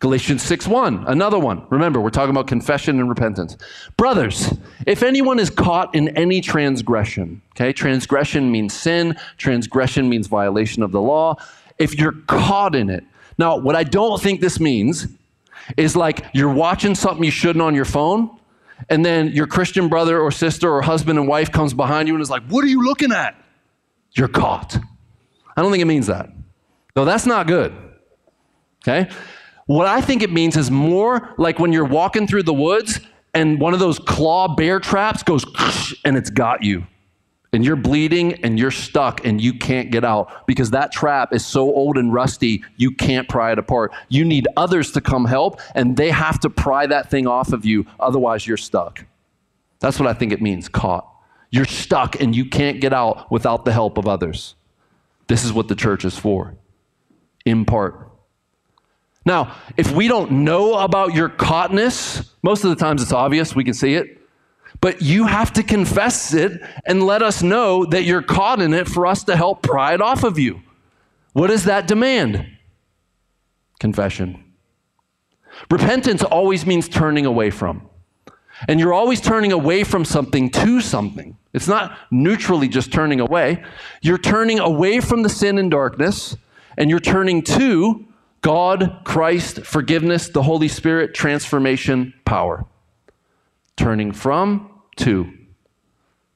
Galatians 0.00 0.42
6 0.42 0.68
1, 0.68 1.04
another 1.08 1.38
one. 1.38 1.66
Remember, 1.70 2.00
we're 2.00 2.10
talking 2.10 2.30
about 2.30 2.46
confession 2.46 3.00
and 3.00 3.08
repentance. 3.08 3.56
Brothers, 3.96 4.54
if 4.86 5.02
anyone 5.02 5.40
is 5.40 5.50
caught 5.50 5.92
in 5.94 6.16
any 6.16 6.40
transgression, 6.40 7.42
okay, 7.56 7.72
transgression 7.72 8.52
means 8.52 8.74
sin, 8.74 9.16
transgression 9.38 10.08
means 10.08 10.28
violation 10.28 10.84
of 10.84 10.92
the 10.92 11.00
law. 11.00 11.36
If 11.78 11.98
you're 11.98 12.14
caught 12.28 12.76
in 12.76 12.90
it, 12.90 13.04
now, 13.38 13.56
what 13.56 13.76
I 13.76 13.84
don't 13.84 14.20
think 14.20 14.40
this 14.40 14.58
means 14.58 15.06
is 15.76 15.94
like 15.94 16.24
you're 16.32 16.52
watching 16.52 16.94
something 16.94 17.22
you 17.24 17.30
shouldn't 17.30 17.62
on 17.62 17.74
your 17.74 17.84
phone, 17.84 18.30
and 18.88 19.04
then 19.04 19.28
your 19.28 19.46
Christian 19.46 19.88
brother 19.88 20.20
or 20.20 20.32
sister 20.32 20.70
or 20.70 20.82
husband 20.82 21.18
and 21.18 21.28
wife 21.28 21.52
comes 21.52 21.72
behind 21.72 22.08
you 22.08 22.14
and 22.14 22.22
is 22.22 22.30
like, 22.30 22.42
What 22.48 22.64
are 22.64 22.68
you 22.68 22.84
looking 22.84 23.12
at? 23.12 23.36
You're 24.12 24.28
caught. 24.28 24.76
I 25.58 25.60
don't 25.60 25.72
think 25.72 25.82
it 25.82 25.86
means 25.86 26.06
that. 26.06 26.30
No, 26.94 27.04
that's 27.04 27.26
not 27.26 27.48
good. 27.48 27.74
Okay? 28.86 29.10
What 29.66 29.88
I 29.88 30.00
think 30.00 30.22
it 30.22 30.30
means 30.30 30.56
is 30.56 30.70
more 30.70 31.34
like 31.36 31.58
when 31.58 31.72
you're 31.72 31.84
walking 31.84 32.28
through 32.28 32.44
the 32.44 32.54
woods 32.54 33.00
and 33.34 33.60
one 33.60 33.74
of 33.74 33.80
those 33.80 33.98
claw 33.98 34.54
bear 34.54 34.78
traps 34.78 35.24
goes 35.24 35.44
and 36.04 36.16
it's 36.16 36.30
got 36.30 36.62
you. 36.62 36.86
And 37.52 37.64
you're 37.64 37.74
bleeding 37.74 38.34
and 38.44 38.56
you're 38.56 38.70
stuck 38.70 39.26
and 39.26 39.40
you 39.40 39.52
can't 39.52 39.90
get 39.90 40.04
out 40.04 40.46
because 40.46 40.70
that 40.70 40.92
trap 40.92 41.34
is 41.34 41.44
so 41.44 41.74
old 41.74 41.98
and 41.98 42.12
rusty, 42.12 42.62
you 42.76 42.92
can't 42.92 43.28
pry 43.28 43.50
it 43.50 43.58
apart. 43.58 43.90
You 44.08 44.24
need 44.24 44.46
others 44.56 44.92
to 44.92 45.00
come 45.00 45.24
help 45.24 45.60
and 45.74 45.96
they 45.96 46.10
have 46.10 46.38
to 46.40 46.50
pry 46.50 46.86
that 46.86 47.10
thing 47.10 47.26
off 47.26 47.52
of 47.52 47.64
you, 47.64 47.84
otherwise, 47.98 48.46
you're 48.46 48.58
stuck. 48.58 49.04
That's 49.80 49.98
what 49.98 50.06
I 50.06 50.12
think 50.12 50.32
it 50.32 50.40
means 50.40 50.68
caught. 50.68 51.12
You're 51.50 51.64
stuck 51.64 52.20
and 52.20 52.36
you 52.36 52.44
can't 52.44 52.80
get 52.80 52.92
out 52.92 53.28
without 53.32 53.64
the 53.64 53.72
help 53.72 53.98
of 53.98 54.06
others. 54.06 54.54
This 55.28 55.44
is 55.44 55.52
what 55.52 55.68
the 55.68 55.74
church 55.74 56.04
is 56.04 56.18
for, 56.18 56.56
in 57.44 57.64
part. 57.64 58.10
Now, 59.24 59.54
if 59.76 59.92
we 59.92 60.08
don't 60.08 60.30
know 60.30 60.74
about 60.78 61.14
your 61.14 61.28
caughtness, 61.28 62.34
most 62.42 62.64
of 62.64 62.70
the 62.70 62.76
times 62.76 63.02
it's 63.02 63.12
obvious, 63.12 63.54
we 63.54 63.62
can 63.62 63.74
see 63.74 63.94
it. 63.94 64.18
But 64.80 65.02
you 65.02 65.26
have 65.26 65.52
to 65.54 65.62
confess 65.62 66.32
it 66.32 66.62
and 66.86 67.02
let 67.02 67.22
us 67.22 67.42
know 67.42 67.84
that 67.86 68.04
you're 68.04 68.22
caught 68.22 68.62
in 68.62 68.72
it 68.72 68.88
for 68.88 69.06
us 69.06 69.24
to 69.24 69.36
help 69.36 69.62
pry 69.62 69.92
it 69.92 70.00
off 70.00 70.24
of 70.24 70.38
you. 70.38 70.62
What 71.32 71.48
does 71.48 71.64
that 71.64 71.86
demand? 71.86 72.46
Confession. 73.80 74.44
Repentance 75.70 76.22
always 76.22 76.64
means 76.64 76.88
turning 76.88 77.26
away 77.26 77.50
from. 77.50 77.88
And 78.66 78.80
you're 78.80 78.92
always 78.92 79.20
turning 79.20 79.52
away 79.52 79.84
from 79.84 80.04
something 80.04 80.50
to 80.50 80.80
something. 80.80 81.36
It's 81.52 81.68
not 81.68 81.96
neutrally 82.10 82.68
just 82.68 82.92
turning 82.92 83.20
away. 83.20 83.62
You're 84.02 84.18
turning 84.18 84.58
away 84.58 85.00
from 85.00 85.22
the 85.22 85.28
sin 85.28 85.58
and 85.58 85.70
darkness, 85.70 86.36
and 86.76 86.90
you're 86.90 86.98
turning 86.98 87.42
to 87.42 88.06
God, 88.40 89.00
Christ, 89.04 89.60
forgiveness, 89.60 90.28
the 90.28 90.42
Holy 90.42 90.68
Spirit, 90.68 91.14
transformation, 91.14 92.14
power. 92.24 92.64
Turning 93.76 94.12
from 94.12 94.70
to. 94.96 95.32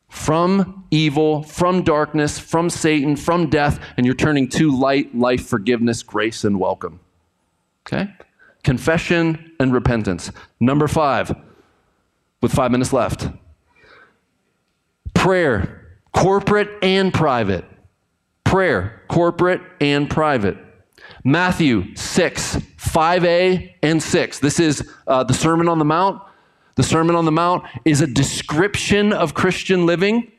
From 0.08 0.84
evil, 0.90 1.42
from 1.42 1.82
darkness, 1.82 2.38
from 2.38 2.68
Satan, 2.70 3.16
from 3.16 3.48
death, 3.48 3.80
and 3.96 4.04
you're 4.04 4.14
turning 4.14 4.48
to 4.50 4.76
light, 4.76 5.14
life, 5.16 5.46
forgiveness, 5.46 6.02
grace, 6.02 6.44
and 6.44 6.60
welcome. 6.60 7.00
Okay? 7.86 8.12
Confession 8.62 9.52
and 9.58 9.72
repentance. 9.72 10.30
Number 10.60 10.86
five, 10.86 11.34
with 12.42 12.52
five 12.52 12.70
minutes 12.70 12.92
left. 12.92 13.28
Prayer, 15.14 15.96
corporate 16.12 16.68
and 16.82 17.14
private. 17.14 17.64
Prayer, 18.44 19.02
corporate 19.08 19.62
and 19.80 20.10
private. 20.10 20.58
Matthew 21.24 21.94
6, 21.94 22.56
5a 22.56 23.74
and 23.82 24.02
6. 24.02 24.38
This 24.40 24.60
is 24.60 24.90
uh, 25.06 25.24
the 25.24 25.32
Sermon 25.32 25.68
on 25.68 25.78
the 25.78 25.84
Mount. 25.84 26.20
The 26.74 26.82
Sermon 26.82 27.14
on 27.14 27.24
the 27.24 27.32
Mount 27.32 27.64
is 27.84 28.00
a 28.00 28.06
description 28.06 29.12
of 29.12 29.32
Christian 29.32 29.86
living. 29.86 30.32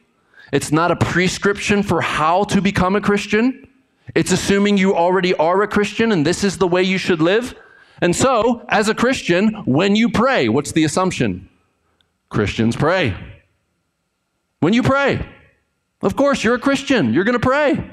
It's 0.51 0.71
not 0.71 0.91
a 0.91 0.95
prescription 0.95 1.81
for 1.81 2.01
how 2.01 2.43
to 2.45 2.61
become 2.61 2.95
a 2.95 3.01
Christian. 3.01 3.67
It's 4.13 4.31
assuming 4.31 4.77
you 4.77 4.95
already 4.95 5.33
are 5.35 5.61
a 5.63 5.67
Christian 5.67 6.11
and 6.11 6.25
this 6.25 6.43
is 6.43 6.57
the 6.57 6.67
way 6.67 6.83
you 6.83 6.97
should 6.97 7.21
live. 7.21 7.55
And 8.01 8.15
so, 8.15 8.65
as 8.67 8.89
a 8.89 8.95
Christian, 8.95 9.53
when 9.65 9.95
you 9.95 10.09
pray, 10.09 10.49
what's 10.49 10.73
the 10.73 10.83
assumption? 10.83 11.47
Christians 12.33 12.75
pray. 12.75 13.15
When 14.59 14.73
you 14.73 14.83
pray, 14.83 15.25
of 16.01 16.15
course, 16.15 16.43
you're 16.43 16.55
a 16.55 16.59
Christian. 16.59 17.13
You're 17.13 17.23
going 17.23 17.39
to 17.39 17.47
pray. 17.47 17.91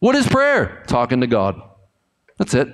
What 0.00 0.16
is 0.16 0.26
prayer? 0.26 0.82
Talking 0.86 1.20
to 1.20 1.26
God. 1.26 1.60
That's 2.38 2.54
it. 2.54 2.68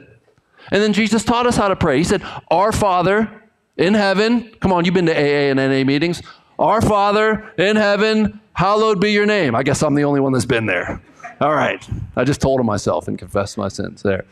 And 0.71 0.83
then 0.83 0.93
Jesus 0.93 1.25
taught 1.25 1.47
us 1.47 1.57
how 1.57 1.69
to 1.69 1.77
pray. 1.77 1.99
He 1.99 2.05
said, 2.05 2.23
Our 2.51 2.73
Father 2.73 3.43
in 3.77 3.95
heaven, 3.95 4.51
come 4.61 4.73
on, 4.73 4.85
you've 4.85 4.95
been 4.95 5.07
to 5.07 5.15
AA 5.15 5.51
and 5.51 5.59
NA 5.59 5.85
meetings. 5.85 6.23
Our 6.59 6.81
Father 6.81 7.53
in 7.59 7.77
heaven, 7.77 8.41
hallowed 8.55 9.01
be 9.01 9.13
your 9.13 9.27
name. 9.27 9.55
I 9.55 9.63
guess 9.63 9.83
I'm 9.83 9.95
the 9.95 10.05
only 10.05 10.21
one 10.21 10.33
that's 10.33 10.47
been 10.47 10.67
there. 10.67 11.03
All 11.41 11.55
right. 11.55 11.87
I 12.17 12.25
just 12.25 12.41
told 12.41 12.61
him 12.61 12.67
myself 12.67 13.09
and 13.09 13.19
confessed 13.19 13.59
my 13.59 13.69
sins 13.69 14.03
there. 14.03 14.25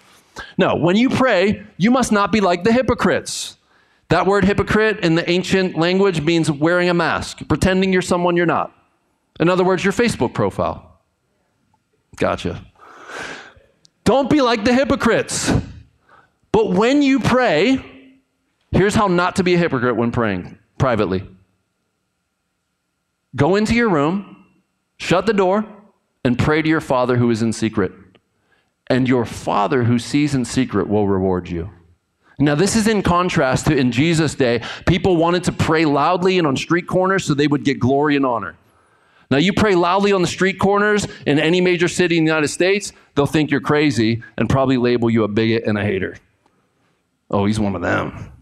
No, 0.56 0.74
when 0.74 0.96
you 0.96 1.10
pray, 1.10 1.64
you 1.76 1.90
must 1.90 2.10
not 2.10 2.32
be 2.32 2.40
like 2.40 2.64
the 2.64 2.72
hypocrites. 2.72 3.58
That 4.14 4.26
word 4.26 4.44
hypocrite 4.44 5.00
in 5.00 5.16
the 5.16 5.28
ancient 5.28 5.76
language 5.76 6.20
means 6.20 6.48
wearing 6.48 6.88
a 6.88 6.94
mask, 6.94 7.48
pretending 7.48 7.92
you're 7.92 8.00
someone 8.00 8.36
you're 8.36 8.46
not. 8.46 8.72
In 9.40 9.48
other 9.48 9.64
words, 9.64 9.82
your 9.82 9.92
Facebook 9.92 10.32
profile. 10.32 11.00
Gotcha. 12.14 12.64
Don't 14.04 14.30
be 14.30 14.40
like 14.40 14.64
the 14.64 14.72
hypocrites. 14.72 15.52
But 16.52 16.70
when 16.70 17.02
you 17.02 17.18
pray, 17.18 17.84
here's 18.70 18.94
how 18.94 19.08
not 19.08 19.34
to 19.34 19.42
be 19.42 19.54
a 19.54 19.58
hypocrite 19.58 19.96
when 19.96 20.12
praying 20.12 20.60
privately 20.78 21.28
go 23.34 23.56
into 23.56 23.74
your 23.74 23.88
room, 23.88 24.46
shut 24.96 25.26
the 25.26 25.32
door, 25.32 25.66
and 26.24 26.38
pray 26.38 26.62
to 26.62 26.68
your 26.68 26.80
Father 26.80 27.16
who 27.16 27.30
is 27.30 27.42
in 27.42 27.52
secret. 27.52 27.90
And 28.86 29.08
your 29.08 29.24
Father 29.24 29.82
who 29.82 29.98
sees 29.98 30.36
in 30.36 30.44
secret 30.44 30.88
will 30.88 31.08
reward 31.08 31.48
you. 31.48 31.70
Now, 32.38 32.54
this 32.54 32.74
is 32.74 32.88
in 32.88 33.02
contrast 33.02 33.66
to 33.66 33.76
in 33.76 33.92
Jesus' 33.92 34.34
day, 34.34 34.60
people 34.86 35.16
wanted 35.16 35.44
to 35.44 35.52
pray 35.52 35.84
loudly 35.84 36.38
and 36.38 36.46
on 36.46 36.56
street 36.56 36.86
corners 36.88 37.24
so 37.24 37.34
they 37.34 37.46
would 37.46 37.64
get 37.64 37.78
glory 37.78 38.16
and 38.16 38.26
honor. 38.26 38.56
Now, 39.30 39.38
you 39.38 39.52
pray 39.52 39.74
loudly 39.74 40.12
on 40.12 40.20
the 40.20 40.28
street 40.28 40.58
corners 40.58 41.06
in 41.26 41.38
any 41.38 41.60
major 41.60 41.88
city 41.88 42.18
in 42.18 42.24
the 42.24 42.30
United 42.30 42.48
States, 42.48 42.92
they'll 43.14 43.26
think 43.26 43.50
you're 43.50 43.60
crazy 43.60 44.22
and 44.36 44.48
probably 44.48 44.76
label 44.76 45.08
you 45.08 45.24
a 45.24 45.28
bigot 45.28 45.64
and 45.64 45.78
a 45.78 45.82
hater. 45.82 46.16
Oh, 47.30 47.46
he's 47.46 47.60
one 47.60 47.74
of 47.74 47.82
them. 47.82 48.32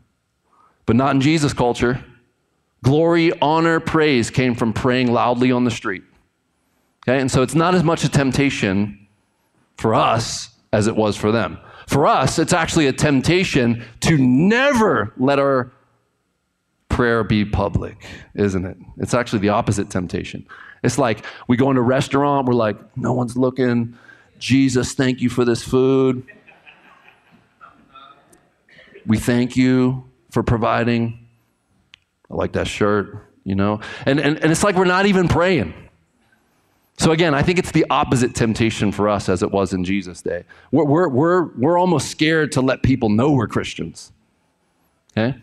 But 0.86 0.96
not 0.96 1.14
in 1.14 1.20
Jesus' 1.20 1.52
culture. 1.52 2.04
Glory, 2.82 3.32
honor, 3.40 3.78
praise 3.78 4.30
came 4.30 4.54
from 4.54 4.72
praying 4.72 5.12
loudly 5.12 5.52
on 5.52 5.64
the 5.64 5.70
street. 5.70 6.02
Okay, 7.06 7.20
and 7.20 7.30
so 7.30 7.42
it's 7.42 7.54
not 7.54 7.74
as 7.74 7.84
much 7.84 8.04
a 8.04 8.08
temptation 8.08 9.06
for 9.76 9.94
us 9.94 10.50
as 10.72 10.86
it 10.86 10.96
was 10.96 11.16
for 11.16 11.30
them. 11.30 11.58
For 11.86 12.06
us, 12.06 12.38
it's 12.38 12.52
actually 12.52 12.86
a 12.86 12.92
temptation 12.92 13.84
to 14.00 14.16
never 14.18 15.12
let 15.16 15.38
our 15.38 15.72
prayer 16.88 17.24
be 17.24 17.44
public, 17.44 18.04
isn't 18.34 18.64
it? 18.64 18.76
It's 18.98 19.14
actually 19.14 19.40
the 19.40 19.48
opposite 19.48 19.90
temptation. 19.90 20.46
It's 20.82 20.98
like 20.98 21.24
we 21.48 21.56
go 21.56 21.70
into 21.70 21.80
a 21.80 21.84
restaurant, 21.84 22.46
we're 22.46 22.54
like, 22.54 22.76
no 22.96 23.12
one's 23.12 23.36
looking. 23.36 23.96
Jesus, 24.38 24.94
thank 24.94 25.20
you 25.20 25.30
for 25.30 25.44
this 25.44 25.62
food. 25.62 26.26
We 29.06 29.18
thank 29.18 29.56
you 29.56 30.04
for 30.30 30.42
providing. 30.42 31.26
I 32.30 32.34
like 32.34 32.52
that 32.52 32.66
shirt, 32.66 33.28
you 33.44 33.54
know? 33.54 33.80
And, 34.06 34.20
and, 34.20 34.38
and 34.38 34.50
it's 34.50 34.62
like 34.62 34.76
we're 34.76 34.84
not 34.84 35.06
even 35.06 35.28
praying. 35.28 35.74
So 37.02 37.10
again, 37.10 37.34
I 37.34 37.42
think 37.42 37.58
it's 37.58 37.72
the 37.72 37.84
opposite 37.90 38.32
temptation 38.32 38.92
for 38.92 39.08
us 39.08 39.28
as 39.28 39.42
it 39.42 39.50
was 39.50 39.72
in 39.72 39.82
Jesus' 39.82 40.22
day. 40.22 40.44
We're, 40.70 40.84
we're, 40.84 41.08
we're, 41.08 41.42
we're 41.56 41.76
almost 41.76 42.12
scared 42.12 42.52
to 42.52 42.60
let 42.60 42.84
people 42.84 43.08
know 43.08 43.32
we're 43.32 43.48
Christians. 43.48 44.12
Okay? 45.10 45.36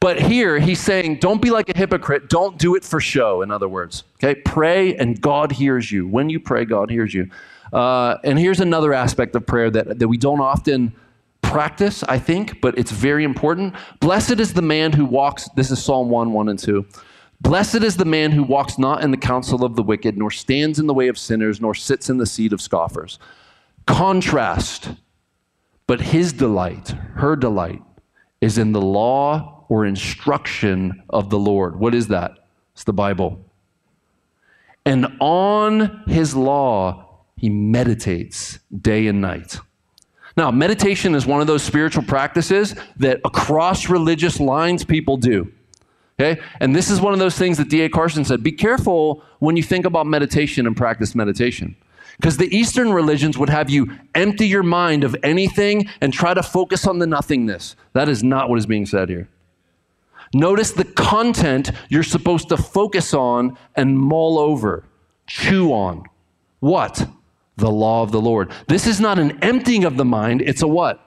But 0.00 0.22
here 0.22 0.58
he's 0.58 0.80
saying, 0.80 1.16
don't 1.18 1.42
be 1.42 1.50
like 1.50 1.68
a 1.68 1.76
hypocrite. 1.76 2.30
Don't 2.30 2.58
do 2.58 2.76
it 2.76 2.82
for 2.82 2.98
show, 2.98 3.42
in 3.42 3.50
other 3.50 3.68
words. 3.68 4.04
Okay? 4.14 4.40
Pray 4.40 4.96
and 4.96 5.20
God 5.20 5.52
hears 5.52 5.92
you. 5.92 6.06
When 6.06 6.30
you 6.30 6.40
pray, 6.40 6.64
God 6.64 6.88
hears 6.88 7.12
you. 7.12 7.28
Uh, 7.74 8.16
and 8.24 8.38
here's 8.38 8.60
another 8.60 8.94
aspect 8.94 9.36
of 9.36 9.44
prayer 9.44 9.70
that, 9.70 9.98
that 9.98 10.08
we 10.08 10.16
don't 10.16 10.40
often 10.40 10.94
practice, 11.42 12.02
I 12.04 12.18
think, 12.18 12.62
but 12.62 12.78
it's 12.78 12.90
very 12.90 13.24
important. 13.24 13.74
Blessed 14.00 14.40
is 14.40 14.54
the 14.54 14.62
man 14.62 14.92
who 14.92 15.04
walks, 15.04 15.46
this 15.56 15.70
is 15.70 15.84
Psalm 15.84 16.08
1, 16.08 16.32
1 16.32 16.48
and 16.48 16.58
2. 16.58 16.86
Blessed 17.42 17.82
is 17.82 17.96
the 17.96 18.04
man 18.04 18.30
who 18.30 18.44
walks 18.44 18.78
not 18.78 19.02
in 19.02 19.10
the 19.10 19.16
counsel 19.16 19.64
of 19.64 19.74
the 19.74 19.82
wicked, 19.82 20.16
nor 20.16 20.30
stands 20.30 20.78
in 20.78 20.86
the 20.86 20.94
way 20.94 21.08
of 21.08 21.18
sinners, 21.18 21.60
nor 21.60 21.74
sits 21.74 22.08
in 22.08 22.18
the 22.18 22.24
seat 22.24 22.52
of 22.52 22.60
scoffers. 22.60 23.18
Contrast, 23.84 24.92
but 25.88 26.00
his 26.00 26.32
delight, 26.32 26.90
her 27.16 27.34
delight, 27.34 27.82
is 28.40 28.58
in 28.58 28.70
the 28.70 28.80
law 28.80 29.64
or 29.68 29.84
instruction 29.84 31.02
of 31.10 31.30
the 31.30 31.38
Lord. 31.38 31.74
What 31.74 31.96
is 31.96 32.06
that? 32.08 32.46
It's 32.74 32.84
the 32.84 32.92
Bible. 32.92 33.44
And 34.84 35.08
on 35.18 36.04
his 36.06 36.36
law, 36.36 37.24
he 37.36 37.50
meditates 37.50 38.60
day 38.80 39.08
and 39.08 39.20
night. 39.20 39.58
Now, 40.36 40.52
meditation 40.52 41.16
is 41.16 41.26
one 41.26 41.40
of 41.40 41.48
those 41.48 41.64
spiritual 41.64 42.04
practices 42.04 42.76
that 42.98 43.20
across 43.24 43.88
religious 43.88 44.38
lines 44.38 44.84
people 44.84 45.16
do. 45.16 45.52
Okay? 46.18 46.40
And 46.60 46.74
this 46.74 46.90
is 46.90 47.00
one 47.00 47.12
of 47.12 47.18
those 47.18 47.36
things 47.36 47.58
that 47.58 47.68
D.A. 47.68 47.88
Carson 47.88 48.24
said 48.24 48.42
be 48.42 48.52
careful 48.52 49.22
when 49.38 49.56
you 49.56 49.62
think 49.62 49.86
about 49.86 50.06
meditation 50.06 50.66
and 50.66 50.76
practice 50.76 51.14
meditation. 51.14 51.76
Because 52.16 52.36
the 52.36 52.54
Eastern 52.54 52.92
religions 52.92 53.38
would 53.38 53.48
have 53.48 53.70
you 53.70 53.98
empty 54.14 54.46
your 54.46 54.62
mind 54.62 55.02
of 55.02 55.16
anything 55.22 55.88
and 56.00 56.12
try 56.12 56.34
to 56.34 56.42
focus 56.42 56.86
on 56.86 56.98
the 56.98 57.06
nothingness. 57.06 57.74
That 57.94 58.08
is 58.08 58.22
not 58.22 58.48
what 58.48 58.58
is 58.58 58.66
being 58.66 58.86
said 58.86 59.08
here. 59.08 59.28
Notice 60.34 60.72
the 60.72 60.84
content 60.84 61.72
you're 61.88 62.02
supposed 62.02 62.48
to 62.50 62.56
focus 62.56 63.12
on 63.12 63.56
and 63.74 63.98
mull 63.98 64.38
over, 64.38 64.84
chew 65.26 65.72
on. 65.72 66.04
What? 66.60 67.06
The 67.56 67.70
law 67.70 68.02
of 68.02 68.12
the 68.12 68.20
Lord. 68.20 68.50
This 68.66 68.86
is 68.86 69.00
not 69.00 69.18
an 69.18 69.42
emptying 69.42 69.84
of 69.84 69.96
the 69.96 70.04
mind, 70.04 70.42
it's 70.42 70.62
a 70.62 70.68
what? 70.68 71.00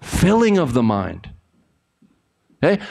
Filling 0.00 0.58
of 0.58 0.72
the 0.72 0.82
mind. 0.82 1.30
Okay? 2.62 2.82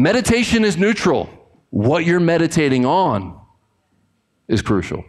Meditation 0.00 0.64
is 0.64 0.78
neutral. 0.78 1.28
What 1.68 2.06
you're 2.06 2.20
meditating 2.20 2.86
on 2.86 3.38
is 4.48 4.62
crucial. 4.62 5.04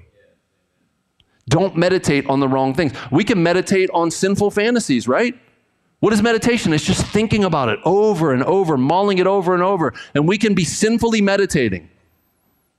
Don't 1.47 1.77
meditate 1.77 2.27
on 2.27 2.41
the 2.41 2.47
wrong 2.49 2.73
things. 2.73 2.91
We 3.09 3.23
can 3.23 3.41
meditate 3.41 3.89
on 3.93 4.11
sinful 4.11 4.51
fantasies, 4.51 5.07
right? 5.07 5.33
What 6.01 6.11
is 6.11 6.21
meditation? 6.21 6.73
It's 6.73 6.83
just 6.83 7.05
thinking 7.05 7.45
about 7.45 7.69
it 7.69 7.79
over 7.85 8.33
and 8.33 8.43
over, 8.43 8.77
mulling 8.77 9.19
it 9.19 9.27
over 9.27 9.53
and 9.53 9.63
over, 9.63 9.93
and 10.13 10.27
we 10.27 10.37
can 10.37 10.53
be 10.53 10.65
sinfully 10.65 11.21
meditating. 11.21 11.89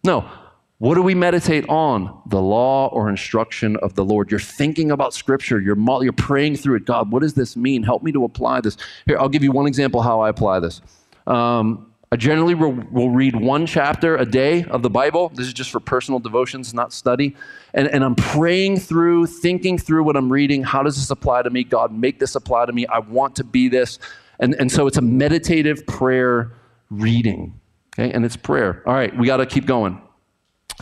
No, 0.04 0.28
what 0.76 0.96
do 0.96 1.02
we 1.02 1.14
meditate 1.14 1.66
on? 1.70 2.20
The 2.26 2.42
law 2.42 2.88
or 2.88 3.08
instruction 3.08 3.78
of 3.78 3.94
the 3.94 4.04
Lord. 4.04 4.30
You're 4.30 4.38
thinking 4.38 4.90
about 4.90 5.14
Scripture. 5.14 5.60
You're, 5.60 5.78
you're 6.02 6.12
praying 6.12 6.56
through 6.56 6.76
it. 6.76 6.84
God, 6.84 7.10
what 7.10 7.22
does 7.22 7.32
this 7.32 7.56
mean? 7.56 7.82
Help 7.82 8.02
me 8.02 8.12
to 8.12 8.24
apply 8.24 8.60
this. 8.60 8.76
Here, 9.06 9.18
I'll 9.18 9.30
give 9.30 9.42
you 9.42 9.50
one 9.50 9.66
example 9.66 10.02
how 10.02 10.20
I 10.20 10.28
apply 10.28 10.60
this. 10.60 10.82
Um, 11.26 11.91
I 12.12 12.16
generally 12.16 12.54
will, 12.54 12.72
will, 12.90 13.08
read 13.08 13.34
one 13.34 13.64
chapter 13.64 14.18
a 14.18 14.26
day 14.26 14.64
of 14.64 14.82
the 14.82 14.90
Bible. 14.90 15.30
This 15.30 15.46
is 15.46 15.54
just 15.54 15.70
for 15.70 15.80
personal 15.80 16.20
devotions, 16.20 16.74
not 16.74 16.92
study. 16.92 17.34
And, 17.72 17.88
and 17.88 18.04
I'm 18.04 18.14
praying 18.14 18.80
through, 18.80 19.28
thinking 19.28 19.78
through 19.78 20.04
what 20.04 20.14
I'm 20.14 20.30
reading. 20.30 20.62
How 20.62 20.82
does 20.82 20.96
this 20.96 21.08
apply 21.08 21.40
to 21.40 21.48
me? 21.48 21.64
God, 21.64 21.90
make 21.90 22.18
this 22.18 22.34
apply 22.34 22.66
to 22.66 22.72
me. 22.74 22.86
I 22.86 22.98
want 22.98 23.34
to 23.36 23.44
be 23.44 23.70
this. 23.70 23.98
And, 24.40 24.54
and 24.56 24.70
so 24.70 24.86
it's 24.86 24.98
a 24.98 25.00
meditative 25.00 25.86
prayer 25.86 26.52
reading. 26.90 27.58
Okay, 27.98 28.12
and 28.12 28.26
it's 28.26 28.36
prayer. 28.36 28.82
All 28.84 28.92
right, 28.92 29.16
we 29.16 29.26
got 29.26 29.38
to 29.38 29.46
keep 29.46 29.64
going. 29.64 29.98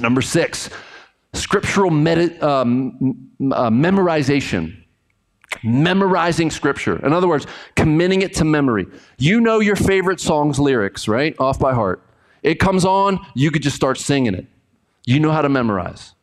Number 0.00 0.22
six, 0.22 0.68
scriptural 1.32 1.92
medi- 1.92 2.40
um, 2.40 3.30
uh, 3.52 3.70
memorization 3.70 4.79
memorizing 5.62 6.50
scripture. 6.50 7.04
In 7.04 7.12
other 7.12 7.28
words, 7.28 7.46
committing 7.76 8.22
it 8.22 8.34
to 8.34 8.44
memory. 8.44 8.86
You 9.18 9.40
know 9.40 9.60
your 9.60 9.76
favorite 9.76 10.20
song's 10.20 10.58
lyrics, 10.58 11.08
right? 11.08 11.34
Off 11.38 11.58
by 11.58 11.74
heart. 11.74 12.02
It 12.42 12.56
comes 12.56 12.84
on, 12.84 13.18
you 13.34 13.50
could 13.50 13.62
just 13.62 13.76
start 13.76 13.98
singing 13.98 14.34
it. 14.34 14.46
You 15.04 15.20
know 15.20 15.30
how 15.30 15.42
to 15.42 15.48
memorize. 15.48 16.14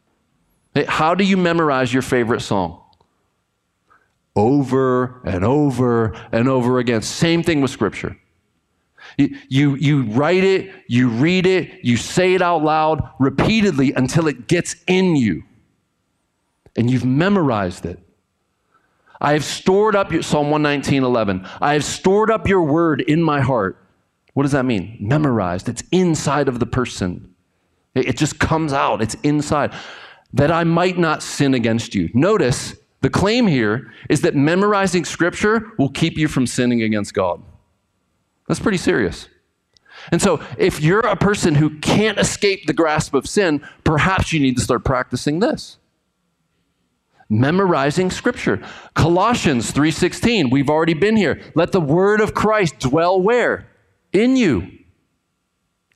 How 0.87 1.15
do 1.15 1.23
you 1.23 1.37
memorize 1.37 1.91
your 1.93 2.01
favorite 2.01 2.41
song? 2.41 2.81
Over 4.35 5.21
and 5.25 5.43
over 5.43 6.13
and 6.31 6.47
over 6.47 6.79
again. 6.79 7.01
Same 7.01 7.41
thing 7.41 7.61
with 7.61 7.71
scripture. 7.71 8.17
You, 9.17 9.35
you, 9.49 9.75
you 9.75 10.03
write 10.03 10.43
it, 10.43 10.71
you 10.87 11.09
read 11.09 11.45
it, 11.45 11.83
you 11.83 11.97
say 11.97 12.35
it 12.35 12.41
out 12.41 12.63
loud 12.63 13.09
repeatedly 13.19 13.93
until 13.93 14.27
it 14.27 14.47
gets 14.47 14.75
in 14.85 15.15
you. 15.15 15.43
And 16.75 16.91
you've 16.91 17.05
memorized 17.05 17.85
it. 17.85 17.99
I 19.19 19.33
have 19.33 19.43
stored 19.43 19.95
up 19.95 20.11
your, 20.11 20.21
Psalm 20.21 20.51
119, 20.51 21.03
11. 21.03 21.47
I 21.61 21.73
have 21.73 21.83
stored 21.83 22.29
up 22.29 22.47
your 22.47 22.61
word 22.61 23.01
in 23.01 23.21
my 23.21 23.41
heart. 23.41 23.83
What 24.33 24.43
does 24.43 24.51
that 24.51 24.65
mean? 24.65 24.97
Memorized. 24.99 25.67
It's 25.67 25.83
inside 25.91 26.47
of 26.47 26.59
the 26.59 26.67
person. 26.67 27.33
It 27.95 28.17
just 28.17 28.37
comes 28.39 28.73
out. 28.73 29.01
It's 29.01 29.15
inside. 29.23 29.73
That 30.33 30.51
I 30.51 30.63
might 30.63 30.99
not 30.99 31.23
sin 31.23 31.53
against 31.55 31.95
you. 31.95 32.09
Notice 32.13 32.75
The 33.01 33.09
claim 33.09 33.47
here 33.47 33.93
is 34.09 34.21
that 34.21 34.35
memorizing 34.35 35.05
scripture 35.05 35.71
will 35.77 35.89
keep 35.89 36.17
you 36.17 36.27
from 36.27 36.47
sinning 36.47 36.81
against 36.81 37.13
God. 37.13 37.43
That's 38.47 38.59
pretty 38.59 38.79
serious. 38.79 39.27
And 40.11 40.21
so, 40.21 40.41
if 40.57 40.81
you're 40.81 41.01
a 41.01 41.15
person 41.15 41.55
who 41.55 41.79
can't 41.79 42.17
escape 42.17 42.65
the 42.65 42.73
grasp 42.73 43.13
of 43.13 43.27
sin, 43.27 43.65
perhaps 43.83 44.31
you 44.31 44.39
need 44.39 44.55
to 44.57 44.63
start 44.63 44.83
practicing 44.83 45.39
this. 45.39 45.77
Memorizing 47.29 48.09
scripture. 48.09 48.61
Colossians 48.93 49.71
3:16, 49.71 50.49
we've 50.49 50.69
already 50.69 50.93
been 50.93 51.17
here. 51.17 51.41
Let 51.55 51.71
the 51.71 51.81
word 51.81 52.21
of 52.21 52.33
Christ 52.33 52.79
dwell 52.79 53.21
where? 53.21 53.67
In 54.13 54.37
you. 54.37 54.69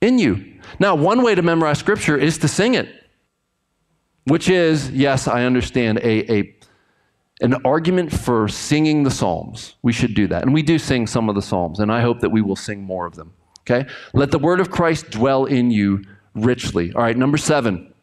In 0.01 0.19
you. 0.19 0.59
Now, 0.79 0.95
one 0.95 1.23
way 1.23 1.35
to 1.35 1.41
memorize 1.41 1.79
scripture 1.79 2.17
is 2.17 2.37
to 2.39 2.47
sing 2.47 2.73
it. 2.73 2.89
Which 4.25 4.49
is, 4.49 4.91
yes, 4.91 5.27
I 5.27 5.45
understand 5.45 5.99
a, 5.99 6.31
a 6.31 6.55
an 7.41 7.55
argument 7.65 8.11
for 8.11 8.47
singing 8.47 9.03
the 9.03 9.09
Psalms. 9.09 9.75
We 9.81 9.93
should 9.93 10.13
do 10.13 10.27
that. 10.27 10.43
And 10.43 10.53
we 10.53 10.61
do 10.61 10.77
sing 10.77 11.07
some 11.07 11.27
of 11.27 11.35
the 11.35 11.41
Psalms, 11.41 11.79
and 11.79 11.91
I 11.91 12.01
hope 12.01 12.19
that 12.19 12.29
we 12.29 12.41
will 12.41 12.55
sing 12.55 12.83
more 12.83 13.07
of 13.07 13.15
them. 13.15 13.33
Okay? 13.61 13.89
Let 14.13 14.31
the 14.31 14.39
word 14.39 14.59
of 14.59 14.69
Christ 14.69 15.09
dwell 15.09 15.45
in 15.45 15.71
you 15.71 16.03
richly. 16.35 16.93
All 16.93 17.01
right, 17.01 17.17
number 17.17 17.37
seven. 17.37 17.93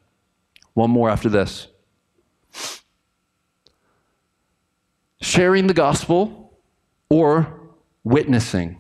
One 0.74 0.90
more 0.90 1.08
after 1.08 1.28
this. 1.28 1.68
Sharing 5.20 5.66
the 5.66 5.74
gospel 5.74 6.52
or 7.08 7.60
witnessing. 8.04 8.76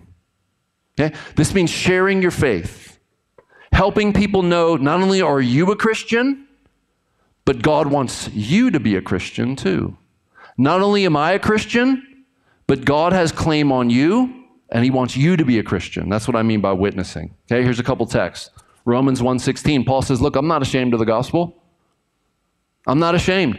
Okay? 0.98 1.14
This 1.36 1.54
means 1.54 1.70
sharing 1.70 2.22
your 2.22 2.30
faith, 2.30 2.98
helping 3.72 4.12
people 4.12 4.42
know 4.42 4.76
not 4.76 5.00
only 5.00 5.22
are 5.22 5.40
you 5.40 5.70
a 5.70 5.76
Christian, 5.76 6.46
but 7.44 7.62
God 7.62 7.86
wants 7.86 8.28
you 8.32 8.70
to 8.70 8.80
be 8.80 8.96
a 8.96 9.02
Christian 9.02 9.56
too. 9.56 9.96
Not 10.56 10.82
only 10.82 11.06
am 11.06 11.16
I 11.16 11.32
a 11.32 11.38
Christian, 11.38 12.24
but 12.66 12.84
God 12.84 13.12
has 13.12 13.32
claim 13.32 13.72
on 13.72 13.90
you 13.90 14.44
and 14.70 14.84
he 14.84 14.90
wants 14.90 15.16
you 15.16 15.36
to 15.36 15.44
be 15.44 15.58
a 15.58 15.62
Christian. 15.62 16.08
That's 16.08 16.28
what 16.28 16.36
I 16.36 16.42
mean 16.42 16.60
by 16.60 16.72
witnessing. 16.72 17.34
Okay, 17.50 17.62
here's 17.62 17.78
a 17.78 17.84
couple 17.84 18.04
texts. 18.06 18.50
Romans 18.84 19.22
1:16. 19.22 19.84
Paul 19.84 20.02
says, 20.02 20.20
"Look, 20.20 20.36
I'm 20.36 20.48
not 20.48 20.62
ashamed 20.62 20.92
of 20.92 20.98
the 20.98 21.06
gospel. 21.06 21.62
I'm 22.86 22.98
not 22.98 23.14
ashamed. 23.14 23.58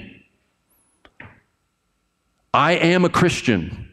I 2.54 2.74
am 2.74 3.06
a 3.06 3.10
Christian. 3.10 3.90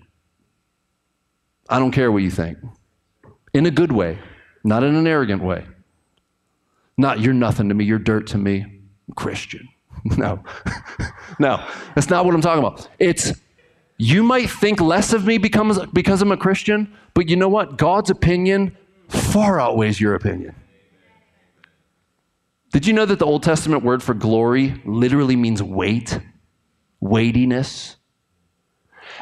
I 1.68 1.78
don't 1.78 1.90
care 1.90 2.10
what 2.10 2.22
you 2.22 2.30
think. 2.30 2.58
In 3.52 3.66
a 3.66 3.70
good 3.70 3.92
way, 3.92 4.18
not 4.64 4.82
in 4.82 4.94
an 4.94 5.06
arrogant 5.06 5.42
way. 5.42 5.66
Not 6.96 7.20
you're 7.20 7.34
nothing 7.34 7.68
to 7.68 7.74
me, 7.74 7.84
you're 7.84 7.98
dirt 7.98 8.28
to 8.28 8.38
me. 8.38 8.62
I'm 8.62 9.14
Christian. 9.14 9.68
No. 10.16 10.44
no. 11.40 11.66
That's 11.96 12.10
not 12.10 12.24
what 12.24 12.34
I'm 12.34 12.40
talking 12.40 12.62
about. 12.62 12.88
It's 13.00 13.32
you 13.98 14.22
might 14.22 14.48
think 14.48 14.80
less 14.80 15.12
of 15.12 15.26
me 15.26 15.38
because, 15.38 15.84
because 15.86 16.22
I'm 16.22 16.30
a 16.30 16.36
Christian, 16.36 16.94
but 17.14 17.28
you 17.28 17.34
know 17.34 17.48
what? 17.48 17.76
God's 17.76 18.10
opinion 18.10 18.76
far 19.08 19.58
outweighs 19.58 20.00
your 20.00 20.14
opinion. 20.14 20.54
Did 22.72 22.86
you 22.86 22.92
know 22.92 23.06
that 23.06 23.18
the 23.18 23.26
Old 23.26 23.42
Testament 23.42 23.82
word 23.82 24.02
for 24.02 24.14
glory 24.14 24.80
literally 24.84 25.34
means 25.34 25.62
weight, 25.62 26.20
weightiness? 27.00 27.95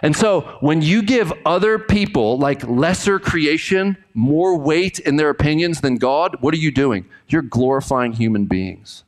And 0.03 0.17
so 0.17 0.43
when 0.61 0.83
you 0.83 1.03
give 1.03 1.33
other 1.45 1.79
people, 1.79 2.39
like 2.39 2.67
lesser 2.67 3.19
creation, 3.19 3.97
more 4.15 4.57
weight 4.59 4.99
in 4.99 5.17
their 5.17 5.31
opinions 5.31 5.81
than 5.81 5.97
God, 5.97 6.37
what 6.41 6.55
are 6.55 6.59
you 6.59 6.71
doing? 6.71 7.07
You're 7.29 7.43
glorifying 7.43 8.13
human 8.13 8.47
beings. 8.47 9.05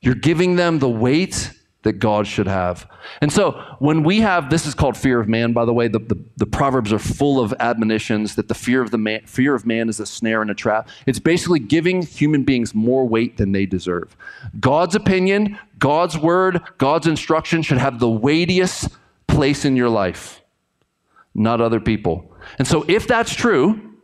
You're 0.00 0.14
giving 0.14 0.56
them 0.56 0.78
the 0.78 0.88
weight 0.88 1.50
that 1.84 1.94
God 1.94 2.26
should 2.26 2.46
have. 2.46 2.90
And 3.20 3.32
so 3.32 3.52
when 3.78 4.02
we 4.02 4.20
have 4.20 4.50
this 4.50 4.66
is 4.66 4.74
called 4.74 4.96
fear 4.96 5.20
of 5.20 5.28
man, 5.28 5.52
by 5.52 5.64
the 5.64 5.72
way, 5.72 5.86
the, 5.86 5.98
the, 5.98 6.18
the, 6.36 6.46
Proverbs 6.46 6.92
are 6.92 6.98
full 6.98 7.38
of 7.40 7.54
admonitions 7.60 8.34
that 8.34 8.48
the 8.48 8.54
fear 8.54 8.82
of 8.82 8.90
the 8.90 8.98
man, 8.98 9.20
fear 9.26 9.54
of 9.54 9.66
man 9.66 9.88
is 9.88 10.00
a 10.00 10.06
snare 10.06 10.42
and 10.42 10.50
a 10.50 10.54
trap. 10.54 10.88
It's 11.06 11.18
basically 11.18 11.58
giving 11.58 12.02
human 12.02 12.42
beings 12.42 12.74
more 12.74 13.06
weight 13.06 13.36
than 13.36 13.52
they 13.52 13.66
deserve. 13.66 14.16
God's 14.60 14.94
opinion, 14.94 15.58
God's 15.78 16.18
word, 16.18 16.62
God's 16.78 17.06
instruction 17.06 17.62
should 17.62 17.78
have 17.78 17.98
the 17.98 18.10
weightiest 18.10 18.88
place 19.26 19.64
in 19.64 19.76
your 19.76 19.88
life, 19.88 20.42
not 21.34 21.60
other 21.60 21.80
people. 21.80 22.30
And 22.58 22.66
so 22.66 22.84
if 22.88 23.06
that's 23.06 23.34
true, 23.34 23.94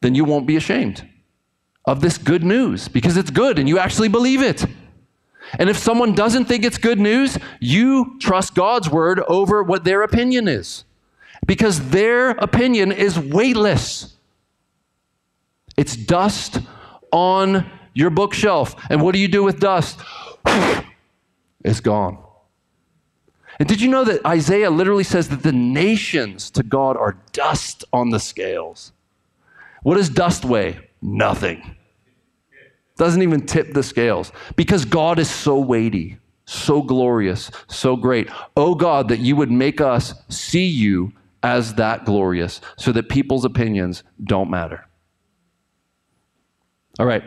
then 0.00 0.14
you 0.14 0.24
won't 0.24 0.46
be 0.46 0.56
ashamed 0.56 1.06
of 1.84 2.00
this 2.00 2.18
good 2.18 2.42
news 2.42 2.88
because 2.88 3.16
it's 3.16 3.30
good 3.30 3.58
and 3.58 3.68
you 3.68 3.78
actually 3.78 4.08
believe 4.08 4.42
it. 4.42 4.64
And 5.58 5.68
if 5.68 5.76
someone 5.76 6.14
doesn't 6.14 6.44
think 6.44 6.64
it's 6.64 6.78
good 6.78 7.00
news, 7.00 7.38
you 7.58 8.16
trust 8.20 8.54
God's 8.54 8.88
word 8.88 9.20
over 9.20 9.62
what 9.62 9.84
their 9.84 10.02
opinion 10.02 10.46
is 10.48 10.84
because 11.46 11.90
their 11.90 12.30
opinion 12.30 12.92
is 12.92 13.18
weightless. 13.18 14.14
It's 15.76 15.96
dust 15.96 16.60
on 17.10 17.68
your 17.94 18.10
bookshelf. 18.10 18.76
And 18.90 19.02
what 19.02 19.12
do 19.12 19.18
you 19.18 19.28
do 19.28 19.42
with 19.42 19.58
dust? 19.58 19.98
it's 21.64 21.80
gone. 21.80 22.18
And 23.60 23.68
did 23.68 23.82
you 23.82 23.88
know 23.88 24.04
that 24.04 24.24
Isaiah 24.26 24.70
literally 24.70 25.04
says 25.04 25.28
that 25.28 25.42
the 25.42 25.52
nations 25.52 26.50
to 26.52 26.62
God 26.62 26.96
are 26.96 27.18
dust 27.32 27.84
on 27.92 28.08
the 28.08 28.18
scales? 28.18 28.92
What 29.82 29.96
does 29.96 30.08
dust 30.08 30.46
weigh? 30.46 30.88
Nothing. 31.02 31.76
Doesn't 32.96 33.22
even 33.22 33.44
tip 33.44 33.74
the 33.74 33.82
scales 33.82 34.32
because 34.56 34.86
God 34.86 35.18
is 35.18 35.28
so 35.30 35.58
weighty, 35.58 36.18
so 36.46 36.80
glorious, 36.80 37.50
so 37.68 37.96
great. 37.96 38.30
Oh 38.56 38.74
God, 38.74 39.08
that 39.08 39.20
you 39.20 39.36
would 39.36 39.50
make 39.50 39.82
us 39.82 40.14
see 40.30 40.66
you 40.66 41.12
as 41.42 41.74
that 41.74 42.06
glorious 42.06 42.62
so 42.78 42.92
that 42.92 43.10
people's 43.10 43.44
opinions 43.44 44.04
don't 44.24 44.50
matter. 44.50 44.86
All 46.98 47.06
right. 47.06 47.24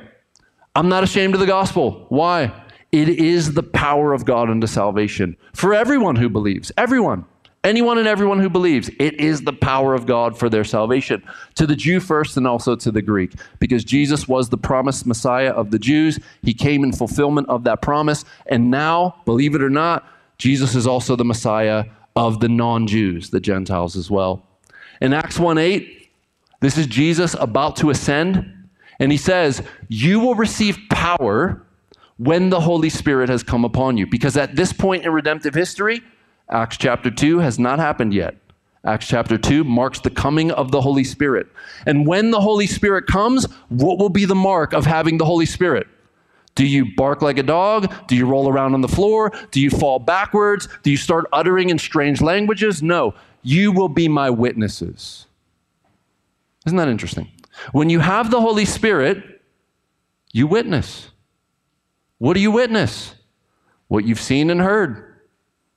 I'm 0.75 0.89
not 0.89 1.03
ashamed 1.03 1.35
of 1.35 1.39
the 1.39 1.45
gospel. 1.45 2.07
Why? 2.09 2.62
It 2.93 3.09
is 3.09 3.55
the 3.55 3.63
power 3.63 4.13
of 4.13 4.23
God 4.23 4.51
unto 4.51 4.67
salvation 4.67 5.35
for 5.53 5.73
everyone 5.73 6.15
who 6.15 6.29
believes. 6.29 6.71
Everyone. 6.77 7.25
Anyone 7.63 7.97
and 7.97 8.07
everyone 8.07 8.39
who 8.39 8.49
believes, 8.49 8.89
it 8.99 9.19
is 9.19 9.41
the 9.41 9.53
power 9.53 9.95
of 9.95 10.05
God 10.05 10.37
for 10.37 10.47
their 10.47 10.63
salvation. 10.63 11.23
To 11.55 11.65
the 11.65 11.75
Jew 11.75 11.99
first 11.99 12.37
and 12.37 12.45
also 12.45 12.75
to 12.75 12.91
the 12.91 13.01
Greek, 13.01 13.31
because 13.57 13.83
Jesus 13.83 14.27
was 14.27 14.49
the 14.49 14.57
promised 14.57 15.07
Messiah 15.07 15.51
of 15.51 15.71
the 15.71 15.79
Jews. 15.79 16.19
He 16.43 16.53
came 16.53 16.83
in 16.83 16.91
fulfillment 16.93 17.49
of 17.49 17.63
that 17.63 17.81
promise. 17.81 18.25
And 18.45 18.69
now, 18.69 19.15
believe 19.25 19.55
it 19.55 19.63
or 19.63 19.71
not, 19.71 20.07
Jesus 20.37 20.75
is 20.75 20.85
also 20.85 21.15
the 21.15 21.25
Messiah 21.25 21.85
of 22.15 22.41
the 22.41 22.49
non 22.49 22.85
Jews, 22.85 23.31
the 23.31 23.39
Gentiles 23.39 23.95
as 23.95 24.11
well. 24.11 24.45
In 25.01 25.13
Acts 25.13 25.39
1 25.39 25.57
8, 25.57 26.11
this 26.59 26.77
is 26.77 26.85
Jesus 26.85 27.33
about 27.39 27.75
to 27.77 27.89
ascend. 27.89 28.67
And 28.99 29.11
he 29.11 29.17
says, 29.17 29.63
You 29.87 30.19
will 30.19 30.35
receive 30.35 30.77
power 30.91 31.65
when 32.23 32.49
the 32.49 32.59
Holy 32.59 32.89
Spirit 32.89 33.29
has 33.29 33.43
come 33.43 33.65
upon 33.65 33.97
you. 33.97 34.07
Because 34.07 34.37
at 34.37 34.55
this 34.55 34.71
point 34.71 35.03
in 35.03 35.11
redemptive 35.11 35.53
history, 35.53 36.01
Acts 36.49 36.77
chapter 36.77 37.09
2 37.09 37.39
has 37.39 37.59
not 37.59 37.79
happened 37.79 38.13
yet. 38.13 38.35
Acts 38.85 39.07
chapter 39.07 39.37
2 39.37 39.63
marks 39.63 39.99
the 39.99 40.09
coming 40.09 40.51
of 40.51 40.71
the 40.71 40.81
Holy 40.81 41.03
Spirit. 41.03 41.47
And 41.85 42.05
when 42.05 42.31
the 42.31 42.41
Holy 42.41 42.67
Spirit 42.67 43.07
comes, 43.07 43.45
what 43.69 43.97
will 43.97 44.09
be 44.09 44.25
the 44.25 44.35
mark 44.35 44.73
of 44.73 44.85
having 44.85 45.17
the 45.17 45.25
Holy 45.25 45.45
Spirit? 45.45 45.87
Do 46.55 46.65
you 46.65 46.93
bark 46.95 47.21
like 47.21 47.37
a 47.37 47.43
dog? 47.43 47.91
Do 48.07 48.15
you 48.15 48.25
roll 48.25 48.47
around 48.47 48.73
on 48.73 48.81
the 48.81 48.87
floor? 48.87 49.31
Do 49.51 49.59
you 49.59 49.69
fall 49.69 49.99
backwards? 49.99 50.67
Do 50.83 50.91
you 50.91 50.97
start 50.97 51.25
uttering 51.33 51.69
in 51.69 51.79
strange 51.79 52.21
languages? 52.21 52.83
No. 52.83 53.15
You 53.41 53.71
will 53.71 53.89
be 53.89 54.07
my 54.07 54.29
witnesses. 54.29 55.25
Isn't 56.65 56.77
that 56.77 56.89
interesting? 56.89 57.29
When 57.71 57.89
you 57.89 57.99
have 57.99 58.31
the 58.31 58.41
Holy 58.41 58.65
Spirit, 58.65 59.41
you 60.31 60.45
witness. 60.45 61.09
What 62.23 62.35
do 62.35 62.39
you 62.39 62.51
witness? 62.51 63.15
What 63.89 64.05
you've 64.05 64.21
seen 64.21 64.49
and 64.49 64.61
heard. 64.61 65.15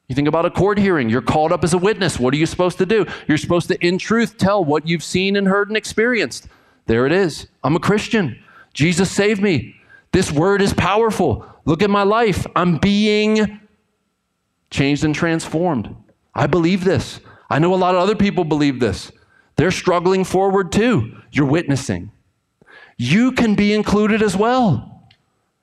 You 0.07 0.15
think 0.15 0.29
about 0.29 0.47
a 0.47 0.51
court 0.53 0.79
hearing, 0.79 1.11
you're 1.11 1.21
called 1.21 1.51
up 1.51 1.65
as 1.65 1.75
a 1.75 1.79
witness. 1.79 2.21
What 2.21 2.33
are 2.35 2.37
you 2.37 2.47
supposed 2.47 2.79
to 2.79 2.87
do? 2.87 3.05
You're 3.27 3.37
supposed 3.37 3.67
to, 3.67 3.85
in 3.85 3.99
truth, 3.99 4.39
tell 4.39 4.65
what 4.65 4.87
you've 4.87 5.03
seen 5.03 5.35
and 5.35 5.49
heard 5.49 5.67
and 5.67 5.77
experienced. 5.77 6.47
There 6.87 7.05
it 7.05 7.11
is. 7.11 7.49
I'm 7.65 7.75
a 7.75 7.81
Christian. 7.81 8.41
Jesus 8.73 9.11
saved 9.11 9.43
me. 9.43 9.75
This 10.13 10.31
word 10.31 10.63
is 10.63 10.73
powerful. 10.73 11.45
Look 11.65 11.83
at 11.83 11.91
my 11.91 12.05
life. 12.05 12.47
I'm 12.55 12.79
being 12.79 13.61
changed 14.71 15.03
and 15.03 15.17
transformed. 15.17 15.97
I 16.33 16.47
believe 16.47 16.85
this. 16.85 17.19
I 17.51 17.59
know 17.59 17.75
a 17.75 17.83
lot 17.85 17.97
of 17.97 18.01
other 18.01 18.15
people 18.15 18.45
believe 18.45 18.79
this. 18.79 19.11
They're 19.57 19.73
struggling 19.73 20.23
forward 20.23 20.71
too. 20.71 21.21
You're 21.33 21.47
witnessing. 21.47 22.13
You 22.97 23.33
can 23.33 23.57
be 23.57 23.75
included 23.75 24.23
as 24.23 24.37
well 24.37 24.93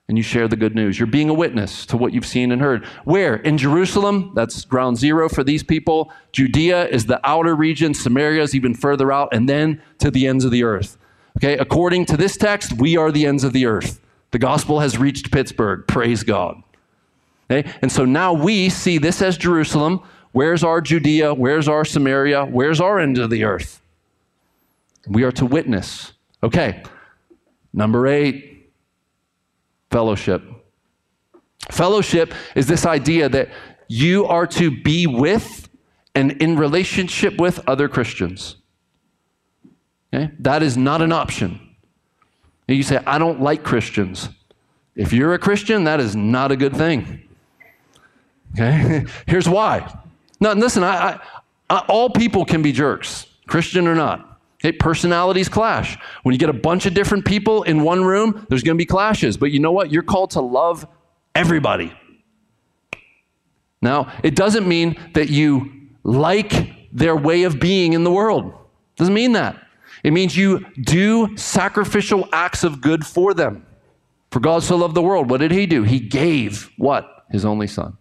and 0.07 0.17
you 0.17 0.23
share 0.23 0.47
the 0.47 0.55
good 0.55 0.75
news. 0.75 0.99
You're 0.99 1.07
being 1.07 1.29
a 1.29 1.33
witness 1.33 1.85
to 1.87 1.97
what 1.97 2.13
you've 2.13 2.25
seen 2.25 2.51
and 2.51 2.61
heard. 2.61 2.85
Where? 3.05 3.35
In 3.37 3.57
Jerusalem, 3.57 4.31
that's 4.35 4.65
ground 4.65 4.97
zero 4.97 5.29
for 5.29 5.43
these 5.43 5.63
people. 5.63 6.11
Judea 6.31 6.87
is 6.87 7.05
the 7.05 7.21
outer 7.23 7.55
region, 7.55 7.93
Samaria 7.93 8.41
is 8.41 8.53
even 8.53 8.73
further 8.73 9.11
out, 9.11 9.29
and 9.31 9.47
then 9.47 9.81
to 9.99 10.11
the 10.11 10.27
ends 10.27 10.43
of 10.43 10.51
the 10.51 10.63
earth. 10.63 10.97
Okay, 11.37 11.57
according 11.57 12.05
to 12.07 12.17
this 12.17 12.37
text, 12.37 12.73
we 12.73 12.97
are 12.97 13.11
the 13.11 13.25
ends 13.25 13.43
of 13.43 13.53
the 13.53 13.65
earth. 13.65 13.99
The 14.31 14.39
gospel 14.39 14.79
has 14.79 14.97
reached 14.97 15.31
Pittsburgh. 15.31 15.85
Praise 15.87 16.23
God. 16.23 16.61
Okay? 17.49 17.69
And 17.81 17.91
so 17.91 18.05
now 18.05 18.33
we 18.33 18.69
see 18.69 18.97
this 18.97 19.21
as 19.21 19.37
Jerusalem. 19.37 20.01
Where's 20.31 20.63
our 20.63 20.81
Judea? 20.81 21.33
Where's 21.33 21.67
our 21.67 21.85
Samaria? 21.85 22.45
Where's 22.45 22.81
our 22.81 22.99
end 22.99 23.17
of 23.17 23.29
the 23.29 23.43
earth? 23.43 23.81
We 25.07 25.23
are 25.23 25.31
to 25.33 25.45
witness. 25.45 26.13
Okay. 26.41 26.83
Number 27.73 28.07
eight, 28.07 28.52
fellowship. 29.93 30.41
Fellowship 31.71 32.33
is 32.55 32.67
this 32.67 32.85
idea 32.85 33.29
that 33.29 33.49
you 33.87 34.25
are 34.25 34.47
to 34.47 34.71
be 34.81 35.07
with 35.07 35.69
and 36.15 36.31
in 36.41 36.57
relationship 36.57 37.37
with 37.37 37.61
other 37.67 37.87
Christians. 37.87 38.55
Okay? 40.11 40.31
That 40.39 40.63
is 40.63 40.75
not 40.75 41.01
an 41.01 41.11
option. 41.11 41.59
And 42.67 42.77
you 42.77 42.83
say, 42.83 42.99
I 43.05 43.17
don't 43.19 43.41
like 43.41 43.63
Christians. 43.63 44.29
If 44.95 45.13
you're 45.13 45.35
a 45.35 45.39
Christian, 45.39 45.83
that 45.85 45.99
is 45.99 46.15
not 46.15 46.51
a 46.51 46.55
good 46.55 46.75
thing. 46.75 47.23
Okay? 48.53 49.05
Here's 49.27 49.47
why. 49.47 49.91
Now, 50.39 50.53
listen, 50.53 50.83
I, 50.83 50.95
I, 50.95 51.19
I, 51.69 51.77
all 51.87 52.09
people 52.09 52.45
can 52.45 52.61
be 52.61 52.71
jerks, 52.71 53.27
Christian 53.47 53.87
or 53.87 53.95
not. 53.95 54.32
Okay, 54.63 54.71
personalities 54.77 55.49
clash. 55.49 55.97
When 56.23 56.31
you 56.31 56.39
get 56.39 56.49
a 56.49 56.53
bunch 56.53 56.85
of 56.85 56.93
different 56.93 57.25
people 57.25 57.63
in 57.63 57.83
one 57.83 58.03
room, 58.03 58.45
there's 58.47 58.63
going 58.63 58.77
to 58.77 58.81
be 58.81 58.85
clashes. 58.85 59.35
But 59.35 59.51
you 59.51 59.59
know 59.59 59.73
what? 59.73 59.91
You're 59.91 60.03
called 60.03 60.31
to 60.31 60.41
love 60.41 60.87
everybody. 61.35 61.93
Now, 63.81 64.13
it 64.23 64.35
doesn't 64.35 64.65
mean 64.65 64.95
that 65.13 65.29
you 65.29 65.89
like 66.03 66.93
their 66.93 67.15
way 67.15 67.43
of 67.43 67.59
being 67.59 67.91
in 67.91 68.05
the 68.05 68.11
world. 68.11 68.53
Doesn't 68.95 69.13
mean 69.13 69.33
that. 69.33 69.59
It 70.03 70.11
means 70.11 70.37
you 70.37 70.65
do 70.79 71.35
sacrificial 71.35 72.29
acts 72.31 72.63
of 72.63 72.79
good 72.79 73.05
for 73.05 73.33
them. 73.33 73.65
For 74.31 74.39
God 74.39 74.63
so 74.63 74.77
loved 74.77 74.95
the 74.95 75.01
world, 75.01 75.29
what 75.29 75.41
did 75.41 75.51
he 75.51 75.65
do? 75.65 75.83
He 75.83 75.99
gave 75.99 76.71
what? 76.77 77.25
His 77.31 77.43
only 77.43 77.67
son. 77.67 77.97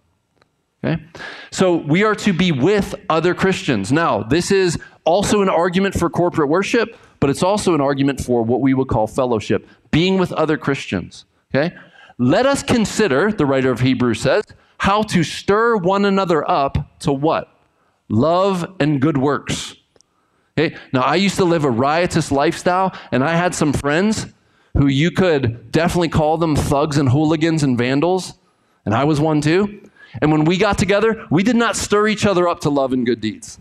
Okay? 0.84 1.02
So 1.50 1.76
we 1.76 2.02
are 2.04 2.14
to 2.16 2.32
be 2.32 2.52
with 2.52 2.94
other 3.08 3.34
Christians. 3.34 3.92
Now, 3.92 4.22
this 4.22 4.50
is 4.50 4.78
also 5.04 5.42
an 5.42 5.48
argument 5.48 5.94
for 5.94 6.10
corporate 6.10 6.48
worship, 6.48 6.96
but 7.20 7.30
it's 7.30 7.42
also 7.42 7.74
an 7.74 7.80
argument 7.80 8.20
for 8.20 8.42
what 8.42 8.60
we 8.60 8.74
would 8.74 8.88
call 8.88 9.06
fellowship, 9.06 9.68
being 9.90 10.18
with 10.18 10.32
other 10.32 10.56
Christians. 10.56 11.24
Okay? 11.54 11.74
Let 12.18 12.46
us 12.46 12.62
consider, 12.62 13.32
the 13.32 13.46
writer 13.46 13.70
of 13.70 13.80
Hebrews 13.80 14.20
says, 14.20 14.44
how 14.78 15.02
to 15.02 15.22
stir 15.22 15.76
one 15.76 16.04
another 16.04 16.48
up 16.50 16.98
to 17.00 17.12
what? 17.12 17.48
Love 18.08 18.74
and 18.80 19.00
good 19.00 19.16
works. 19.16 19.76
Okay? 20.58 20.76
Now, 20.92 21.02
I 21.02 21.14
used 21.14 21.36
to 21.36 21.44
live 21.44 21.64
a 21.64 21.70
riotous 21.70 22.32
lifestyle, 22.32 22.92
and 23.12 23.22
I 23.22 23.36
had 23.36 23.54
some 23.54 23.72
friends 23.72 24.26
who 24.76 24.86
you 24.88 25.10
could 25.10 25.70
definitely 25.70 26.08
call 26.08 26.38
them 26.38 26.56
thugs 26.56 26.98
and 26.98 27.08
hooligans 27.08 27.62
and 27.62 27.78
vandals, 27.78 28.34
and 28.84 28.94
I 28.94 29.04
was 29.04 29.20
one 29.20 29.40
too. 29.40 29.88
And 30.20 30.30
when 30.30 30.44
we 30.44 30.58
got 30.58 30.78
together, 30.78 31.26
we 31.30 31.42
did 31.42 31.56
not 31.56 31.76
stir 31.76 32.08
each 32.08 32.26
other 32.26 32.48
up 32.48 32.60
to 32.60 32.70
love 32.70 32.92
and 32.92 33.06
good 33.06 33.20
deeds. 33.20 33.58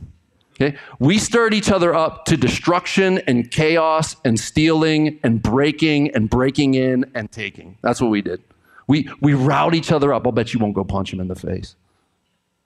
Okay? 0.56 0.78
We 1.00 1.18
stirred 1.18 1.54
each 1.54 1.72
other 1.72 1.96
up 1.96 2.26
to 2.26 2.38
destruction 2.38 3.20
and 3.20 3.50
chaos 3.50 4.16
and 4.26 4.40
stealing 4.40 5.20
and 5.24 5.42
breaking 5.42 6.12
and 6.12 6.30
breaking 6.30 6.76
in 6.76 7.10
and 7.16 7.32
taking. 7.32 7.78
That's 7.82 8.02
what 8.02 8.12
we 8.12 8.22
did. 8.22 8.42
We, 8.88 9.10
we 9.22 9.34
route 9.34 9.74
each 9.74 9.92
other 9.92 10.14
up. 10.14 10.26
I'll 10.26 10.32
bet 10.32 10.54
you 10.54 10.60
won't 10.60 10.76
go 10.76 10.84
punch 10.84 11.14
him 11.14 11.20
in 11.20 11.28
the 11.28 11.36
face. 11.36 11.76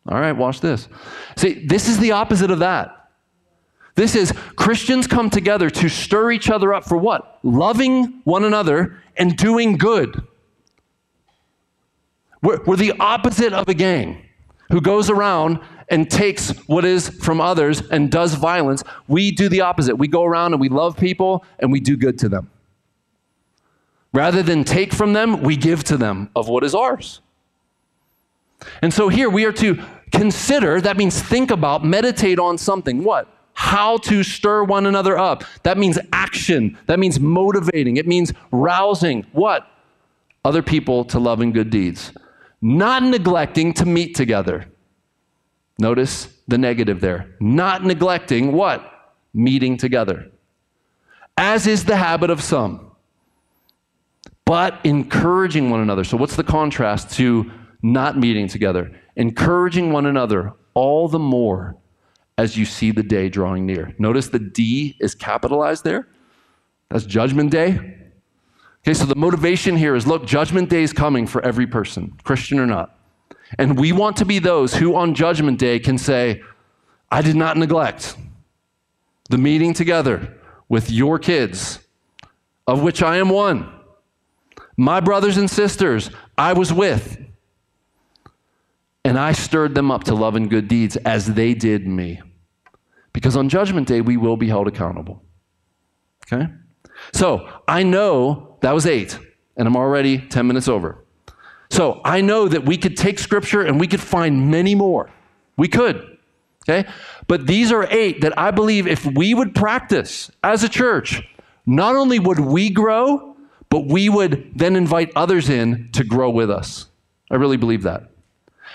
All 0.07 0.19
right, 0.19 0.33
watch 0.33 0.61
this. 0.61 0.87
See, 1.35 1.65
this 1.65 1.87
is 1.87 1.99
the 1.99 2.11
opposite 2.11 2.51
of 2.51 2.59
that. 2.59 3.09
This 3.95 4.15
is 4.15 4.33
Christians 4.55 5.07
come 5.07 5.29
together 5.29 5.69
to 5.69 5.89
stir 5.89 6.31
each 6.31 6.49
other 6.49 6.73
up 6.73 6.83
for 6.83 6.97
what? 6.97 7.39
Loving 7.43 8.21
one 8.25 8.43
another 8.43 9.01
and 9.15 9.37
doing 9.37 9.77
good. 9.77 10.21
We're, 12.45 12.61
we're 12.63 12.75
the 12.75 12.93
opposite 12.99 13.53
of 13.53 13.67
a 13.67 13.73
gang 13.73 14.21
who 14.69 14.79
goes 14.79 15.09
around 15.09 15.59
and 15.89 16.09
takes 16.09 16.51
what 16.67 16.85
is 16.85 17.09
from 17.09 17.41
others 17.41 17.81
and 17.89 18.11
does 18.11 18.35
violence. 18.35 18.83
We 19.07 19.31
do 19.31 19.49
the 19.49 19.61
opposite. 19.61 19.95
We 19.95 20.07
go 20.07 20.23
around 20.23 20.53
and 20.53 20.61
we 20.61 20.69
love 20.69 20.95
people 20.95 21.43
and 21.57 21.71
we 21.71 21.79
do 21.79 21.97
good 21.97 22.19
to 22.19 22.29
them. 22.29 22.51
Rather 24.13 24.43
than 24.43 24.63
take 24.63 24.93
from 24.93 25.13
them, 25.13 25.41
we 25.41 25.57
give 25.57 25.83
to 25.85 25.97
them 25.97 26.29
of 26.35 26.47
what 26.47 26.63
is 26.63 26.75
ours. 26.75 27.21
And 28.81 28.93
so 28.93 29.09
here 29.09 29.29
we 29.29 29.45
are 29.45 29.51
to 29.53 29.83
consider, 30.11 30.79
that 30.81 30.97
means 30.97 31.19
think 31.19 31.49
about, 31.49 31.83
meditate 31.83 32.37
on 32.37 32.59
something. 32.59 33.03
What? 33.03 33.27
How 33.53 33.97
to 33.97 34.23
stir 34.23 34.63
one 34.63 34.85
another 34.85 35.17
up. 35.17 35.43
That 35.63 35.79
means 35.79 35.97
action. 36.13 36.77
That 36.85 36.99
means 36.99 37.19
motivating. 37.19 37.97
It 37.97 38.07
means 38.07 38.33
rousing 38.51 39.25
what? 39.31 39.67
Other 40.43 40.61
people 40.61 41.05
to 41.05 41.19
love 41.19 41.41
and 41.41 41.51
good 41.51 41.71
deeds. 41.71 42.13
Not 42.65 43.03
neglecting 43.03 43.73
to 43.73 43.85
meet 43.85 44.15
together. 44.15 44.65
Notice 45.77 46.29
the 46.47 46.57
negative 46.57 46.99
there. 46.99 47.35
Not 47.39 47.83
neglecting 47.83 48.53
what? 48.53 48.91
Meeting 49.33 49.77
together. 49.77 50.31
As 51.37 51.67
is 51.67 51.85
the 51.85 51.95
habit 51.95 52.29
of 52.29 52.41
some 52.41 52.85
but 54.45 54.79
encouraging 54.83 55.71
one 55.71 55.81
another. 55.81 56.03
So, 56.03 56.17
what's 56.17 56.35
the 56.35 56.43
contrast 56.43 57.11
to 57.15 57.51
not 57.81 58.17
meeting 58.17 58.47
together? 58.47 58.91
Encouraging 59.15 59.91
one 59.91 60.05
another 60.05 60.53
all 60.75 61.07
the 61.07 61.19
more 61.19 61.75
as 62.37 62.55
you 62.55 62.65
see 62.65 62.91
the 62.91 63.03
day 63.03 63.27
drawing 63.27 63.65
near. 63.65 63.93
Notice 63.97 64.29
the 64.29 64.39
D 64.39 64.95
is 64.99 65.15
capitalized 65.15 65.83
there. 65.83 66.07
That's 66.89 67.05
Judgment 67.05 67.51
Day. 67.51 67.97
Okay, 68.85 68.93
so 68.93 69.05
the 69.05 69.15
motivation 69.15 69.75
here 69.75 69.95
is 69.95 70.05
look, 70.05 70.27
Judgment 70.27 70.69
Day 70.69 70.83
is 70.83 70.93
coming 70.93 71.25
for 71.25 71.43
every 71.43 71.65
person, 71.65 72.13
Christian 72.23 72.59
or 72.59 72.67
not. 72.67 72.99
And 73.57 73.79
we 73.79 73.91
want 73.91 74.15
to 74.17 74.25
be 74.25 74.37
those 74.37 74.75
who 74.75 74.95
on 74.95 75.15
Judgment 75.15 75.57
Day 75.57 75.79
can 75.79 75.97
say, 75.97 76.43
I 77.09 77.23
did 77.23 77.35
not 77.35 77.57
neglect 77.57 78.15
the 79.31 79.39
meeting 79.39 79.73
together 79.73 80.37
with 80.69 80.91
your 80.91 81.17
kids, 81.17 81.79
of 82.67 82.83
which 82.83 83.01
I 83.01 83.17
am 83.17 83.29
one. 83.29 83.67
My 84.77 84.99
brothers 84.99 85.37
and 85.37 85.49
sisters, 85.49 86.11
I 86.37 86.53
was 86.53 86.71
with. 86.71 87.17
And 89.03 89.17
I 89.17 89.31
stirred 89.31 89.73
them 89.73 89.89
up 89.89 90.03
to 90.05 90.15
love 90.15 90.35
and 90.35 90.49
good 90.49 90.67
deeds 90.67 90.95
as 90.97 91.25
they 91.25 91.55
did 91.55 91.87
me. 91.87 92.21
Because 93.13 93.35
on 93.35 93.49
Judgment 93.49 93.87
Day, 93.87 94.01
we 94.01 94.17
will 94.17 94.37
be 94.37 94.47
held 94.47 94.67
accountable. 94.67 95.23
Okay? 96.25 96.51
So 97.13 97.49
I 97.67 97.83
know 97.83 98.54
that 98.65 98.73
was 98.73 98.87
eight, 98.87 99.19
and 99.57 99.67
I'm 99.67 99.75
already 99.75 100.17
10 100.17 100.47
minutes 100.47 100.67
over. 100.67 100.97
So 101.69 102.01
I 102.03 102.21
know 102.21 102.47
that 102.47 102.65
we 102.65 102.77
could 102.77 102.97
take 102.97 103.19
scripture 103.19 103.61
and 103.61 103.79
we 103.79 103.85
could 103.85 104.01
find 104.01 104.49
many 104.49 104.73
more. 104.73 105.11
We 105.55 105.67
could. 105.67 106.17
Okay? 106.67 106.89
But 107.27 107.45
these 107.45 107.71
are 107.71 107.85
eight 107.91 108.21
that 108.21 108.35
I 108.39 108.49
believe 108.49 108.87
if 108.87 109.05
we 109.05 109.35
would 109.35 109.53
practice 109.53 110.31
as 110.43 110.63
a 110.63 110.69
church, 110.69 111.21
not 111.67 111.95
only 111.95 112.17
would 112.17 112.39
we 112.39 112.71
grow, 112.71 113.35
but 113.69 113.85
we 113.85 114.09
would 114.09 114.51
then 114.55 114.75
invite 114.75 115.11
others 115.15 115.47
in 115.47 115.89
to 115.91 116.03
grow 116.03 116.31
with 116.31 116.49
us. 116.49 116.87
I 117.29 117.35
really 117.35 117.57
believe 117.57 117.83
that. 117.83 118.09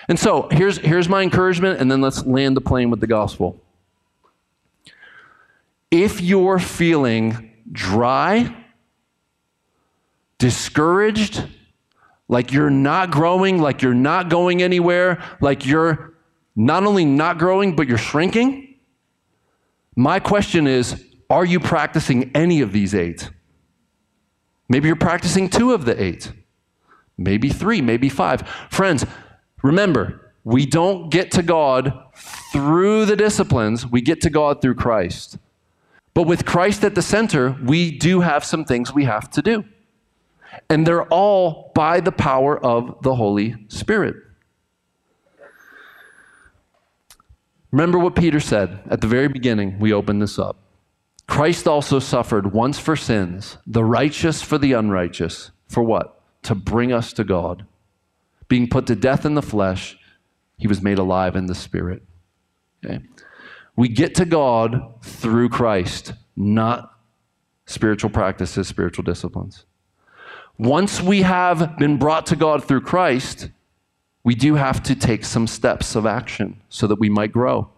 And 0.07 0.21
so 0.21 0.47
here's, 0.53 0.79
here's 0.79 1.09
my 1.09 1.23
encouragement, 1.23 1.81
and 1.81 1.91
then 1.91 2.01
let's 2.01 2.25
land 2.25 2.57
the 2.57 2.61
plane 2.61 2.91
with 2.91 3.01
the 3.01 3.09
gospel. 3.09 3.61
If 5.91 6.21
you're 6.21 6.61
feeling 6.61 7.51
dry, 7.73 8.55
discouraged, 10.41 11.47
like 12.27 12.53
you're 12.53 12.71
not 12.71 13.13
growing, 13.13 13.61
like 13.61 13.83
you're 13.83 13.95
not 13.95 14.29
going 14.29 14.63
anywhere, 14.63 15.23
like 15.41 15.65
you're 15.65 16.15
not 16.57 16.85
only 16.85 17.05
not 17.05 17.39
growing, 17.39 17.77
but 17.77 17.87
you're 17.87 17.99
shrinking, 17.99 18.75
my 19.95 20.19
question 20.19 20.67
is 20.67 21.05
are 21.29 21.45
you 21.45 21.61
practicing 21.61 22.31
any 22.35 22.61
of 22.61 22.73
these 22.73 22.95
eight? 22.95 23.31
Maybe 24.69 24.89
you're 24.89 24.97
practicing 24.97 25.49
two 25.49 25.73
of 25.73 25.85
the 25.85 26.01
eight, 26.03 26.33
maybe 27.17 27.49
three, 27.51 27.81
maybe 27.81 28.09
five. 28.09 28.49
Friends, 28.71 29.05
remember, 29.63 30.33
we 30.43 30.65
don't 30.65 31.11
get 31.11 31.31
to 31.33 31.43
God 31.43 31.93
through 32.53 33.05
the 33.05 33.17
disciplines, 33.17 33.87
we 33.87 34.01
get 34.01 34.21
to 34.23 34.31
God 34.31 34.63
through 34.63 34.75
Christ. 34.77 35.39
But 36.15 36.25
with 36.25 36.45
Christ 36.45 36.83
at 36.85 36.95
the 36.95 37.03
center, 37.03 37.57
we 37.65 37.97
do 37.97 38.21
have 38.21 38.45
some 38.45 38.65
things 38.65 38.93
we 38.93 39.05
have 39.05 39.31
to 39.31 39.43
do. 39.43 39.65
And 40.71 40.87
they're 40.87 41.05
all 41.05 41.73
by 41.75 42.01
the 42.01 42.13
power 42.13 42.59
of 42.65 43.03
the 43.03 43.17
Holy 43.17 43.57
Spirit. 43.69 44.17
Remember 47.73 47.99
what 47.99 48.17
Peter 48.17 48.41
said 48.41 48.81
at 48.89 49.01
the 49.01 49.07
very 49.07 49.29
beginning, 49.29 49.79
we 49.79 49.93
opened 49.93 50.23
this 50.23 50.39
up. 50.39 50.57
Christ 51.27 51.69
also 51.69 51.99
suffered 51.99 52.53
once 52.53 52.79
for 52.79 52.97
sins, 52.97 53.59
the 53.67 53.85
righteous 53.85 54.43
for 54.43 54.59
the 54.59 54.73
unrighteous. 54.73 55.53
For 55.69 55.83
what? 55.83 56.21
To 56.45 56.55
bring 56.57 56.93
us 56.93 57.13
to 57.13 57.25
God. 57.25 57.67
Being 58.49 58.69
put 58.69 58.87
to 58.89 58.97
death 58.97 59.25
in 59.25 59.35
the 59.35 59.43
flesh, 59.43 59.97
he 60.57 60.67
was 60.67 60.83
made 60.83 60.99
alive 60.99 61.37
in 61.37 61.47
the 61.47 61.55
spirit. 61.55 62.03
Okay? 62.85 63.01
We 63.77 63.89
get 63.89 64.17
to 64.17 64.25
God 64.25 64.95
through 65.03 65.51
Christ, 65.51 66.15
not 66.35 66.93
spiritual 67.67 68.11
practices, 68.11 68.67
spiritual 68.67 69.05
disciplines. 69.05 69.65
Once 70.61 71.01
we 71.01 71.23
have 71.23 71.79
been 71.79 71.97
brought 71.97 72.27
to 72.27 72.37
God 72.37 72.63
through 72.63 72.83
Christ, 72.83 73.49
we 74.25 74.35
do 74.35 74.57
have 74.57 74.83
to 74.83 74.95
take 74.95 75.25
some 75.25 75.47
steps 75.47 75.97
of 75.97 76.05
action 76.05 76.61
so 76.69 76.87
that 76.87 77.01
we 77.01 77.09
might 77.09 77.33
grow. 77.33 77.71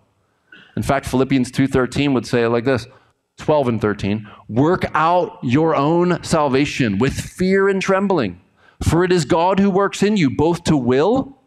In 0.77 0.83
fact, 0.83 1.07
Philippians 1.07 1.53
2:13 1.53 2.13
would 2.13 2.27
say 2.27 2.43
it 2.43 2.49
like 2.49 2.65
this. 2.65 2.89
12 3.37 3.69
and 3.69 3.81
13, 3.81 4.29
work 4.49 4.85
out 4.95 5.39
your 5.45 5.77
own 5.77 6.21
salvation 6.25 6.99
with 6.99 7.13
fear 7.13 7.69
and 7.69 7.81
trembling, 7.81 8.41
for 8.83 9.05
it 9.05 9.13
is 9.13 9.25
God 9.25 9.61
who 9.61 9.71
works 9.71 10.03
in 10.03 10.17
you 10.17 10.29
both 10.29 10.65
to 10.65 10.77
will, 10.77 11.39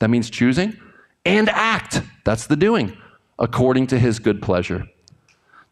that 0.00 0.10
means 0.10 0.28
choosing, 0.28 0.76
and 1.24 1.48
act, 1.50 2.02
that's 2.24 2.48
the 2.48 2.56
doing, 2.56 2.96
according 3.38 3.86
to 3.86 3.98
his 3.98 4.18
good 4.18 4.42
pleasure. 4.42 4.88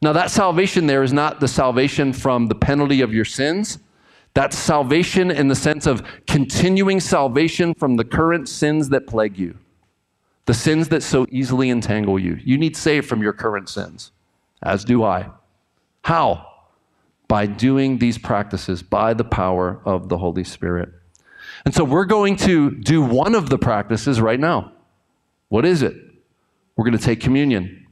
Now, 0.01 0.13
that 0.13 0.31
salvation 0.31 0.87
there 0.87 1.03
is 1.03 1.13
not 1.13 1.41
the 1.41 1.49
salvation 1.49 2.13
from 2.13 2.47
the 2.47 2.55
penalty 2.55 3.01
of 3.01 3.13
your 3.13 3.25
sins. 3.25 3.81
That's 4.39 4.57
salvation 4.57 5.33
in 5.33 5.49
the 5.49 5.57
sense 5.57 5.85
of 5.85 6.01
continuing 6.29 7.01
salvation 7.01 7.75
from 7.75 7.97
the 7.97 8.05
current 8.05 8.49
sins 8.49 8.89
that 8.91 9.09
plague 9.09 9.37
you, 9.37 9.59
the 10.47 10.55
sins 10.55 10.91
that 10.91 11.03
so 11.03 11.27
easily 11.33 11.71
entangle 11.71 12.21
you. 12.21 12.39
You 12.45 12.57
need 12.57 12.77
saved 12.77 13.09
from 13.09 13.21
your 13.21 13.33
current 13.33 13.69
sins, 13.69 14.13
as 14.63 14.85
do 14.85 15.03
I. 15.03 15.29
How? 16.03 16.47
By 17.27 17.47
doing 17.47 17.99
these 17.99 18.17
practices 18.17 18.81
by 18.81 19.13
the 19.13 19.25
power 19.25 19.81
of 19.85 20.09
the 20.09 20.19
Holy 20.19 20.45
Spirit. 20.45 20.91
And 21.65 21.75
so 21.75 21.83
we're 21.83 22.05
going 22.05 22.37
to 22.37 22.71
do 22.71 23.03
one 23.03 23.35
of 23.35 23.51
the 23.51 23.59
practices 23.59 24.21
right 24.21 24.39
now. 24.39 24.71
What 25.49 25.65
is 25.65 25.83
it? 25.83 25.97
We're 26.77 26.85
going 26.85 26.97
to 26.97 27.05
take 27.05 27.19
communion. 27.19 27.89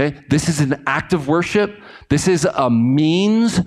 Okay? 0.00 0.18
This 0.30 0.48
is 0.48 0.60
an 0.60 0.82
act 0.86 1.12
of 1.12 1.28
worship. 1.28 1.78
This 2.08 2.26
is 2.26 2.46
a 2.46 2.70
means 2.70 3.60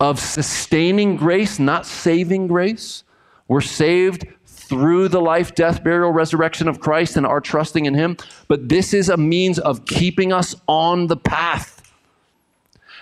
of 0.00 0.18
sustaining 0.18 1.16
grace, 1.16 1.58
not 1.58 1.86
saving 1.86 2.46
grace. 2.46 3.04
We're 3.48 3.60
saved 3.60 4.26
through 4.46 5.08
the 5.08 5.20
life, 5.20 5.54
death, 5.54 5.84
burial, 5.84 6.12
resurrection 6.12 6.68
of 6.68 6.80
Christ 6.80 7.16
and 7.16 7.26
our 7.26 7.40
trusting 7.40 7.84
in 7.86 7.94
Him. 7.94 8.16
But 8.48 8.68
this 8.68 8.94
is 8.94 9.08
a 9.08 9.16
means 9.16 9.58
of 9.58 9.84
keeping 9.84 10.32
us 10.32 10.54
on 10.66 11.08
the 11.08 11.16
path. 11.16 11.76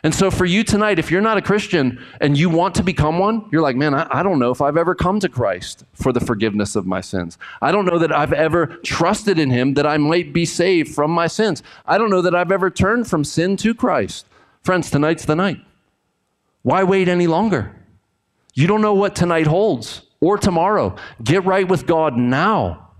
And 0.03 0.15
so, 0.15 0.31
for 0.31 0.45
you 0.45 0.63
tonight, 0.63 0.99
if 0.99 1.11
you're 1.11 1.21
not 1.21 1.39
a 1.39 1.43
Christian 1.43 2.01
and 2.21 2.39
you 2.39 2.49
want 2.49 2.75
to 2.77 2.85
become 2.85 3.19
one, 3.19 3.45
you're 3.51 3.63
like, 3.63 3.75
man, 3.77 3.95
I, 3.95 4.07
I, 4.11 4.23
don't 4.23 4.39
know 4.39 4.53
if 4.53 4.61
I've 4.61 4.77
ever 4.77 4.95
come 4.95 5.19
to 5.21 5.29
Christ 5.29 5.85
for 5.93 6.13
the 6.13 6.21
forgiveness 6.21 6.77
of 6.77 6.87
my 6.87 7.01
sins. 7.01 7.37
I 7.61 7.73
don't 7.73 7.85
know 7.85 7.99
that 7.99 8.13
I've 8.13 8.33
ever 8.33 8.67
trusted 8.85 9.41
in 9.41 9.51
Him 9.51 9.75
that 9.75 9.87
I 9.87 9.99
might 9.99 10.33
be 10.33 10.45
saved 10.45 10.95
from 10.95 11.11
my 11.11 11.27
sins. 11.27 11.65
I 11.85 11.99
don't 11.99 12.11
know 12.11 12.23
that 12.23 12.35
I've 12.35 12.53
ever 12.53 12.71
turned 12.71 13.09
from 13.09 13.25
sin 13.25 13.57
to 13.59 13.75
Christ. 13.75 14.27
Friends, 14.63 14.89
tonight's 14.89 15.25
the 15.25 15.35
night. 15.35 15.59
Why 16.63 16.85
wait 16.85 17.09
any 17.09 17.27
longer? 17.27 17.75
You 18.55 18.67
don't 18.67 18.83
know 18.83 18.95
what 18.95 19.15
tonight 19.15 19.47
holds 19.47 20.03
or 20.21 20.39
tomorrow. 20.39 20.97
Get 21.23 21.45
right 21.45 21.69
with 21.69 21.87
God 21.87 22.17
now. 22.17 22.91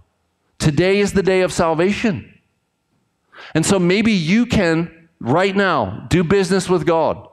Today 0.59 1.01
is 1.01 1.13
the 1.13 1.23
day 1.23 1.43
of 1.43 1.53
salvation. 1.53 2.39
And 3.55 3.65
so 3.65 3.79
maybe 3.79 4.13
you 4.13 4.47
can 4.47 5.09
right 5.21 5.55
now, 5.55 6.07
do 6.11 6.23
business 6.25 6.69
with 6.69 6.87
God. 6.87 7.29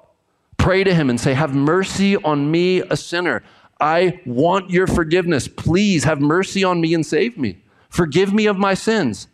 Pray 0.57 0.83
to 0.83 0.93
Him 0.93 1.09
and 1.09 1.19
say, 1.19 1.33
Have 1.33 1.53
mercy 1.53 2.15
on 2.17 2.49
me, 2.49 2.81
a 2.81 2.97
sinner. 2.97 3.43
I 3.79 4.21
want 4.25 4.69
your 4.69 4.87
forgiveness. 4.87 5.47
Please 5.47 6.05
have 6.05 6.21
mercy 6.21 6.63
on 6.63 6.79
me 6.79 6.93
and 6.93 7.05
save 7.05 7.37
me. 7.37 7.61
Forgive 7.89 8.33
me 8.33 8.45
of 8.45 8.57
my 8.57 8.73
sins. 8.73 9.27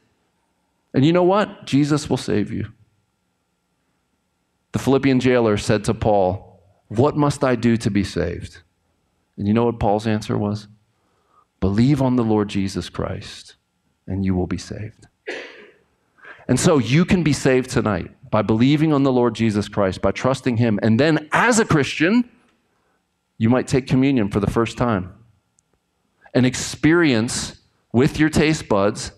And 0.94 1.06
you 1.06 1.14
know 1.14 1.24
what? 1.24 1.66
Jesus 1.66 2.10
will 2.10 2.18
save 2.18 2.52
you. 2.52 2.72
The 4.72 4.80
Philippian 4.80 5.20
jailer 5.20 5.58
said 5.58 5.84
to 5.86 5.94
Paul, 5.94 6.51
What 6.92 7.16
must 7.16 7.42
I 7.42 7.56
do 7.56 7.78
to 7.78 7.89
be 7.89 8.04
saved? 8.04 8.58
And 9.38 9.48
you 9.48 9.54
know 9.54 9.64
what 9.64 9.80
Paul's 9.80 10.06
answer 10.06 10.38
was? 10.38 10.68
Believe 11.62 12.02
on 12.02 12.18
the 12.18 12.24
Lord 12.24 12.50
Jesus 12.50 12.89
Christ, 12.89 13.56
and 14.08 14.26
you 14.26 14.36
will 14.36 14.46
be 14.46 14.58
saved. 14.58 15.08
And 16.50 16.60
so 16.60 16.80
you 16.80 17.06
can 17.06 17.24
be 17.24 17.32
saved 17.32 17.70
tonight 17.70 18.12
by 18.30 18.42
believing 18.42 18.92
on 18.92 19.04
the 19.04 19.12
Lord 19.12 19.36
Jesus 19.36 19.70
Christ, 19.70 20.02
by 20.02 20.12
trusting 20.12 20.58
Him. 20.58 20.82
And 20.84 21.00
then, 21.00 21.30
as 21.32 21.60
a 21.60 21.66
Christian, 21.66 22.30
you 23.38 23.50
might 23.50 23.68
take 23.68 23.88
communion 23.88 24.28
for 24.28 24.42
the 24.42 24.52
first 24.52 24.78
time 24.78 25.14
and 26.34 26.46
experience 26.46 27.62
with 27.94 28.20
your 28.20 28.30
taste 28.30 28.68
buds 28.68 29.14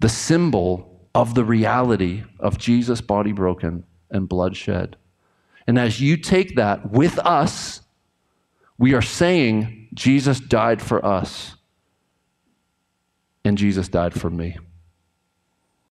the 0.00 0.08
symbol 0.08 1.06
of 1.14 1.36
the 1.36 1.44
reality 1.44 2.24
of 2.40 2.58
Jesus' 2.58 3.00
body 3.00 3.30
broken 3.30 3.84
and 4.10 4.28
blood 4.28 4.56
shed. 4.56 4.96
And 5.66 5.78
as 5.78 6.00
you 6.00 6.16
take 6.16 6.56
that 6.56 6.90
with 6.90 7.18
us, 7.18 7.80
we 8.78 8.94
are 8.94 9.02
saying 9.02 9.88
Jesus 9.94 10.40
died 10.40 10.82
for 10.82 11.04
us 11.04 11.56
and 13.44 13.56
Jesus 13.56 13.88
died 13.88 14.18
for 14.18 14.30
me. 14.30 14.58